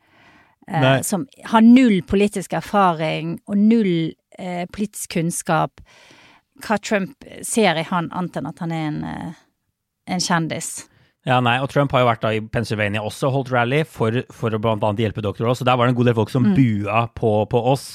eh, 0.68 1.02
som 1.08 1.28
har 1.54 1.66
null 1.66 2.02
politisk 2.08 2.54
erfaring 2.58 3.38
og 3.48 3.58
null 3.58 4.14
eh, 4.38 4.66
politisk 4.72 5.18
kunnskap. 5.18 5.82
Hva 6.62 6.78
Trump 6.78 7.28
ser 7.46 7.80
i 7.80 7.88
han, 7.90 8.12
annet 8.14 8.40
enn 8.40 8.50
at 8.52 8.64
han 8.64 8.76
er 8.76 8.88
en, 8.90 9.04
eh, 9.08 9.44
en 10.14 10.24
kjendis. 10.24 10.74
Ja, 11.28 11.38
nei, 11.44 11.60
og 11.62 11.70
Trump 11.70 11.94
har 11.94 12.02
jo 12.02 12.10
vært 12.10 12.24
da 12.24 12.32
i 12.34 12.42
Pennsylvania 12.42 13.04
også, 13.06 13.30
holdt 13.34 13.52
rally, 13.54 13.84
for, 13.86 14.24
for 14.34 14.54
å 14.58 14.62
annet 14.74 15.04
hjelpe 15.04 15.22
doktorer 15.22 15.54
Og 15.54 15.68
der 15.68 15.78
var 15.78 15.86
det 15.86 15.94
en 15.94 16.00
god 16.00 16.10
del 16.10 16.18
folk 16.18 16.34
som 16.34 16.48
mm. 16.50 16.56
bua 16.58 17.04
på, 17.14 17.34
på 17.52 17.62
oss. 17.74 17.86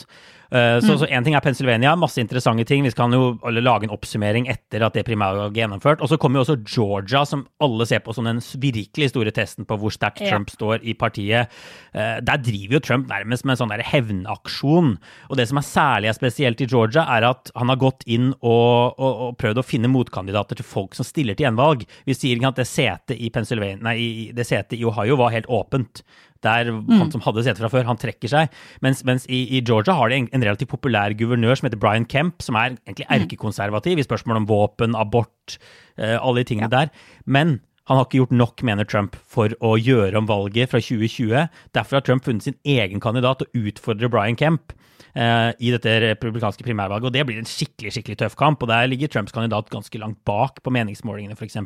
Uh, 0.46 0.78
så, 0.78 0.94
mm. 0.94 0.98
så 1.00 1.08
en 1.10 1.26
ting 1.26 1.36
er 1.36 1.44
Pennsylvania, 1.44 1.94
masse 1.98 2.20
interessante 2.22 2.66
ting. 2.68 2.84
Vi 2.86 2.94
kan 2.96 3.14
jo 3.14 3.34
lage 3.50 3.88
en 3.88 3.94
oppsummering 3.94 4.48
etter 4.52 4.84
at 4.86 4.96
det 4.96 5.06
primærvalget 5.08 5.56
er 5.56 5.64
gjennomført. 5.64 6.04
Og 6.04 6.10
så 6.12 6.18
kommer 6.20 6.40
jo 6.40 6.46
også 6.46 6.58
Georgia, 6.62 7.24
som 7.26 7.46
alle 7.62 7.86
ser 7.88 8.04
på 8.04 8.14
som 8.16 8.28
den 8.28 8.42
virkelig 8.62 9.10
store 9.12 9.34
testen 9.34 9.66
på 9.68 9.78
hvor 9.80 9.94
sterkt 9.94 10.22
ja. 10.22 10.30
Trump 10.30 10.52
står 10.52 10.84
i 10.86 10.96
partiet. 10.98 11.52
Uh, 11.94 12.18
der 12.24 12.42
driver 12.42 12.78
jo 12.78 12.84
Trump 12.84 13.10
nærmest 13.10 13.46
med 13.46 13.56
en 13.56 13.62
sånn 13.64 13.74
der 13.74 13.84
hevnaksjon. 13.86 14.94
Og 15.30 15.40
det 15.40 15.48
som 15.50 15.60
er 15.60 15.66
særlig 15.66 16.14
spesielt 16.16 16.62
i 16.62 16.70
Georgia, 16.70 17.06
er 17.16 17.28
at 17.30 17.50
han 17.56 17.72
har 17.72 17.80
gått 17.80 18.06
inn 18.06 18.32
og, 18.40 18.96
og, 18.96 19.12
og 19.28 19.36
prøvd 19.40 19.62
å 19.62 19.66
finne 19.66 19.90
motkandidater 19.92 20.58
til 20.58 20.66
folk 20.66 20.96
som 20.96 21.06
stiller 21.06 21.36
til 21.36 21.48
gjenvalg. 21.48 21.84
Vi 22.06 22.16
sier 22.16 22.38
ikke 22.38 22.54
at 22.54 22.62
det 22.62 22.68
setet 22.70 23.18
i, 23.18 23.30
Pennsylvania, 23.34 23.82
nei, 23.82 24.30
det 24.36 24.46
setet 24.46 24.78
i 24.78 24.84
Ohio 24.86 25.18
var 25.20 25.34
helt 25.34 25.50
åpent. 25.52 26.02
Der 26.44 26.72
han 26.72 27.12
som 27.12 27.22
hadde 27.24 27.44
sete 27.46 27.62
fra 27.62 27.70
før, 27.72 27.86
han 27.88 28.00
trekker 28.00 28.30
seg. 28.32 28.56
Mens, 28.84 29.04
mens 29.08 29.26
i, 29.28 29.44
i, 29.56 29.62
Georgia 29.66 29.96
har 29.98 30.10
de 30.10 30.20
en, 30.20 30.28
en, 30.32 30.44
relativt 30.46 30.72
populær 30.72 31.14
guvernør 31.16 31.60
som 31.60 31.68
heter 31.68 31.80
Brian 31.82 32.08
Kemp, 32.08 32.42
som 32.44 32.58
er 32.58 32.74
egentlig 32.74 33.08
erkekonservativ 33.16 34.00
i 34.00 34.06
spørsmål 34.06 34.42
om 34.42 34.50
våpen, 34.50 34.98
abort, 34.98 35.58
uh, 36.00 36.18
alle 36.18 36.42
de 36.42 36.50
tingene 36.52 36.70
ja. 36.70 36.84
der. 36.84 37.08
Men 37.24 37.60
han 37.86 38.00
har 38.00 38.08
ikke 38.08 38.18
gjort 38.18 38.34
nok, 38.34 38.64
mener 38.66 38.88
Trump, 38.88 39.14
for 39.30 39.52
å 39.62 39.76
gjøre 39.78 40.18
om 40.18 40.26
valget 40.26 40.72
fra 40.72 40.80
2020. 40.82 41.46
Derfor 41.76 42.00
har 42.00 42.06
Trump 42.06 42.26
funnet 42.26 42.48
sin 42.48 42.58
egen 42.66 43.02
kandidat 43.02 43.44
og 43.44 43.60
utfordrer 43.60 44.10
Brian 44.10 44.38
Kemp 44.38 44.74
uh, 45.14 45.52
i 45.62 45.70
dette 45.70 45.92
republikanske 46.02 46.66
primærvalget. 46.66 47.06
Og 47.06 47.14
det 47.14 47.22
blir 47.28 47.38
en 47.38 47.46
skikkelig 47.46 47.94
skikkelig 47.94 48.18
tøff 48.24 48.34
kamp. 48.38 48.62
Og 48.62 48.72
der 48.72 48.90
ligger 48.90 49.12
Trumps 49.12 49.34
kandidat 49.34 49.70
ganske 49.70 50.02
langt 50.02 50.18
bak 50.26 50.58
på 50.64 50.74
meningsmålingene, 50.74 51.38
f.eks. 51.38 51.60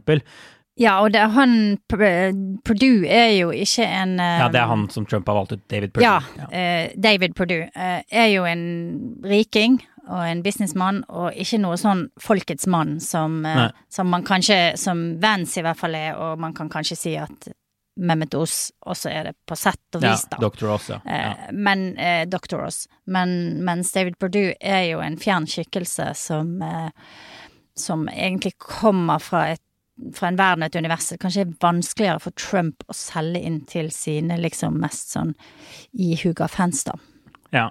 Ja, 0.81 0.97
og 1.05 1.13
det, 1.13 1.21
han 1.35 1.77
Purdue 1.91 3.05
er 3.05 3.35
jo 3.37 3.53
ikke 3.53 3.85
en 3.85 4.17
Ja, 4.17 4.49
det 4.53 4.63
er 4.63 4.69
han 4.71 4.87
som 4.93 5.05
Trump 5.09 5.29
har 5.29 5.37
valgt 5.37 5.53
ut, 5.53 5.63
David 5.69 5.93
Purdue. 5.93 6.07
Ja, 6.07 6.21
ja. 6.41 6.49
Uh, 6.49 6.97
David 6.97 7.37
Purdue 7.37 7.69
uh, 7.69 8.01
er 8.09 8.29
jo 8.33 8.47
en 8.49 8.65
riking 9.27 9.81
og 10.11 10.25
en 10.25 10.41
businessmann, 10.43 11.05
og 11.13 11.37
ikke 11.39 11.61
noe 11.61 11.77
sånn 11.79 12.07
folkets 12.19 12.67
mann 12.71 12.97
som, 13.05 13.43
uh, 13.45 13.69
som 13.93 14.09
man 14.11 14.25
kanskje, 14.27 14.79
som 14.81 15.21
Vance 15.23 15.61
i 15.61 15.67
hvert 15.67 15.79
fall 15.79 15.95
er, 15.95 16.17
og 16.17 16.41
man 16.41 16.57
kan 16.57 16.73
kanskje 16.73 16.99
si 16.99 17.15
at 17.21 17.53
Mehmet 18.01 18.33
Oz 18.39 18.71
også 18.89 19.11
er 19.13 19.29
det 19.29 19.37
på 19.45 19.59
sett 19.61 19.99
og 19.99 20.01
vis, 20.01 20.25
da. 20.33 20.39
Ja, 20.41 20.49
Dr. 20.49 20.71
Oz, 20.73 20.87
ja. 20.89 21.01
ja. 21.05 21.33
Men, 21.53 21.91
Dr. 22.33 22.63
Oz. 22.65 22.87
Men, 23.05 23.61
mens 23.67 23.91
David 23.93 24.17
Purdue 24.17 24.55
er 24.57 24.87
jo 24.89 25.03
en 25.05 25.19
fjern 25.21 25.45
skikkelse 25.51 26.07
som, 26.17 26.55
som 27.77 28.07
egentlig 28.09 28.55
kommer 28.63 29.21
fra 29.21 29.51
et 29.53 29.61
fra 30.17 30.31
en 30.31 30.39
verden 30.41 30.65
og 30.65 30.71
et 30.71 30.81
univers 30.81 31.13
kanskje 31.21 31.45
er 31.45 31.55
vanskeligere 31.63 32.23
for 32.25 32.37
Trump 32.39 32.85
å 32.89 32.97
selge 32.97 33.43
inn 33.47 33.61
til 33.69 33.93
sine 33.95 34.39
liksom 34.41 34.81
mest 34.83 35.15
sånn 35.17 35.35
ihuga 35.93 36.49
fans, 36.51 36.85
da. 36.89 36.97
Ja. 37.55 37.71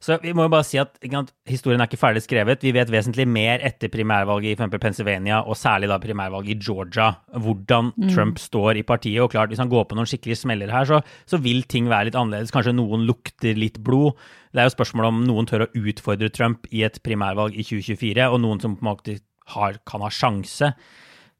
Så 0.00 0.16
vi 0.22 0.32
må 0.32 0.46
jo 0.46 0.52
bare 0.54 0.64
si 0.64 0.78
at 0.80 0.94
sant, 1.02 1.32
historien 1.48 1.82
er 1.82 1.88
ikke 1.90 2.00
ferdig 2.00 2.22
skrevet. 2.24 2.62
Vi 2.64 2.72
vet 2.72 2.88
vesentlig 2.92 3.26
mer 3.28 3.60
etter 3.66 3.90
primærvalget 3.92 4.54
i 4.54 4.56
f.eks. 4.56 4.78
Pennsylvania, 4.80 5.42
og 5.44 5.58
særlig 5.60 5.90
da 5.90 5.98
primærvalget 6.00 6.54
i 6.54 6.68
Georgia, 6.68 7.10
hvordan 7.34 7.90
mm. 7.92 8.08
Trump 8.14 8.40
står 8.40 8.80
i 8.80 8.86
partiet. 8.88 9.20
Og 9.24 9.34
klart, 9.34 9.52
hvis 9.52 9.60
han 9.60 9.68
går 9.72 9.84
på 9.90 9.98
noen 9.98 10.08
skikkelige 10.08 10.40
smeller 10.40 10.72
her, 10.72 10.88
så, 10.88 11.02
så, 11.28 11.40
vil 11.44 11.66
ting 11.68 11.90
være 11.92 12.08
litt 12.08 12.16
annerledes. 12.18 12.54
Kanskje 12.54 12.76
noen 12.76 13.04
lukter 13.08 13.58
litt 13.58 13.82
blod. 13.84 14.16
Det 14.54 14.62
er 14.62 14.70
jo 14.70 14.76
spørsmål 14.78 15.10
om 15.10 15.24
noen 15.28 15.50
tør 15.50 15.66
å 15.66 15.72
utfordre 15.76 16.32
Trump 16.32 16.70
i 16.72 16.86
et 16.86 16.96
primærvalg 17.04 17.58
i 17.58 17.66
2024, 17.66 18.30
og 18.32 18.40
noen 18.46 18.62
som 18.62 18.78
på 18.78 18.86
en 18.86 18.92
måte 18.94 19.18
har, 19.52 19.76
kan 19.84 20.04
ha 20.06 20.12
sjanse. 20.12 20.72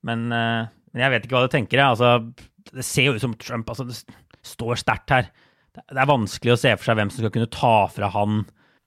Men, 0.06 0.28
uh, 0.32 0.68
jeg 0.96 1.12
vet 1.12 1.26
ikke 1.26 1.38
hva 1.38 1.46
du 1.46 1.52
tenker. 1.52 1.82
Jeg. 1.82 1.96
Altså, 1.96 2.70
det 2.72 2.86
ser 2.86 3.10
jo 3.10 3.16
ut 3.16 3.24
som 3.24 3.34
Trump 3.40 3.68
altså, 3.72 3.86
det 3.88 3.98
står 4.46 4.80
sterkt 4.80 5.14
her. 5.14 5.30
Det 5.76 5.98
er 6.00 6.08
vanskelig 6.08 6.54
å 6.54 6.60
se 6.60 6.72
for 6.78 6.88
seg 6.88 6.98
hvem 6.98 7.10
som 7.12 7.22
skal 7.22 7.34
kunne 7.34 7.52
ta 7.52 7.74
fra 7.92 8.10
han 8.14 8.44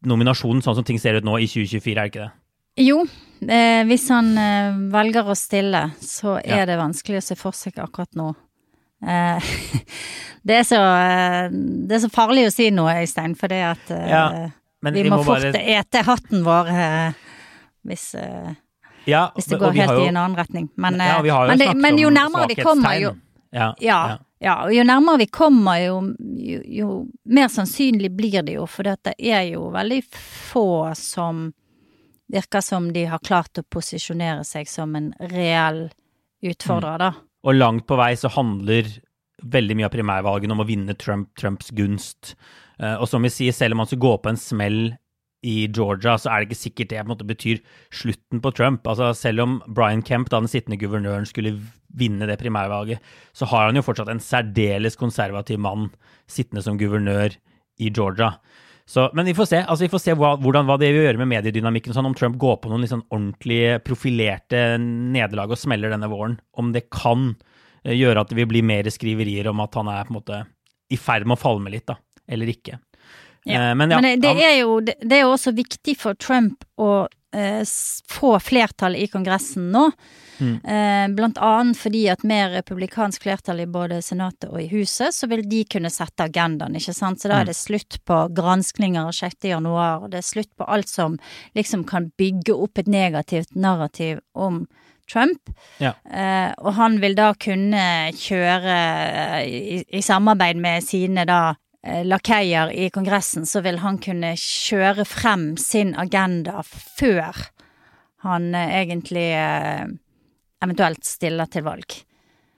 nominasjonen, 0.07 0.63
sånn 0.63 0.77
som 0.79 0.85
ting 0.87 0.99
ser 1.01 1.19
ut 1.19 1.27
nå 1.27 1.35
i 1.41 1.47
2024, 1.49 1.91
er 1.91 1.99
det 1.99 2.11
ikke 2.11 2.25
det? 2.25 2.31
Jo, 2.79 3.01
eh, 3.43 3.81
hvis 3.89 4.05
han 4.13 4.29
eh, 4.39 4.77
velger 4.93 5.27
å 5.27 5.35
stille, 5.35 5.81
så 5.99 6.37
er 6.39 6.61
ja. 6.63 6.67
det 6.69 6.77
vanskelig 6.79 7.19
å 7.19 7.25
se 7.25 7.35
for 7.39 7.57
seg 7.57 7.81
akkurat 7.83 8.15
nå. 8.15 8.29
Eh, 9.03 9.49
det, 10.47 10.61
er 10.61 10.65
så, 10.67 10.79
eh, 10.79 11.49
det, 11.51 11.97
er 11.97 12.03
så, 12.05 12.11
farlig 12.13 12.47
å 12.47 12.53
si 12.55 12.69
noe, 12.71 12.95
Øystein, 13.03 13.35
for 13.39 13.51
det 13.51 13.59
at 13.73 13.91
eh, 13.95 14.07
ja, 14.13 14.23
vi, 14.79 14.95
vi, 14.95 15.05
må, 15.11 15.19
må 15.19 15.27
fort 15.27 15.49
bare... 15.49 15.65
ete 15.75 16.05
hatten 16.07 16.45
vår 16.47 16.71
eh, 16.71 17.27
hvis 17.89 18.11
ja, 19.07 19.29
hvis 19.35 19.49
det 19.51 19.59
går 19.61 19.77
helt 19.77 19.93
jo, 19.95 20.05
i 20.05 20.09
en 20.11 20.17
annen 20.19 20.37
retning. 20.39 20.69
Men, 20.75 20.99
ja, 20.99 21.19
jo 21.23 21.37
men, 21.47 21.61
det, 21.61 21.69
men 21.77 22.01
jo 22.01 22.09
nærmere 22.13 22.49
vi 22.51 22.57
kommer, 22.61 22.97
jo 22.99 23.13
ja, 23.51 23.71
ja, 23.81 23.99
ja, 24.39 24.55
og 24.67 24.73
jo 24.75 24.83
nærmere 24.85 25.23
vi 25.23 25.29
kommer, 25.33 25.79
jo, 25.81 25.95
jo, 26.37 26.59
jo 26.79 26.89
mer 27.25 27.49
sannsynlig 27.51 28.11
blir 28.15 28.43
det 28.45 28.59
jo, 28.59 28.67
for 28.69 28.85
det 28.85 29.15
er 29.17 29.47
jo 29.49 29.69
veldig 29.73 30.03
få 30.13 30.93
som 30.97 31.47
virker 32.29 32.61
som 32.61 32.91
de 32.93 33.07
har 33.09 33.21
klart 33.25 33.57
å 33.57 33.65
posisjonere 33.65 34.45
seg 34.45 34.69
som 34.69 34.93
en 34.95 35.11
reell 35.31 35.87
utfordrer, 36.45 37.01
da. 37.01 37.11
Mm. 37.15 37.25
Og 37.49 37.55
langt 37.55 37.87
på 37.87 37.97
vei 37.97 38.13
så 38.19 38.29
handler 38.31 38.87
veldig 39.39 39.77
mye 39.79 39.87
av 39.87 39.93
primærvalgene 39.93 40.55
om 40.55 40.61
å 40.61 40.67
vinne 40.67 40.95
Trump, 40.99 41.31
Trumps 41.39 41.71
gunst. 41.75 42.35
Uh, 42.79 42.99
og 42.99 43.07
som 43.09 43.23
vi 43.23 43.31
sier, 43.33 43.55
selv 43.55 43.75
om 43.75 43.83
han 43.83 43.89
skulle 43.89 44.05
gå 44.05 44.15
på 44.23 44.31
en 44.31 44.39
smell 44.39 44.81
i 45.45 45.69
Georgia, 45.71 46.17
så 46.19 46.31
er 46.31 46.41
det 46.41 46.49
ikke 46.49 46.59
sikkert 46.59 46.91
det 46.91 46.99
på 46.99 47.05
en 47.05 47.11
måte 47.13 47.27
betyr 47.27 47.59
slutten 47.95 48.41
på 48.43 48.51
Trump. 48.55 48.87
Altså 48.87 49.13
Selv 49.15 49.45
om 49.45 49.59
Brian 49.67 50.03
Kemp, 50.03 50.29
da 50.31 50.41
den 50.41 50.51
sittende 50.51 50.79
guvernøren, 50.79 51.27
skulle 51.29 51.55
vinne 51.95 52.27
det 52.27 52.39
primærvalget, 52.41 52.99
så 53.33 53.47
har 53.49 53.69
han 53.69 53.79
jo 53.79 53.85
fortsatt 53.85 54.11
en 54.11 54.23
særdeles 54.23 54.99
konservativ 54.99 55.59
mann 55.59 55.89
sittende 56.29 56.63
som 56.65 56.77
guvernør 56.77 57.37
i 57.79 57.89
Georgia. 57.89 58.35
Så, 58.89 59.05
men 59.13 59.27
vi 59.29 59.35
får 59.37 59.45
se 59.45 59.57
altså 59.61 59.85
vi 59.85 59.91
får 59.93 60.01
se 60.01 60.13
hva, 60.17 60.31
hvordan, 60.41 60.65
hva 60.65 60.75
det 60.81 60.89
vil 60.91 61.03
gjøre 61.05 61.21
med 61.21 61.29
mediedynamikken. 61.29 61.93
Sånn, 61.93 62.09
om 62.09 62.15
Trump 62.17 62.39
går 62.41 62.57
på 62.59 62.71
noen 62.71 62.83
liksom 62.83 63.05
ordentlig 63.13 63.77
profilerte 63.85 64.63
nederlag 64.81 65.53
og 65.53 65.61
smeller 65.61 65.93
denne 65.93 66.09
våren. 66.09 66.39
Om 66.57 66.73
det 66.73 66.87
kan 66.89 67.31
eh, 67.85 67.93
gjøre 67.93 68.25
at 68.25 68.33
det 68.33 68.39
vil 68.41 68.49
bli 68.49 68.63
mer 68.65 68.89
skriverier 68.91 69.51
om 69.51 69.61
at 69.61 69.77
han 69.77 69.91
er 69.93 70.07
på 70.07 70.15
en 70.15 70.19
måte 70.19 70.41
i 70.89 70.97
ferd 70.97 71.29
med 71.29 71.37
å 71.37 71.43
falme 71.43 71.69
litt, 71.69 71.85
da. 71.85 71.99
Eller 72.29 72.49
ikke. 72.49 72.79
Ja. 73.43 73.69
Eh, 73.69 73.75
men, 73.75 73.91
ja, 73.91 74.01
Men 74.01 74.21
det, 74.21 74.35
er 74.43 74.57
jo, 74.61 74.79
det, 74.81 75.15
er 75.15 75.23
jo 75.25 75.35
også 75.35 75.55
viktig 75.57 75.95
for 75.99 76.17
Trump 76.19 76.65
å 76.79 77.07
eh, 77.35 77.61
få 78.09 78.33
flertall 78.43 78.97
i 78.99 79.07
Kongressen 79.11 79.69
nå. 79.73 79.89
Mm. 80.39 80.53
Eh, 80.63 81.05
blant 81.15 81.37
annet 81.43 81.77
fordi 81.77 82.05
at 82.11 82.23
med 82.27 82.53
republikansk 82.53 83.25
flertall 83.25 83.59
i 83.59 83.67
både 83.67 83.99
Senatet 84.03 84.47
og 84.49 84.61
i 84.61 84.69
Huset, 84.71 85.15
så 85.15 85.27
vil 85.27 85.43
de 85.49 85.65
kunne 85.67 85.91
sette 85.91 86.29
agendaen, 86.29 86.77
ikke 86.79 86.95
sant. 86.95 87.21
Så 87.21 87.31
da 87.31 87.41
er 87.41 87.47
mm. 87.47 87.51
det 87.51 87.57
slutt 87.59 87.99
på 88.07 88.19
granskninger 88.35 89.11
6. 89.15 89.49
januar, 89.51 90.03
og 90.03 90.13
det 90.13 90.21
er 90.21 90.29
slutt 90.29 90.51
på 90.57 90.67
alt 90.67 90.91
som 90.91 91.19
liksom 91.59 91.85
kan 91.89 92.11
bygge 92.19 92.55
opp 92.55 92.79
et 92.79 92.91
negativt 92.91 93.55
narrativ 93.55 94.23
om 94.33 94.63
Trump. 95.09 95.49
Ja. 95.81 95.95
Eh, 96.05 96.51
og 96.61 96.75
han 96.77 96.99
vil 97.01 97.17
da 97.17 97.31
kunne 97.39 97.83
kjøre 98.15 98.75
eh, 98.75 99.47
i, 99.49 99.79
i 99.99 100.03
samarbeid 100.05 100.61
med 100.61 100.85
sine 100.85 101.25
da 101.27 101.41
lakeier 102.03 102.73
i 102.75 102.89
Kongressen, 102.91 103.45
så 103.47 103.61
vil 103.63 103.79
han 103.79 103.97
kunne 104.03 104.33
kjøre 104.39 105.05
frem 105.07 105.53
sin 105.57 105.93
agenda 105.95 106.59
før 106.67 107.37
han 108.25 108.55
eh, 108.55 108.75
egentlig 108.81 109.29
eh, 109.37 109.85
eventuelt 110.63 111.05
stiller 111.07 111.47
til 111.51 111.63
valg. 111.63 111.99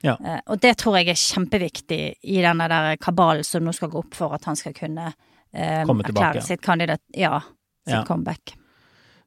Ja. 0.02 0.16
Og 0.50 0.58
det 0.58 0.80
tror 0.82 0.96
jeg 0.98 1.12
er 1.12 1.20
kjempeviktig 1.20 2.00
i 2.34 2.40
denne 2.42 2.66
der 2.72 2.96
kabalen 2.98 3.46
som 3.46 3.62
nå 3.62 3.70
skal 3.78 3.92
gå 3.94 4.00
opp 4.02 4.16
for 4.18 4.34
at 4.34 4.48
han 4.50 4.58
skal 4.58 4.74
kunne 4.74 5.12
eh, 5.54 5.84
erklære 5.86 6.42
sitt 6.42 6.64
kandidat, 6.66 7.04
ja, 7.14 7.36
sitt 7.86 8.00
ja. 8.00 8.06
comeback. 8.08 8.56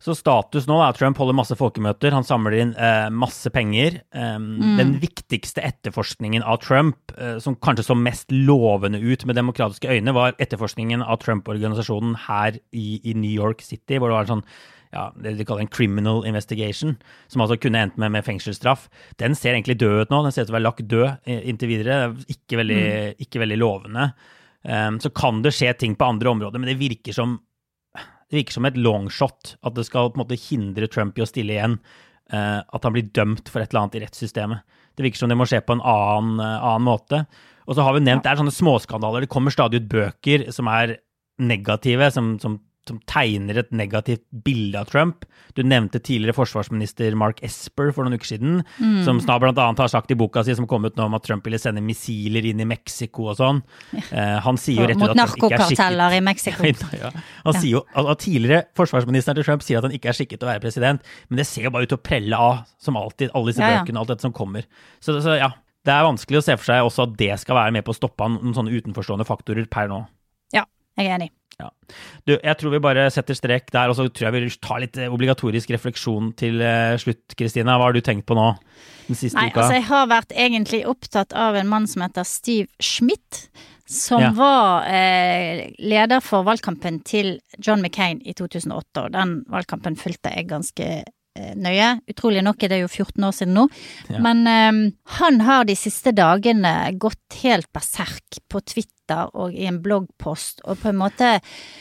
Så 0.05 0.13
status 0.19 0.67
nå 0.69 0.77
er 0.77 0.91
at 0.91 0.99
Trump 1.01 1.17
holder 1.17 1.37
masse 1.39 1.57
folkemøter, 1.57 2.13
han 2.13 2.27
samler 2.29 2.59
inn 2.59 2.73
eh, 2.77 3.07
masse 3.09 3.49
penger. 3.55 4.03
Um, 4.13 4.51
mm. 4.59 4.75
Den 4.77 4.91
viktigste 5.01 5.65
etterforskningen 5.65 6.45
av 6.45 6.59
Trump, 6.61 7.15
eh, 7.17 7.39
som 7.41 7.57
kanskje 7.57 7.87
så 7.87 7.97
mest 7.97 8.35
lovende 8.35 9.01
ut 9.01 9.25
med 9.25 9.39
demokratiske 9.41 9.89
øyne, 9.89 10.13
var 10.13 10.37
etterforskningen 10.37 11.01
av 11.01 11.23
Trump-organisasjonen 11.25 12.19
her 12.27 12.59
i, 12.77 13.01
i, 13.01 13.17
New 13.17 13.33
York 13.33 13.65
City, 13.65 13.97
hvor 13.97 14.13
det 14.13 14.19
var 14.19 14.29
en 14.29 14.35
sånn 14.35 14.45
ja, 14.95 15.07
det 15.19 15.33
de 15.39 15.47
kaller 15.49 15.65
en 15.65 15.73
criminal 15.73 16.21
investigation, 16.29 16.93
som 17.33 17.43
altså 17.43 17.57
kunne 17.59 17.81
endt 17.87 17.97
med, 17.99 18.13
med 18.15 18.29
fengselsstraff. 18.29 18.85
Den 19.19 19.33
ser 19.35 19.57
egentlig 19.57 19.81
død 19.81 20.05
ut 20.05 20.13
nå. 20.13 20.21
Den 20.23 20.37
ser 20.37 20.45
ut 20.45 20.53
til 20.53 20.55
å 20.55 20.59
være 20.59 20.69
lagt 20.69 20.85
død 20.93 21.09
eh, 21.09 21.49
inntil 21.51 21.73
videre. 21.73 21.97
Ikke 22.29 22.61
veldig, 22.61 22.85
mm. 22.85 23.25
ikke 23.25 23.43
veldig 23.43 23.59
lovende. 23.59 24.07
Um, 24.69 25.01
så 25.01 25.11
kan 25.17 25.43
det 25.45 25.57
skje 25.57 25.73
ting 25.81 25.97
på 25.97 26.13
andre 26.13 26.31
områder, 26.37 26.61
men 26.61 26.71
det 26.71 26.79
virker 26.81 27.17
som 27.17 27.39
det 28.35 28.41
virker 28.41 28.57
som 28.57 28.67
et 28.67 28.79
longshot 28.81 29.55
at 29.63 29.77
det 29.77 29.87
skal 29.87 30.11
på 30.11 30.19
en 30.19 30.25
måte 30.25 30.41
hindre 30.49 30.89
Trump 30.91 31.19
i 31.19 31.23
å 31.23 31.29
stille 31.29 31.55
igjen. 31.55 31.79
Uh, 32.33 32.65
at 32.65 32.87
han 32.87 32.95
blir 32.95 33.07
dømt 33.15 33.51
for 33.53 33.63
et 33.63 33.71
eller 33.71 33.85
annet 33.85 33.99
i 33.99 34.01
rettssystemet. 34.03 34.65
Det 34.97 35.05
virker 35.05 35.21
som 35.21 35.31
det 35.31 35.37
må 35.39 35.47
skje 35.47 35.61
på 35.63 35.77
en 35.77 35.85
annen, 35.87 36.41
uh, 36.43 36.67
annen 36.73 36.87
måte. 36.89 37.21
Og 37.69 37.77
så 37.77 37.85
har 37.87 37.95
vi 37.95 38.03
nevnt, 38.03 38.25
det 38.25 38.33
er 38.33 38.41
sånne 38.41 38.55
småskandaler. 38.55 39.25
Det 39.25 39.31
kommer 39.31 39.55
stadig 39.55 39.85
ut 39.85 39.91
bøker 39.93 40.49
som 40.57 40.69
er 40.73 40.97
negative, 41.39 42.11
som, 42.15 42.35
som 42.43 42.59
som 42.89 42.99
tegner 43.09 43.59
et 43.63 43.71
negativt 43.75 44.25
bilde 44.45 44.81
av 44.81 44.91
Trump. 44.91 45.25
Du 45.57 45.63
nevnte 45.65 46.01
tidligere 46.03 46.37
forsvarsminister 46.37 47.15
Mark 47.19 47.41
Esper 47.47 47.93
for 47.95 48.05
noen 48.05 48.19
uker 48.19 48.35
siden, 48.35 48.61
mm. 48.79 49.01
som 49.07 49.21
snart 49.23 49.45
blant 49.45 49.61
annet 49.63 49.83
har 49.85 49.91
sagt 49.93 50.13
i 50.13 50.19
boka 50.19 50.43
si 50.45 50.57
som 50.59 50.69
kom 50.71 50.85
ut 50.85 50.99
nå 50.99 51.07
om 51.09 51.17
at 51.17 51.25
Trump 51.27 51.47
ville 51.47 51.61
sende 51.61 51.83
missiler 51.85 52.45
inn 52.51 52.61
i 52.61 52.69
Mexico 52.69 53.31
og 53.33 53.39
sånn. 53.41 53.63
Ja. 53.95 54.05
Uh, 54.11 54.37
han 54.49 54.61
sier 54.61 54.83
jo 54.83 54.91
rett 54.91 55.01
og 55.01 55.07
slett 55.07 55.15
at 55.15 55.23
han 55.23 55.33
ikke 55.33 55.45
Mot 55.45 55.55
narkokarteller 55.55 56.19
i 56.19 56.23
Mexico. 56.25 56.73
ja. 57.05 57.13
Han 57.47 57.57
ja. 57.57 57.61
sier 57.61 57.79
jo 57.79 57.85
at 58.05 58.25
tidligere 58.25 58.63
forsvarsministeren 58.79 59.41
til 59.41 59.49
Trump 59.49 59.67
sier 59.67 59.81
at 59.81 59.89
han 59.89 59.97
ikke 59.97 60.13
er 60.13 60.19
skikket 60.19 60.43
til 60.43 60.49
å 60.49 60.53
være 60.53 60.65
president, 60.65 61.13
men 61.31 61.41
det 61.41 61.49
ser 61.49 61.69
jo 61.69 61.75
bare 61.75 61.89
ut 61.89 61.95
til 61.95 62.01
å 62.01 62.05
prelle 62.05 62.41
av, 62.51 62.65
som 62.83 62.99
alltid, 63.01 63.33
alle 63.33 63.53
disse 63.53 63.65
bøkene 63.65 64.01
og 64.01 64.05
alt 64.05 64.17
dette 64.17 64.27
som 64.27 64.35
kommer. 64.35 64.67
Så, 64.99 65.17
så 65.25 65.39
ja, 65.39 65.55
det 65.85 65.93
er 65.93 66.07
vanskelig 66.07 66.41
å 66.41 66.45
se 66.45 66.57
for 66.59 66.69
seg 66.71 66.87
også 66.87 67.09
at 67.09 67.17
det 67.21 67.33
skal 67.43 67.59
være 67.59 67.75
med 67.77 67.85
på 67.87 67.93
å 67.93 67.97
stoppe 67.97 68.29
noen 68.33 68.57
sånne 68.57 68.73
utenforstående 68.75 69.27
faktorer 69.29 69.69
per 69.71 69.91
nå. 69.91 70.05
Jeg 70.99 71.09
er 71.09 71.17
enig. 71.19 71.31
Ja. 71.61 71.69
Du, 72.27 72.33
jeg 72.35 72.57
tror 72.59 72.73
vi 72.75 72.81
bare 72.83 73.05
setter 73.15 73.37
strek 73.39 73.69
der, 73.75 73.91
og 73.91 73.99
så 73.99 74.09
tror 74.11 74.27
jeg 74.29 74.35
vi 74.35 74.57
tar 74.63 74.81
litt 74.83 74.99
eh, 74.99 75.13
obligatorisk 75.13 75.71
refleksjon 75.75 76.33
til 76.39 76.59
uh, 76.63 76.97
slutt. 77.01 77.37
Kristina, 77.39 77.77
hva 77.79 77.91
har 77.91 77.95
du 77.95 78.03
tenkt 78.05 78.27
på 78.27 78.37
nå 78.39 78.49
den 79.07 79.19
siste 79.19 79.39
Nei, 79.39 79.53
uka? 79.53 79.63
Altså, 79.63 79.79
jeg 79.79 79.87
har 79.91 80.11
vært 80.11 80.35
egentlig 80.35 80.83
opptatt 80.91 81.35
av 81.39 81.59
en 81.61 81.71
mann 81.71 81.87
som 81.91 82.03
heter 82.07 82.27
Steve 82.27 82.67
Schmidt, 82.83 83.47
som 83.87 84.23
Ja. 84.25 84.31
var 84.35 84.87
eh, 84.89 85.69
leder 85.79 86.23
for 86.25 86.47
valgkampen 86.47 87.03
til 87.05 87.37
John 87.59 87.85
McCain 87.85 88.23
i 88.25 88.33
2008. 88.35 89.05
Og 89.05 89.13
den 89.13 89.43
valgkampen 89.53 89.99
fulgte 90.01 90.33
jeg 90.33 90.49
ganske 90.49 90.87
eh, 91.05 91.53
nøye. 91.55 92.01
Utrolig 92.11 92.43
nok 92.47 92.65
er 92.65 92.73
det 92.73 92.81
jo 92.81 92.89
14 92.89 93.29
år 93.29 93.37
siden 93.37 93.55
nå. 93.61 93.67
Ja. 94.09 94.23
Men 94.25 94.43
eh, 94.49 94.81
han 95.21 95.41
har 95.45 95.69
de 95.69 95.77
siste 95.77 96.15
dagene 96.17 96.73
gått 96.97 97.43
helt 97.45 97.69
berserk 97.77 98.41
på 98.49 98.65
Twitter 98.65 98.94
og 99.13 99.53
i 99.53 99.67
en 99.69 99.83
bloggpost, 99.83 100.61
og 100.65 100.79
på 100.81 100.89
en 100.89 100.97
måte 100.97 101.41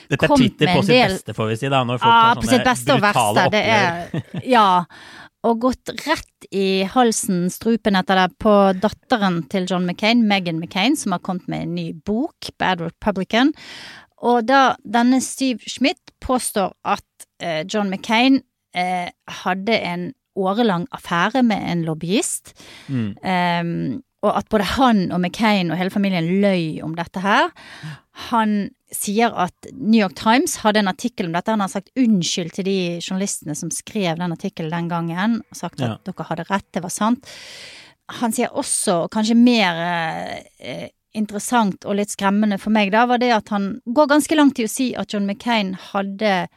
Dette 0.10 0.24
er 0.24 0.28
kom 0.28 0.38
Twitter 0.38 0.66
med 0.66 0.76
på 0.76 0.82
sitt 0.84 0.96
del- 0.96 1.12
beste, 1.16 1.34
får 1.34 1.48
vi 1.48 1.56
si, 1.56 1.70
da. 1.70 1.84
Når 1.84 1.98
folk 2.00 2.12
Ja, 2.12 2.22
har 2.34 2.36
sånne 2.42 2.64
beste 2.66 2.94
og 2.94 3.00
brutale 3.02 3.46
verste. 3.52 3.62
Oppgjør. 3.64 4.24
er 4.34 4.44
Ja. 4.58 4.68
Og 5.44 5.60
gått 5.60 5.90
rett 6.08 6.46
i 6.56 6.84
halsen, 6.88 7.50
strupen 7.52 7.96
etter 8.00 8.16
det, 8.16 8.38
på 8.40 8.54
datteren 8.80 9.42
til 9.52 9.66
John 9.68 9.86
McCain, 9.86 10.22
Megan 10.28 10.60
McCain, 10.60 10.96
som 10.96 11.12
har 11.12 11.20
kommet 11.20 11.48
med 11.52 11.62
en 11.66 11.76
ny 11.76 11.94
bok, 11.94 12.48
Bad 12.58 12.80
Republican. 12.80 13.52
Og 14.24 14.46
da 14.48 14.76
denne 14.86 15.20
Steve 15.22 15.60
Schmidt 15.68 16.00
påstår 16.24 16.72
at 16.88 17.28
eh, 17.44 17.66
John 17.68 17.90
McCain 17.92 18.42
eh, 18.74 19.10
hadde 19.44 19.76
en 19.84 20.14
årelang 20.40 20.88
affære 20.96 21.44
med 21.44 21.60
en 21.70 21.84
lobbyist. 21.86 22.54
Mm. 22.88 23.10
Ehm, 23.24 24.02
og 24.24 24.32
at 24.40 24.48
både 24.52 24.64
han 24.78 25.02
og 25.12 25.20
McCain 25.20 25.72
og 25.72 25.78
hele 25.80 25.92
familien 25.94 26.30
løy 26.42 26.80
om 26.86 26.96
dette 26.96 27.20
her. 27.24 27.52
Han 28.30 28.70
sier 28.94 29.34
at 29.42 29.68
New 29.74 30.00
York 30.00 30.16
Times 30.16 30.60
hadde 30.64 30.80
en 30.84 30.92
artikkel 30.92 31.28
om 31.28 31.36
dette. 31.36 31.52
Han 31.52 31.64
har 31.66 31.72
sagt 31.74 31.92
unnskyld 32.00 32.54
til 32.56 32.68
de 32.68 32.78
journalistene 33.02 33.56
som 33.58 33.72
skrev 33.74 34.20
den 34.22 34.36
artikkelen 34.36 34.72
den 34.72 34.90
gangen, 34.92 35.40
og 35.50 35.58
sagt 35.60 35.82
at 35.82 35.90
Ja. 35.90 35.98
dere 36.06 36.28
hadde 36.30 36.46
rett, 36.50 36.68
det 36.72 36.84
var 36.84 36.94
sant. 36.94 37.26
Han 38.22 38.32
sier 38.32 38.52
også, 38.54 39.04
og 39.06 39.12
kanskje 39.12 39.36
mer 39.36 39.80
eh, 40.60 40.90
interessant 41.16 41.86
og 41.86 41.96
litt 41.96 42.10
skremmende 42.14 42.60
for 42.60 42.70
meg, 42.74 42.92
da, 42.92 43.06
var 43.06 43.18
det 43.18 43.32
at 43.34 43.50
han 43.50 43.82
går 43.86 44.08
ganske 44.08 44.36
langt 44.36 44.60
i 44.60 44.66
å 44.68 44.70
si 44.70 44.94
at 44.96 45.14
John 45.14 45.26
McCain 45.26 45.74
hadde 45.94 46.48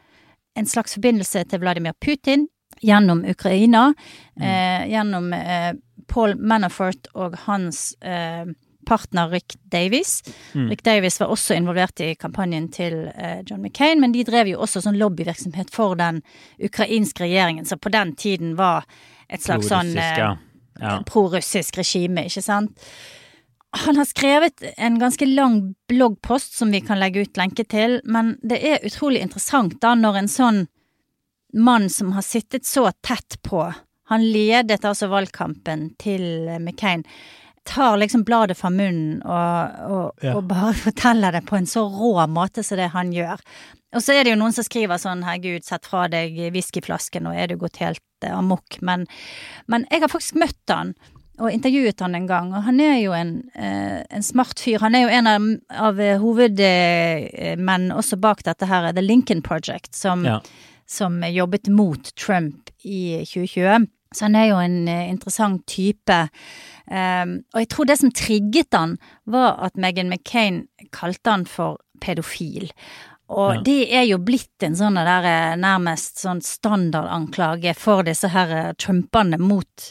en 0.57 0.67
slags 0.67 0.95
forbindelse 0.97 1.45
til 1.49 1.61
Vladimir 1.61 1.93
Putin 2.01 2.47
gjennom 2.85 3.25
Ukraina, 3.25 3.95
eh, 4.41 4.87
gjennom 4.93 5.33
eh, 5.33 5.73
Paul 6.07 6.37
Manafort 6.39 7.11
og 7.15 7.37
hans 7.47 7.93
eh, 8.01 8.47
partner 8.87 9.29
Rick 9.29 9.57
Davies. 9.73 10.23
Rick 10.71 10.85
Davies 10.87 11.21
var 11.21 11.33
også 11.35 11.57
involvert 11.59 12.01
i 12.01 12.15
kampanjen 12.15 12.69
til 12.73 13.09
eh, 13.15 13.43
John 13.47 13.63
McCain, 13.63 14.01
men 14.01 14.15
de 14.15 14.25
drev 14.25 14.53
jo 14.53 14.63
også 14.63 14.85
sånn 14.85 14.99
lobbyvirksomhet 15.01 15.73
for 15.75 15.99
den 15.99 16.23
ukrainske 16.63 17.27
regjeringen, 17.27 17.67
som 17.67 17.83
på 17.83 17.93
den 17.93 18.15
tiden 18.17 18.55
var 18.59 18.87
et 19.29 19.43
slags 19.43 19.71
sånn 19.73 19.97
eh. 19.99 20.23
Ja. 20.77 20.99
prorussisk 21.09 21.79
regime, 21.81 22.29
ikke 22.29 22.45
sant? 22.45 22.89
Han 23.77 23.99
har 23.99 24.07
skrevet 24.09 24.63
en 24.77 24.99
ganske 25.01 25.27
lang 25.27 25.75
bloggpost 25.91 26.55
som 26.57 26.71
vi 26.73 26.81
kan 26.85 27.01
legge 27.01 27.27
ut 27.27 27.37
lenke 27.37 27.65
til, 27.65 27.99
men 28.05 28.37
det 28.47 28.61
er 28.63 28.87
utrolig 28.87 29.25
interessant 29.25 29.77
da 29.83 29.95
når 29.99 30.23
en 30.23 30.31
sånn 30.33 30.61
mann 31.57 31.91
som 31.91 32.13
har 32.13 32.25
sittet 32.25 32.67
så 32.69 32.91
tett 33.05 33.39
på, 33.43 33.67
han 34.11 34.23
ledet 34.23 34.85
altså 34.85 35.09
valgkampen 35.13 35.89
til 35.99 36.23
McCain, 36.61 37.05
tar 37.67 37.97
liksom 37.99 38.23
bladet 38.25 38.55
fra 38.57 38.71
munnen 38.71 39.23
og, 39.27 39.81
og, 39.91 40.23
Ja. 40.23 40.37
og 40.37 40.45
bare 40.49 40.75
forteller 40.87 41.33
det 41.35 41.45
på 41.49 41.57
en 41.59 41.67
så 41.67 41.83
rå 41.91 42.27
måte 42.31 42.63
som 42.63 42.79
det 42.79 42.93
han 42.95 43.11
gjør. 43.13 43.43
Og 43.97 44.03
så 44.03 44.13
er 44.15 44.25
det 44.25 44.35
jo 44.35 44.39
noen 44.39 44.53
som 44.53 44.65
skriver 44.67 44.99
sånn 45.01 45.25
'herregud, 45.25 45.65
sett 45.65 45.87
fra 45.87 46.07
deg 46.09 46.37
whiskyflasken, 46.53 47.25
nå 47.25 47.33
er 47.35 47.47
du 47.49 47.57
gått 47.57 47.79
helt 47.83 48.03
uh, 48.25 48.39
amok', 48.39 48.79
men, 48.83 49.07
men 49.67 49.87
jeg 49.91 50.01
har 50.05 50.09
faktisk 50.13 50.39
møtt 50.39 50.69
han 50.75 50.95
og 51.39 51.53
intervjuet 51.53 52.01
han 52.01 52.15
en 52.15 52.27
gang, 52.27 52.53
og 52.55 52.63
han 52.65 52.81
er 52.81 52.95
jo 53.03 53.13
en, 53.13 53.51
eh, 53.55 54.03
en 54.09 54.23
smart 54.25 54.57
fyr. 54.59 54.79
Han 54.81 54.95
er 54.95 55.03
jo 55.03 55.09
en 55.13 55.27
av, 55.27 55.43
av 55.69 56.01
eh, 56.01 56.17
hovedmenn 56.19 57.91
også 57.93 58.17
bak 58.21 58.43
dette 58.47 58.65
her, 58.71 58.93
The 58.93 59.03
Lincoln 59.05 59.43
Project, 59.43 59.95
som, 59.95 60.25
Ja. 60.25 60.41
som 60.87 61.21
jobbet 61.21 61.69
mot 61.69 62.15
Trump 62.17 62.71
i 62.85 63.25
2020. 63.27 63.87
Så 64.15 64.25
han 64.29 64.37
er 64.39 64.49
jo 64.53 64.57
en 64.63 64.89
eh, 64.89 65.09
interessant 65.11 65.65
type. 65.67 66.21
Um, 66.87 67.41
og 67.55 67.59
jeg 67.65 67.69
tror 67.73 67.89
det 67.91 67.99
som 67.99 68.13
trigget 68.15 68.75
han, 68.79 68.97
var 69.27 69.57
at 69.67 69.75
Meghan 69.77 70.09
McCain 70.13 70.67
kalte 70.95 71.31
han 71.35 71.45
for 71.51 71.79
pedofil. 72.01 72.71
Og 73.29 73.57
Ja. 73.57 73.61
det 73.67 73.81
er 73.91 74.05
jo 74.07 74.19
blitt 74.23 74.63
en 74.63 74.77
sånn 74.79 74.95
der 74.95 75.25
eh, 75.27 75.57
nærmest 75.59 76.21
sånn 76.23 76.39
standardanklage 76.47 77.73
for 77.75 78.05
disse 78.07 78.29
her 78.31 78.53
eh, 78.55 78.73
Trumpene 78.79 79.35
mot, 79.43 79.89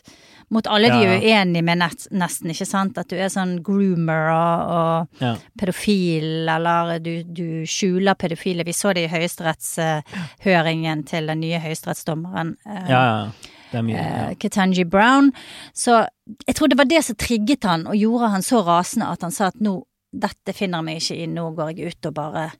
mot 0.56 0.68
alle 0.72 0.88
de 0.94 1.02
er 1.04 1.20
uenige 1.20 1.66
med 1.68 1.82
nett, 1.82 2.06
nesten, 2.16 2.54
ikke 2.54 2.66
sant? 2.70 2.98
At 2.98 3.10
du 3.12 3.18
er 3.20 3.28
sånn 3.34 3.58
groomer 3.66 4.30
og, 4.32 4.72
og 4.78 5.08
Ja. 5.26 5.34
pedofil, 5.60 6.48
eller 6.48 7.00
du, 7.04 7.24
du 7.28 7.66
skjuler 7.68 8.16
pedofile. 8.16 8.64
Vi 8.64 8.72
så 8.72 8.94
det 8.96 9.04
i 9.10 9.12
høyesterettshøringen 9.12 11.04
til 11.10 11.28
den 11.28 11.44
nye 11.44 11.60
høyesterettsdommeren. 11.60 12.56
Uh, 12.66 12.88
ja, 12.88 13.04
ja. 13.04 13.52
Mye. 13.74 13.96
Ja. 13.96 14.30
eh, 14.30 14.36
Ketanji 14.36 14.86
Brown. 14.90 15.32
Så 15.74 16.08
jeg 16.48 16.56
tror 16.56 16.68
det 16.70 16.78
var 16.78 16.86
det 16.86 17.04
som 17.04 17.16
trigget 17.16 17.64
han 17.64 17.88
og 17.88 17.96
gjorde 17.96 18.30
han 18.32 18.42
så 18.42 18.64
rasende 18.66 19.10
at 19.12 19.22
han 19.22 19.32
sa 19.32 19.48
at 19.48 19.60
nå, 19.60 19.82
dette 20.14 20.54
finner 20.56 20.80
jeg 20.80 20.86
meg 20.86 21.02
ikke 21.02 21.18
i, 21.24 21.26
nå 21.28 21.50
går 21.58 21.74
jeg 21.76 21.92
ut 21.96 22.06
og 22.06 22.14
bare 22.14 22.52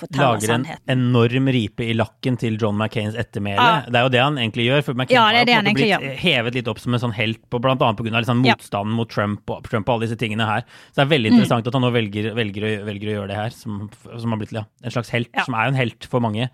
forteller 0.00 0.24
Lager 0.32 0.50
en 0.54 0.62
sannheten. 0.64 0.88
enorm 0.88 1.48
ripe 1.52 1.84
i 1.84 1.92
lakken 1.92 2.38
til 2.40 2.54
John 2.56 2.78
McCains 2.78 3.14
ettermæle. 3.20 3.60
Ja. 3.60 3.82
Det 3.84 3.98
er 4.00 4.02
jo 4.06 4.12
det 4.14 4.20
han 4.22 4.38
egentlig 4.40 4.64
gjør. 4.64 4.82
For 4.86 4.94
McCain 4.96 5.14
Ja, 5.18 5.24
har 5.26 5.32
det 5.34 5.40
er 5.40 5.44
det 5.44 5.52
på 5.52 5.58
en 5.60 5.66
han 5.66 5.74
måte 5.74 5.88
gjør 5.90 6.00
blitt 6.06 6.22
hevet 6.24 6.54
litt 6.56 6.68
opp 6.72 6.78
som 6.80 6.94
en 6.96 7.00
sånn 7.00 7.12
helt, 7.18 7.42
på, 7.52 7.60
blant 7.60 7.82
annet 7.84 7.98
pga. 8.00 8.14
Liksom 8.24 8.40
Ja. 8.46 8.54
motstanden 8.56 8.94
mot 8.96 9.10
Trump 9.12 9.50
og, 9.50 9.62
Trump 9.68 9.88
og 9.88 9.94
alle 9.98 10.06
disse 10.08 10.16
tingene 10.16 10.46
her. 10.48 10.64
Så 10.92 10.94
det 10.94 11.02
er 11.04 11.10
Mm. 11.10 11.14
veldig 11.16 11.30
interessant 11.34 11.66
at 11.66 11.72
han 11.74 11.82
nå 11.82 11.92
velger, 11.92 12.32
velger, 12.34 12.62
å, 12.64 12.84
velger 12.86 13.08
å 13.10 13.14
gjøre 13.18 13.28
det 13.28 13.36
her, 13.36 13.50
som, 13.50 13.90
som 14.18 14.30
har 14.30 14.38
blitt 14.38 14.52
ja, 14.56 14.64
en 14.82 14.90
slags 14.90 15.10
helt, 15.10 15.28
Ja. 15.36 15.44
som 15.44 15.54
er 15.54 15.64
jo 15.64 15.68
en 15.68 15.80
helt 15.84 16.04
for 16.08 16.20
mange. 16.20 16.48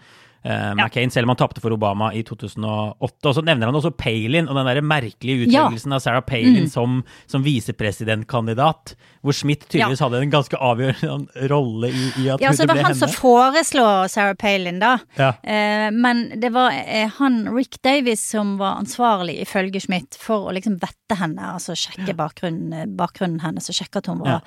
Eh, 0.46 0.74
McCain, 0.76 1.10
selv 1.10 1.26
om 1.26 1.32
han 1.34 1.40
tapte 1.40 1.60
for 1.62 1.74
Obama 1.74 2.12
i 2.14 2.20
2008. 2.22 3.26
Og 3.26 3.34
så 3.34 3.42
nevner 3.42 3.66
han 3.66 3.74
også 3.74 3.90
Palin 3.98 4.46
og 4.46 4.54
den 4.54 4.68
der 4.68 4.78
merkelige 4.84 5.48
Ja. 5.50 5.64
av 5.66 5.98
Sarah 6.00 6.22
Palin 6.22 6.66
Mm. 6.66 6.70
som, 6.70 7.04
som 7.26 7.42
visepresidentkandidat, 7.42 8.94
hvor 9.24 9.34
Smith 9.34 9.66
tydeligvis 9.66 10.00
hadde 10.04 10.20
en 10.22 10.30
ganske 10.30 10.56
avgjørende 10.56 11.48
rolle 11.50 11.90
i, 11.90 12.04
i 12.22 12.28
at 12.30 12.40
Ja, 12.40 12.52
så 12.52 12.62
det 12.62 12.68
det 12.68 12.76
var 12.76 12.90
han 12.92 12.94
som 12.94 13.08
foreslo 13.10 13.86
Sarah 14.08 14.36
Palin, 14.38 14.78
da. 14.78 14.98
Ja. 15.18 15.32
Uh, 15.42 15.90
men 15.90 16.28
det 16.40 16.52
var 16.54 16.70
uh, 16.70 17.08
han, 17.18 17.48
Rick 17.56 17.80
Davis, 17.82 18.22
som 18.30 18.56
var 18.58 18.78
ansvarlig, 18.78 19.40
ifølge 19.42 19.80
Smith, 19.82 20.16
for 20.20 20.46
å 20.46 20.54
liksom 20.54 20.78
vette 20.78 21.18
henne, 21.18 21.42
altså 21.56 21.74
sjekke 21.74 22.14
bakgrunnen, 22.14 22.94
bakgrunnen 22.96 23.40
hennes, 23.42 23.68
og 23.68 23.74
sjekke 23.74 23.98
at 24.02 24.06
hun 24.12 24.22
var 24.22 24.36
Ja. 24.36 24.40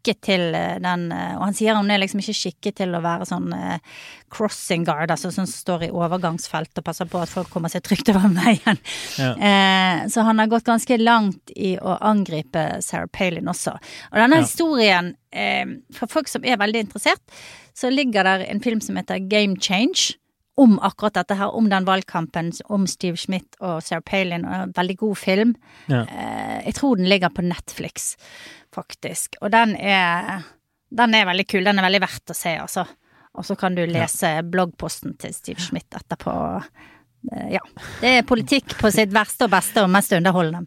Skikket 0.00 0.20
til 0.24 0.54
eh, 0.54 0.78
den 0.80 1.12
eh, 1.12 1.36
Og 1.36 1.44
han 1.44 1.54
sier 1.54 1.76
hun 1.76 1.90
er 1.90 1.98
liksom 2.00 2.20
ikke 2.22 2.34
skikket 2.34 2.76
til 2.80 2.94
å 2.96 3.00
være 3.04 3.26
sånn 3.28 3.52
eh, 3.52 3.78
crossing 4.30 4.84
guard, 4.86 5.10
altså 5.10 5.30
sånn 5.30 5.46
som 5.46 5.52
står 5.52 5.84
i 5.88 5.90
overgangsfelt 5.90 6.78
og 6.78 6.84
passer 6.86 7.08
på 7.10 7.18
at 7.20 7.28
folk 7.28 7.50
kommer 7.50 7.68
seg 7.68 7.82
trygt 7.82 8.08
over 8.12 8.28
veien. 8.40 8.78
Ja. 9.18 9.32
Eh, 9.36 10.08
så 10.08 10.22
han 10.26 10.38
har 10.38 10.46
gått 10.52 10.64
ganske 10.68 10.98
langt 11.00 11.50
i 11.56 11.76
å 11.78 11.96
angripe 12.00 12.80
Sarah 12.82 13.08
Palin 13.12 13.48
også. 13.50 13.76
Og 14.12 14.18
denne 14.22 14.40
Ja. 14.40 14.46
historien, 14.46 15.14
eh, 15.32 15.66
for 15.92 16.06
folk 16.06 16.28
som 16.28 16.44
er 16.44 16.56
veldig 16.56 16.86
interessert, 16.86 17.20
så 17.74 17.90
ligger 17.90 18.24
der 18.24 18.46
en 18.50 18.60
film 18.60 18.80
som 18.80 18.96
heter 18.96 19.18
Game 19.28 19.56
Change. 19.56 20.14
Om 20.58 20.78
akkurat 20.82 21.14
dette 21.14 21.36
her, 21.38 21.54
om 21.54 21.68
den 21.70 21.84
valgkampen, 21.86 22.50
om 22.68 22.86
Steve 22.90 23.16
Schmidt 23.16 23.56
og 23.60 23.82
Sarah 23.82 24.02
Palin. 24.04 24.44
Og 24.44 24.54
en 24.54 24.72
veldig 24.76 24.96
god 24.98 25.16
film. 25.16 25.54
Ja. 25.88 26.02
Eh, 26.04 26.56
jeg 26.66 26.74
tror 26.74 26.96
den 26.96 27.08
ligger 27.08 27.30
på 27.32 27.42
Netflix, 27.46 28.16
faktisk. 28.74 29.36
Og 29.40 29.50
den 29.54 29.76
er, 29.76 30.42
den 30.90 31.14
er 31.14 31.28
veldig 31.30 31.46
kul. 31.48 31.64
Den 31.64 31.78
er 31.78 31.86
veldig 31.86 32.02
verdt 32.02 32.34
å 32.34 32.36
se, 32.36 32.56
altså. 32.60 32.84
Og 33.38 33.46
så 33.46 33.54
kan 33.56 33.74
du 33.78 33.84
lese 33.86 34.40
bloggposten 34.50 35.14
til 35.22 35.32
Steve 35.36 35.62
Schmidt 35.62 35.94
etterpå. 35.96 36.34
Eh, 37.32 37.48
Ja. 37.54 37.60
Det 38.00 38.08
er 38.18 38.22
politikk 38.26 38.76
på 38.80 38.90
sitt 38.92 39.12
verste 39.12 39.44
og 39.46 39.50
beste 39.54 39.82
og 39.84 39.90
mest 39.92 40.12
underholdende. 40.12 40.66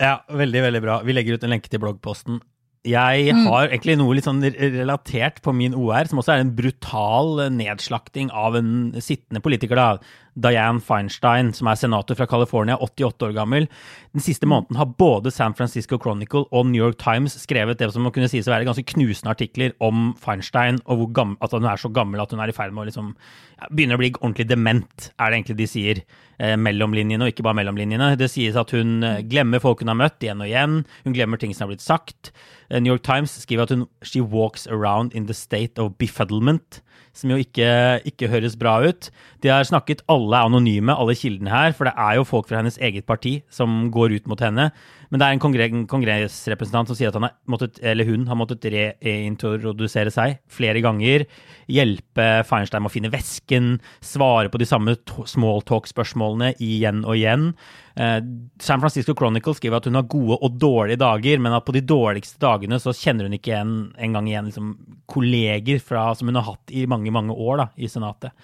Ja, 0.00 0.18
veldig, 0.28 0.62
veldig 0.62 0.80
bra. 0.82 1.02
Vi 1.06 1.12
legger 1.14 1.34
ut 1.36 1.44
en 1.44 1.50
lenke 1.54 1.70
til 1.70 1.80
bloggposten. 1.80 2.40
Jeg 2.84 3.32
Mm. 3.32 3.46
har 3.46 3.68
egentlig 3.68 3.96
noe 3.96 4.14
litt 4.14 4.24
sånn 4.26 4.42
relatert 4.42 5.40
på 5.40 5.54
min 5.54 5.72
OR, 5.74 6.04
som 6.04 6.18
også 6.18 6.34
er 6.34 6.40
en 6.40 6.54
brutal 6.54 7.48
nedslakting 7.50 8.30
av 8.30 8.54
en 8.56 8.92
sittende 9.00 9.40
politiker, 9.40 9.74
da. 9.74 9.98
Dianne 10.34 10.82
Feinstein, 10.82 11.52
som 11.54 11.68
er 11.70 11.78
senator 11.78 12.18
fra 12.18 12.26
California, 12.30 12.76
88 12.82 13.28
år 13.28 13.36
gammel. 13.36 13.68
Den 14.14 14.24
siste 14.24 14.48
måneden 14.50 14.78
har 14.80 14.90
både 14.98 15.32
San 15.34 15.54
Francisco 15.54 15.98
Chronicle 16.00 16.44
og 16.50 16.66
New 16.70 16.82
York 16.82 16.98
Times 17.02 17.36
skrevet 17.42 17.78
det 17.78 17.90
som 17.94 18.04
må 18.06 18.12
kunne 18.14 18.30
sies 18.30 18.48
å 18.48 18.54
være 18.54 18.66
ganske 18.68 18.86
knusende 18.94 19.32
artikler 19.34 19.76
om 19.84 20.12
Feinstein, 20.20 20.82
og 20.90 21.06
gammel, 21.14 21.38
at 21.44 21.54
hun 21.54 21.66
er 21.70 21.80
så 21.80 21.90
gammel 21.94 22.22
at 22.22 22.34
hun 22.34 22.42
er 22.42 22.50
i 22.50 22.56
ferd 22.56 22.74
med 22.74 22.84
å 22.84 22.90
liksom 22.90 23.14
ja, 23.14 23.70
begynner 23.70 23.98
å 23.98 24.02
bli 24.02 24.12
ordentlig 24.20 24.48
dement, 24.50 25.10
er 25.14 25.30
det 25.30 25.40
egentlig 25.40 25.60
de 25.62 25.70
sier. 25.70 26.04
Eh, 26.42 26.56
mellom 26.58 26.90
og 26.90 27.28
ikke 27.28 27.44
bare 27.46 27.54
mellom 27.54 27.76
linjene. 27.78 28.16
Det 28.18 28.26
sies 28.30 28.56
at 28.58 28.72
hun 28.74 29.04
eh, 29.06 29.22
glemmer 29.22 29.62
folk 29.62 29.84
hun 29.84 29.92
har 29.92 29.98
møtt 29.98 30.24
igjen 30.24 30.42
og 30.42 30.48
igjen. 30.48 30.80
Hun 31.04 31.14
glemmer 31.14 31.38
ting 31.38 31.54
som 31.54 31.66
har 31.68 31.74
blitt 31.74 31.84
sagt. 31.84 32.32
Eh, 32.70 32.80
New 32.80 32.90
York 32.90 33.04
Times 33.06 33.30
skriver 33.44 33.68
at 33.68 33.70
hun 33.70 33.86
she 34.02 34.20
walks 34.20 34.66
around 34.66 35.14
in 35.14 35.26
the 35.26 35.34
state 35.34 35.78
of 35.78 35.94
befuddlement. 35.98 36.82
Som 37.14 37.30
jo 37.32 37.38
ikke, 37.40 37.68
ikke 38.10 38.28
høres 38.32 38.58
bra 38.58 38.76
ut. 38.84 39.08
De 39.44 39.52
har 39.52 39.66
snakket, 39.66 40.02
alle 40.10 40.42
anonyme, 40.44 40.94
alle 40.94 41.16
kildene 41.18 41.52
her, 41.52 41.74
for 41.76 41.88
det 41.88 41.94
er 41.94 42.18
jo 42.18 42.26
folk 42.28 42.50
fra 42.50 42.60
hennes 42.60 42.78
eget 42.82 43.06
parti 43.06 43.38
som 43.52 43.88
går 43.94 44.18
ut 44.18 44.28
mot 44.30 44.42
henne. 44.42 44.70
Men 45.10 45.20
det 45.20 45.26
er 45.26 45.36
en 45.36 45.42
kongre 45.42 45.68
kongressrepresentant 45.90 46.90
som 46.90 46.98
sier 46.98 47.10
at 47.10 47.18
han 47.18 47.26
har 47.28 47.34
måttet, 47.50 47.80
eller 47.84 48.08
hun 48.08 48.26
har 48.30 48.38
måttet 48.38 48.66
reintrodusere 48.72 50.12
seg 50.14 50.38
flere 50.52 50.82
ganger. 50.84 51.26
Hjelpe 51.70 52.28
Feinstein 52.48 52.84
med 52.84 52.92
å 52.92 52.94
finne 52.94 53.12
vesken, 53.12 53.78
svare 54.04 54.52
på 54.52 54.60
de 54.60 54.68
samme 54.68 54.96
smalltalk-spørsmålene 55.30 56.54
igjen 56.64 57.04
og 57.04 57.16
igjen. 57.18 57.48
Eh, 57.94 58.18
San 58.62 58.82
Francisco 58.82 59.14
Chronicle 59.14 59.54
skriver 59.54 59.78
at 59.78 59.88
hun 59.88 59.98
har 60.00 60.08
gode 60.10 60.38
og 60.40 60.58
dårlige 60.58 61.00
dager, 61.04 61.40
men 61.42 61.54
at 61.54 61.66
på 61.66 61.76
de 61.76 61.84
dårligste 61.86 62.42
dagene 62.42 62.80
så 62.82 62.94
kjenner 62.96 63.28
hun 63.28 63.38
ikke 63.38 63.54
igjen, 63.54 63.74
en 63.96 64.20
igjen 64.24 64.50
liksom, 64.50 64.76
kolleger 65.10 65.82
fra, 65.82 66.08
som 66.18 66.30
hun 66.30 66.40
har 66.40 66.48
hatt 66.52 66.74
i 66.74 66.86
mange, 66.90 67.12
mange 67.14 67.36
år 67.36 67.64
da, 67.64 67.68
i 67.76 67.90
Senatet. 67.90 68.34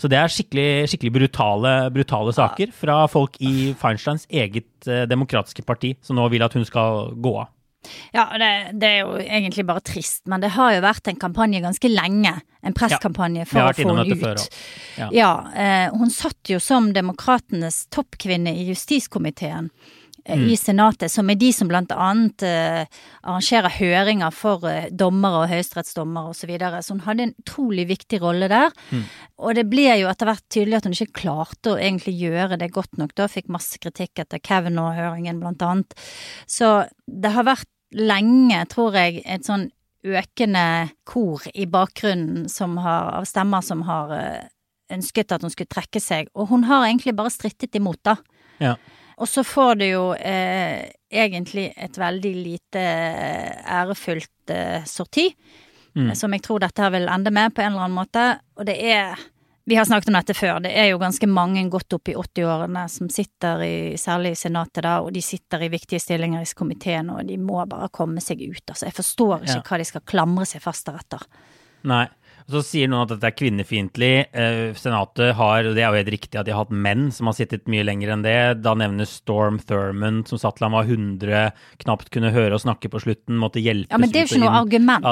Så 0.00 0.10
det 0.10 0.18
er 0.18 0.32
skikkelig, 0.32 0.68
skikkelig 0.90 1.12
brutale, 1.14 1.74
brutale 1.94 2.34
saker 2.34 2.72
fra 2.74 3.04
folk 3.10 3.36
i 3.44 3.72
Feinsteins 3.78 4.26
eget 4.30 4.88
eh, 4.90 5.04
demokratiske 5.10 5.64
parti, 5.66 5.94
som 6.04 6.18
nå 6.18 6.26
vil 6.32 6.44
at 6.46 6.56
hun 6.56 6.66
skal 6.66 7.12
gå 7.14 7.36
av. 7.42 7.52
Ja, 8.14 8.28
det, 8.38 8.78
det, 8.80 8.88
er 8.88 9.00
jo 9.02 9.16
egentlig 9.20 9.66
bare 9.68 9.82
trist, 9.84 10.22
men 10.30 10.40
det 10.40 10.54
har 10.54 10.72
jo 10.76 10.84
vært 10.84 11.10
en 11.10 11.18
kampanje 11.20 11.60
ganske 11.64 11.90
lenge. 11.90 12.32
En 12.64 12.76
presskampanje 12.76 13.44
for 13.50 13.60
å 13.60 13.74
få 13.76 13.90
henne 13.90 14.06
ut. 14.08 14.22
Før, 14.22 14.40
ja, 14.96 15.08
ja 15.12 15.32
eh, 15.52 15.92
hun 15.92 16.12
satt 16.12 16.48
jo 16.48 16.60
som 16.64 16.92
demokratenes 16.96 17.84
toppkvinne 17.92 18.54
i 18.56 18.64
justiskomiteen. 18.70 19.68
Eh, 20.24 20.38
mm. 20.38 20.48
i 20.48 20.56
Senatet, 20.56 21.12
som 21.12 21.28
er 21.28 21.36
de 21.36 21.50
som 21.52 21.68
blant 21.68 21.90
annet 21.92 22.42
eh, 22.48 22.86
arrangerer 23.28 23.74
høringer 23.76 24.32
for 24.32 24.64
uh, 24.64 24.86
dommere 24.88 25.42
og 25.42 25.50
høyesterettsdommere 25.52 26.30
osv. 26.32 26.40
Så, 26.44 26.48
videre. 26.48 26.80
så 26.84 26.94
hun 26.94 27.02
hadde 27.04 27.26
en 27.26 27.34
utrolig 27.40 27.84
viktig 27.88 28.20
rolle 28.22 28.48
der. 28.52 28.72
Mm. 28.88 29.04
Og 29.44 29.58
det 29.58 29.66
ble 29.68 29.86
jo 30.00 30.08
etter 30.08 30.28
hvert 30.28 30.44
tydelig 30.52 30.78
at 30.78 30.88
hun 30.88 30.96
ikke 30.96 31.20
klarte 31.20 31.74
å 31.74 31.78
egentlig 31.80 32.16
gjøre 32.20 32.58
det 32.60 32.70
godt 32.72 32.96
nok. 33.00 33.12
Da 33.16 33.28
fikk 33.28 33.52
masse 33.52 33.80
kritikk 33.80 34.24
etter 34.24 34.40
Kavanaugh-høringen, 34.40 35.40
blant 35.42 35.64
annet. 35.64 35.96
Så 36.48 36.72
det 37.04 37.32
har 37.36 37.48
vært 37.48 37.68
lenge, 37.96 38.64
tror 38.72 38.96
jeg, 38.96 39.20
et 39.28 39.44
sånn 39.44 39.68
økende 40.04 40.66
kor 41.08 41.44
i 41.52 41.64
bakgrunnen 41.68 42.48
som 42.52 42.76
har, 42.84 43.12
av 43.20 43.28
stemmer 43.28 43.64
som 43.64 43.84
har 43.88 44.12
ønsket 44.92 45.32
at 45.32 45.44
hun 45.44 45.52
skulle 45.52 45.72
trekke 45.72 46.00
seg. 46.00 46.32
Og 46.36 46.48
hun 46.52 46.68
har 46.68 46.84
egentlig 46.88 47.16
bare 47.16 47.32
strittet 47.32 47.76
imot, 47.80 48.00
da. 48.04 48.18
Ja. 48.60 48.76
Og 49.16 49.28
så 49.28 49.44
får 49.44 49.74
du 49.80 49.84
jo 49.86 50.06
eh, 50.14 50.90
egentlig 51.10 51.68
et 51.76 51.98
veldig 51.98 52.32
lite 52.34 52.80
eh, 52.80 53.60
ærefullt 53.76 54.50
eh, 54.50 54.82
sorti, 54.88 55.28
mm. 55.94 56.10
som 56.18 56.34
jeg 56.34 56.42
tror 56.42 56.64
dette 56.64 56.90
vil 56.96 57.06
ende 57.08 57.30
med 57.34 57.54
på 57.54 57.62
en 57.62 57.72
eller 57.72 57.86
annen 57.86 58.00
måte. 58.00 58.26
Og 58.58 58.66
det 58.66 58.80
er 58.80 59.30
Vi 59.64 59.78
har 59.78 59.86
snakket 59.88 60.10
om 60.10 60.16
dette 60.18 60.34
før. 60.36 60.58
Det 60.60 60.74
er 60.76 60.90
jo 60.90 60.98
ganske 61.00 61.26
mange 61.26 61.62
godt 61.72 61.94
opp 61.96 62.08
i 62.12 62.14
80-årene 62.14 62.82
som 62.92 63.08
sitter 63.08 63.62
i, 63.64 63.76
særlig 63.96 64.34
i 64.34 64.36
Senatet 64.36 64.84
da, 64.84 64.98
og 65.00 65.08
de 65.14 65.22
sitter 65.24 65.62
i 65.64 65.70
viktige 65.72 66.02
stillinger 66.04 66.42
i 66.44 66.50
komiteen, 66.54 67.08
og 67.08 67.24
de 67.24 67.38
må 67.40 67.64
bare 67.64 67.88
komme 67.88 68.20
seg 68.20 68.42
ut. 68.44 68.60
Altså, 68.68 68.84
jeg 68.84 68.92
forstår 68.98 69.46
ikke 69.46 69.56
ja. 69.56 69.62
hva 69.70 69.78
de 69.80 69.86
skal 69.88 70.04
klamre 70.04 70.44
seg 70.44 70.60
fast 70.60 70.84
deretter. 70.90 71.24
Nei. 71.88 72.04
Så 72.44 72.60
sier 72.60 72.90
noen 72.92 73.06
at 73.06 73.12
dette 73.14 73.28
er 73.30 73.36
kvinnefiendtlig. 73.38 74.10
Eh, 74.36 74.74
senatet 74.76 75.32
har, 75.38 75.64
og 75.64 75.76
det 75.76 75.80
er 75.80 75.88
jo 75.88 76.00
helt 76.02 76.10
riktig, 76.12 76.36
at 76.36 76.44
de 76.44 76.52
har 76.52 76.66
hatt 76.66 76.74
menn 76.76 77.06
som 77.14 77.30
har 77.30 77.36
sittet 77.38 77.70
mye 77.72 77.86
lenger 77.86 78.12
enn 78.12 78.24
det. 78.26 78.36
Da 78.60 78.74
nevnes 78.76 79.14
Storm 79.22 79.56
Thurmond, 79.64 80.28
som 80.28 80.40
satt 80.42 80.58
til 80.58 80.66
han 80.66 80.76
var 80.76 80.90
100, 80.90 81.54
knapt 81.86 82.12
kunne 82.12 82.34
høre 82.34 82.58
og 82.58 82.60
snakke 82.60 82.90
på 82.92 83.00
slutten, 83.00 83.38
måtte 83.40 83.62
hjelpes 83.64 83.88
Ja, 83.94 84.00
Men 84.02 84.12
det 84.12 84.20
er 84.20 84.28
jo 84.28 84.34
ikke 84.34 84.42
noe 84.44 84.60
argument. 84.60 85.08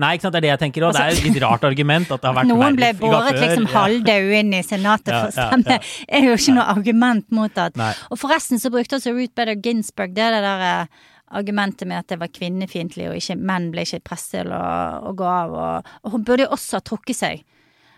Nei, 0.00 0.14
ikke 0.16 0.24
sant, 0.24 0.32
det 0.32 0.40
er 0.40 0.46
det 0.46 0.52
jeg 0.54 0.62
tenker 0.64 0.86
òg. 0.86 0.94
Altså, 0.94 1.04
det 1.04 1.12
er 1.12 1.20
et 1.20 1.28
litt 1.28 1.44
rart 1.44 1.68
argument 1.68 2.16
at 2.16 2.24
det 2.24 2.30
har 2.30 2.38
vært 2.40 2.50
Noen 2.54 2.80
ble 2.80 2.90
båret 3.04 3.40
liksom 3.44 3.70
halvdau 3.76 4.34
inn 4.40 4.56
i 4.56 4.64
Senatet 4.64 5.12
for 5.12 5.28
å 5.28 5.36
stemme. 5.36 5.76
Ja, 5.76 5.84
ja, 5.84 6.16
er 6.16 6.28
jo 6.30 6.40
ikke 6.40 6.56
noe 6.56 6.68
argument 6.78 7.28
mot 7.34 7.60
at 7.60 7.76
Og 8.08 8.18
forresten 8.24 8.62
så 8.62 8.72
brukte 8.72 8.96
også 8.96 9.12
Ruth 9.12 9.36
Bader 9.36 9.60
Ginsburg 9.60 10.16
det, 10.16 10.32
det 10.32 10.44
der 10.48 10.68
eh, 10.70 11.08
argumentet 11.30 11.88
med 11.88 12.02
at 12.02 12.10
det 12.10 12.18
var 12.20 12.32
kvinnefiendtlig, 12.34 13.08
og 13.10 13.18
ikke, 13.20 13.38
menn 13.38 13.70
ble 13.74 13.84
ikke 13.86 14.02
presset 14.10 14.40
til 14.40 14.54
å, 14.54 14.62
å, 15.10 15.14
gå 15.16 15.26
av. 15.26 15.54
Og, 15.54 15.90
og, 16.02 16.14
hun 16.14 16.26
burde 16.26 16.46
jo 16.46 16.54
også 16.56 16.80
ha 16.80 16.86
trukket 16.86 17.20
seg. 17.20 17.44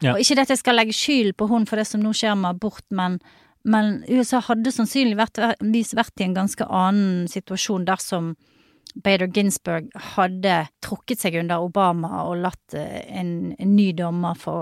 Ja. 0.02 0.14
Og 0.14 0.22
ikke 0.22 0.36
det 0.36 0.46
at 0.48 0.54
jeg 0.54 0.62
skal 0.62 0.78
legge 0.78 0.96
skyld 0.96 1.36
på 1.38 1.48
hun 1.50 1.66
for 1.68 1.80
det 1.80 1.86
som 1.88 2.02
nå 2.02 2.12
skjer 2.16 2.36
med 2.38 2.56
abort, 2.56 2.84
men, 2.94 3.20
men 3.64 4.00
USA 4.10 4.42
hadde 4.44 4.74
sannsynligvis 4.74 5.94
vært, 5.96 6.16
i 6.18 6.26
en 6.26 6.40
ganske 6.40 6.66
annen 6.66 7.28
situasjon 7.30 7.86
dersom 7.88 8.34
Bader 9.02 9.30
Ginsburg 9.32 9.86
hadde 10.16 10.56
trukket 10.84 11.22
seg 11.22 11.38
under 11.40 11.64
Obama 11.64 12.26
og 12.26 12.42
latt 12.42 12.74
eh, 12.76 13.06
en, 13.08 13.54
en 13.56 13.70
ny 13.72 13.86
dommer 13.96 14.36
få, 14.36 14.56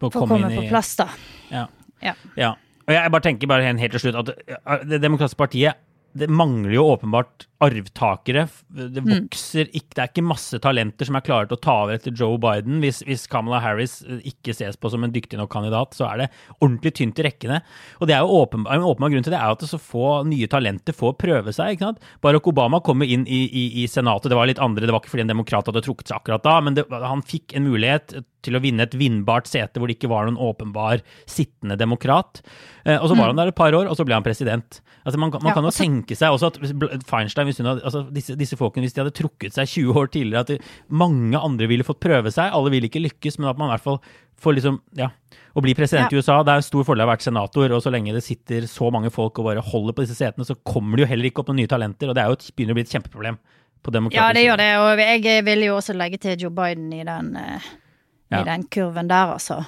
få 0.00 0.08
komme, 0.14 0.38
komme 0.38 0.54
på 0.54 0.64
plass, 0.70 0.94
da. 0.96 1.10
Ja. 1.52 1.66
ja. 2.00 2.14
ja. 2.38 2.54
Og 2.88 2.94
jeg 2.96 3.12
bare 3.12 3.26
tenker 3.26 3.50
bare 3.50 3.68
helt 3.68 3.92
til 3.92 4.06
slutt 4.06 4.16
at 4.22 4.86
Det 4.88 5.02
demokratiske 5.02 5.42
partiet 5.42 5.84
det 6.12 6.28
mangler 6.30 6.76
jo 6.78 6.84
åpenbart 6.94 7.47
arvtakere. 7.64 8.44
Det 8.70 9.02
mm. 9.02 9.08
vokser 9.10 9.66
ikke 9.72 9.96
Det 9.96 10.02
er 10.02 10.10
ikke 10.12 10.22
masse 10.22 10.58
talenter 10.62 11.08
som 11.08 11.16
er 11.18 11.24
klare 11.26 11.48
til 11.50 11.56
å 11.56 11.62
ta 11.64 11.74
over 11.82 11.96
etter 11.96 12.14
Joe 12.14 12.38
Biden. 12.40 12.78
Hvis, 12.84 13.00
hvis, 13.08 13.26
Kamala 13.30 13.58
Harris 13.64 13.98
eh, 14.06 14.20
ikke 14.30 14.54
ses 14.54 14.78
på 14.78 14.90
som 14.92 15.02
en 15.02 15.14
dyktig 15.14 15.40
nok 15.40 15.50
kandidat, 15.52 15.96
så 15.98 16.06
er 16.12 16.22
det 16.22 16.28
ordentlig 16.60 16.94
tynt 17.00 17.18
i 17.18 17.26
rekkene. 17.26 17.60
Og 17.98 18.10
det 18.10 18.14
er 18.14 18.22
jo 18.22 18.38
åpen, 18.44 18.66
en 18.70 18.86
åpenbar 18.86 19.12
grunn 19.14 19.26
til 19.26 19.34
det 19.34 19.40
er 19.40 19.56
at 19.56 19.64
det 19.64 19.70
så 19.72 19.80
få 19.82 20.22
nye 20.28 20.50
talenter 20.50 20.94
får 20.94 21.18
prøve 21.18 21.54
seg. 21.54 21.74
ikke 21.74 21.88
sant? 21.88 22.08
Barack 22.22 22.46
Obama 22.50 22.82
kommer 22.84 23.10
inn 23.10 23.26
i, 23.26 23.44
i, 23.48 23.66
i 23.82 23.88
Senatet. 23.90 24.30
Det 24.30 24.38
var 24.38 24.50
litt 24.50 24.62
andre, 24.62 24.86
det 24.86 24.94
var 24.94 25.02
ikke 25.02 25.16
fordi 25.16 25.26
en 25.26 25.34
demokrat 25.34 25.70
hadde 25.70 25.82
trukket 25.84 26.12
seg 26.12 26.20
akkurat 26.20 26.46
da, 26.46 26.58
men 26.62 26.78
det, 26.78 26.86
han 26.88 27.26
fikk 27.26 27.58
en 27.58 27.66
mulighet 27.66 28.20
til 28.46 28.54
å 28.54 28.62
vinne 28.62 28.86
et 28.86 28.94
vinnbart 28.94 29.48
sete 29.50 29.80
hvor 29.80 29.90
det 29.90 29.98
ikke 29.98 30.10
var 30.12 30.28
noen 30.28 30.38
åpenbar 30.38 31.02
sittende 31.28 31.78
demokrat. 31.80 32.42
Eh, 32.84 32.96
og 32.96 33.08
så 33.10 33.16
var 33.16 33.28
mm. 33.28 33.30
han 33.32 33.40
der 33.42 33.50
et 33.52 33.58
par 33.58 33.74
år, 33.74 33.90
og 33.90 33.98
så 33.98 34.06
ble 34.06 34.16
han 34.16 34.26
president. 34.26 34.80
Altså 35.04 35.18
Man, 35.20 35.32
man 35.32 35.50
ja, 35.50 35.56
kan 35.56 35.66
jo 35.66 35.72
tenke 35.72 36.16
seg 36.18 36.34
også 36.34 36.50
at 36.52 37.04
Feinstein 37.08 37.47
hadde, 37.56 37.82
altså 37.82 38.04
disse, 38.14 38.36
disse, 38.38 38.58
folkene, 38.58 38.84
hvis 38.86 38.94
de 38.96 39.02
hadde 39.02 39.14
trukket 39.16 39.56
seg 39.56 39.70
20 39.70 40.00
år 40.00 40.10
tidligere, 40.14 40.44
at 40.44 40.52
de, 40.52 40.58
mange 40.88 41.38
andre 41.38 41.68
ville 41.70 41.86
fått 41.86 42.00
prøve 42.04 42.32
seg. 42.34 42.52
Alle 42.54 42.72
vil 42.74 42.88
ikke 42.88 43.02
lykkes, 43.02 43.38
men 43.40 43.50
at 43.50 43.60
man 43.60 43.70
i 43.70 43.76
hvert 43.76 43.86
fall 43.86 44.00
får 44.42 44.58
liksom 44.58 44.82
Ja. 44.98 45.10
Å 45.58 45.62
bli 45.64 45.72
president 45.74 46.12
ja. 46.12 46.14
i 46.14 46.20
USA, 46.20 46.36
det 46.46 46.52
er 46.52 46.60
en 46.60 46.66
stor 46.66 46.84
fordel 46.86 47.02
å 47.02 47.08
ha 47.08 47.14
vært 47.16 47.24
senator, 47.24 47.72
og 47.74 47.80
så 47.82 47.90
lenge 47.90 48.12
det 48.14 48.22
sitter 48.22 48.68
så 48.70 48.92
mange 48.94 49.10
folk 49.10 49.40
og 49.40 49.48
bare 49.48 49.64
holder 49.64 49.96
på 49.96 50.04
disse 50.04 50.14
setene, 50.14 50.46
så 50.46 50.54
kommer 50.62 50.94
det 50.94 51.06
jo 51.06 51.08
heller 51.10 51.26
ikke 51.26 51.42
opp 51.42 51.50
noen 51.50 51.58
nye 51.64 51.70
talenter, 51.70 52.12
og 52.12 52.14
det 52.14 52.22
er 52.22 52.30
jo 52.30 52.36
et, 52.36 52.44
begynner 52.54 52.76
å 52.76 52.78
bli 52.78 52.84
et 52.86 52.92
kjempeproblem. 52.94 53.40
På 53.82 53.94
ja, 54.12 54.28
det 54.34 54.44
gjør 54.44 54.60
det, 54.60 54.68
og 54.82 55.00
jeg 55.02 55.44
vil 55.46 55.64
jo 55.64 55.76
også 55.78 55.94
legge 55.96 56.18
til 56.22 56.44
Joe 56.44 56.54
Biden 56.54 56.92
i 56.94 57.04
den, 57.06 57.32
ja. 57.38 58.40
i 58.40 58.44
den 58.46 58.66
kurven 58.70 59.10
der, 59.10 59.34
altså. 59.34 59.62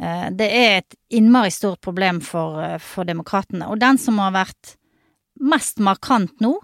Uh, 0.00 0.30
det 0.32 0.48
er 0.48 0.78
et 0.80 0.96
innmari 1.12 1.52
stort 1.52 1.82
problem 1.84 2.22
for, 2.24 2.56
uh, 2.56 2.78
for 2.80 3.08
demokratene. 3.08 3.68
Og 3.68 3.80
den 3.82 3.98
som 4.00 4.20
har 4.22 4.32
vært 4.32 4.76
mest 5.40 5.80
markant 5.82 6.40
nå, 6.40 6.54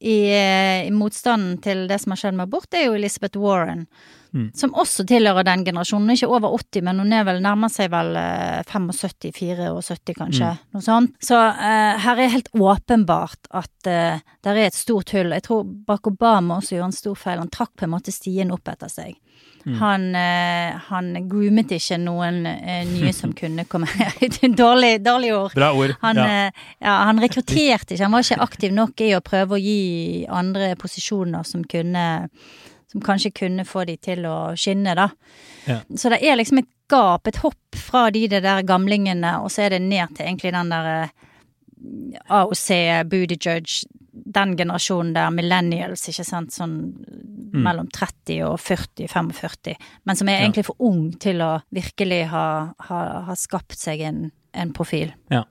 i, 0.00 0.18
i, 0.86 0.90
motstanden 0.92 1.56
til 1.64 1.86
det 1.88 1.98
som 2.02 2.12
har 2.12 2.20
skjedd 2.20 2.36
med 2.36 2.48
abort, 2.48 2.68
det 2.70 2.82
er 2.82 2.88
jo 2.90 2.96
Elizabeth 2.98 3.40
Warren. 3.40 3.86
Mm. 4.36 4.50
Som 4.52 4.74
også 4.76 5.06
tilhører 5.08 5.46
den 5.48 5.62
generasjonen. 5.64 6.10
Er 6.12 6.18
ikke 6.18 6.28
over 6.28 6.52
80, 6.58 6.82
men 6.84 7.00
hun 7.00 7.14
er 7.16 7.24
vel, 7.24 7.38
nærmer 7.44 7.72
seg 7.72 7.88
vel 7.94 8.10
75, 8.68 9.30
74 9.32 10.16
kanskje. 10.18 10.50
Mm. 10.52 10.66
Noe 10.76 10.84
sånt. 10.84 11.14
Så 11.24 11.38
uh, 11.38 11.94
her 12.04 12.20
er 12.20 12.34
helt 12.34 12.50
åpenbart 12.52 13.48
at 13.56 13.88
uh, 13.88 14.20
det 14.20 14.52
er 14.52 14.60
et 14.66 14.76
stort 14.76 15.14
hull. 15.16 15.32
Jeg 15.32 15.46
tror 15.46 15.64
Barack 15.64 16.10
Obama 16.12 16.60
også 16.60 16.76
gjorde 16.76 16.90
en 16.92 16.98
stor 16.98 17.16
feil. 17.22 17.40
Han 17.40 17.54
trakk 17.54 17.72
på 17.78 17.88
en 17.88 17.94
måte 17.96 18.12
stien 18.12 18.52
opp 18.52 18.68
etter 18.68 18.92
seg. 18.92 19.16
Mm. 19.66 19.78
Han, 19.80 20.02
uh, 20.14 20.76
han 20.88 21.28
groomet 21.28 21.72
ikke 21.74 21.96
noen 21.98 22.44
uh, 22.46 22.82
nye 22.86 23.10
som 23.14 23.32
kunne 23.40 23.64
komme 23.66 23.88
dårlig, 24.62 25.00
dårlig 25.02 25.32
ord. 25.34 25.56
Bra 25.58 25.72
ord. 25.74 25.96
Han, 26.04 26.20
ja. 26.22 26.46
Uh, 26.46 26.68
ja, 26.78 26.94
han 27.08 27.18
rekrutterte 27.22 27.96
ikke, 27.96 28.04
han 28.04 28.14
var 28.14 28.22
ikke 28.22 28.46
aktiv 28.46 28.76
nok 28.76 29.02
i 29.02 29.10
å 29.16 29.24
prøve 29.26 29.56
å 29.56 29.60
gi 29.60 30.22
andre 30.30 30.74
posisjoner 30.78 31.46
som 31.46 31.66
kunne 31.66 32.06
Som 32.86 33.02
kanskje 33.02 33.32
kunne 33.34 33.64
få 33.66 33.82
de 33.84 33.96
til 33.98 34.22
å 34.30 34.54
skinne, 34.54 34.92
da. 34.94 35.08
Ja. 35.66 35.80
Så 35.98 36.08
det 36.12 36.20
er 36.22 36.36
liksom 36.38 36.60
et 36.60 36.68
gap, 36.88 37.26
et 37.26 37.40
hopp 37.42 37.74
fra 37.74 38.04
de 38.14 38.28
der 38.30 38.62
gamlingene, 38.62 39.32
og 39.42 39.50
så 39.50 39.64
er 39.64 39.74
det 39.74 39.80
ned 39.82 40.14
til 40.14 40.28
egentlig 40.28 40.52
den 40.54 40.70
der 40.70 41.10
AOC, 42.30 42.68
Booty 43.10 43.34
Judge, 43.34 43.90
den 44.24 44.56
generasjonen 44.56 45.12
der, 45.16 45.34
millennials, 45.34 46.06
ikke 46.10 46.24
sant, 46.26 46.54
sånn 46.54 46.76
mm. 47.52 47.60
mellom 47.64 47.90
30 47.92 48.42
og 48.48 48.56
40-45, 48.62 49.76
men 50.08 50.18
som 50.18 50.30
er 50.30 50.42
egentlig 50.42 50.66
for 50.68 50.88
ung 50.88 51.10
til 51.22 51.42
å 51.44 51.52
virkelig 51.74 52.24
ha, 52.32 52.46
ha, 52.88 53.02
ha 53.28 53.36
skapt 53.38 53.78
seg 53.78 54.02
en, 54.08 54.26
en 54.56 54.72
profil. 54.76 55.12
Ja. 55.32 55.44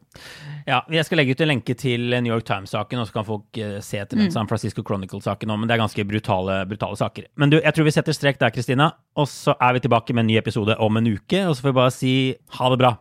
ja. 0.66 0.82
Jeg 0.92 1.08
skal 1.08 1.22
legge 1.22 1.36
ut 1.36 1.46
en 1.46 1.52
lenke 1.54 1.78
til 1.78 2.10
New 2.16 2.32
York 2.32 2.48
Times-saken, 2.48 3.02
og 3.02 3.10
så 3.10 3.18
kan 3.20 3.28
folk 3.28 3.62
uh, 3.62 3.78
se 3.86 4.02
til 4.02 4.18
den 4.18 4.30
mm. 4.30 4.36
San 4.36 4.52
Francisco 4.52 4.86
Chronicle-saken 4.86 5.54
òg, 5.54 5.62
men 5.62 5.70
det 5.70 5.78
er 5.78 5.84
ganske 5.86 6.08
brutale, 6.10 6.62
brutale 6.70 7.00
saker. 7.00 7.30
Men 7.42 7.54
du, 7.54 7.60
jeg 7.62 7.78
tror 7.78 7.90
vi 7.90 7.96
setter 7.96 8.18
strek 8.18 8.42
der, 8.42 8.54
Kristina, 8.56 8.92
og 9.16 9.30
så 9.32 9.58
er 9.60 9.78
vi 9.78 9.86
tilbake 9.86 10.16
med 10.16 10.26
en 10.26 10.34
ny 10.34 10.40
episode 10.42 10.78
om 10.82 11.02
en 11.02 11.14
uke, 11.14 11.46
og 11.46 11.56
så 11.56 11.66
får 11.68 11.74
vi 11.74 11.80
bare 11.82 11.96
si 11.96 12.16
ha 12.60 12.74
det 12.74 12.82
bra. 12.82 12.96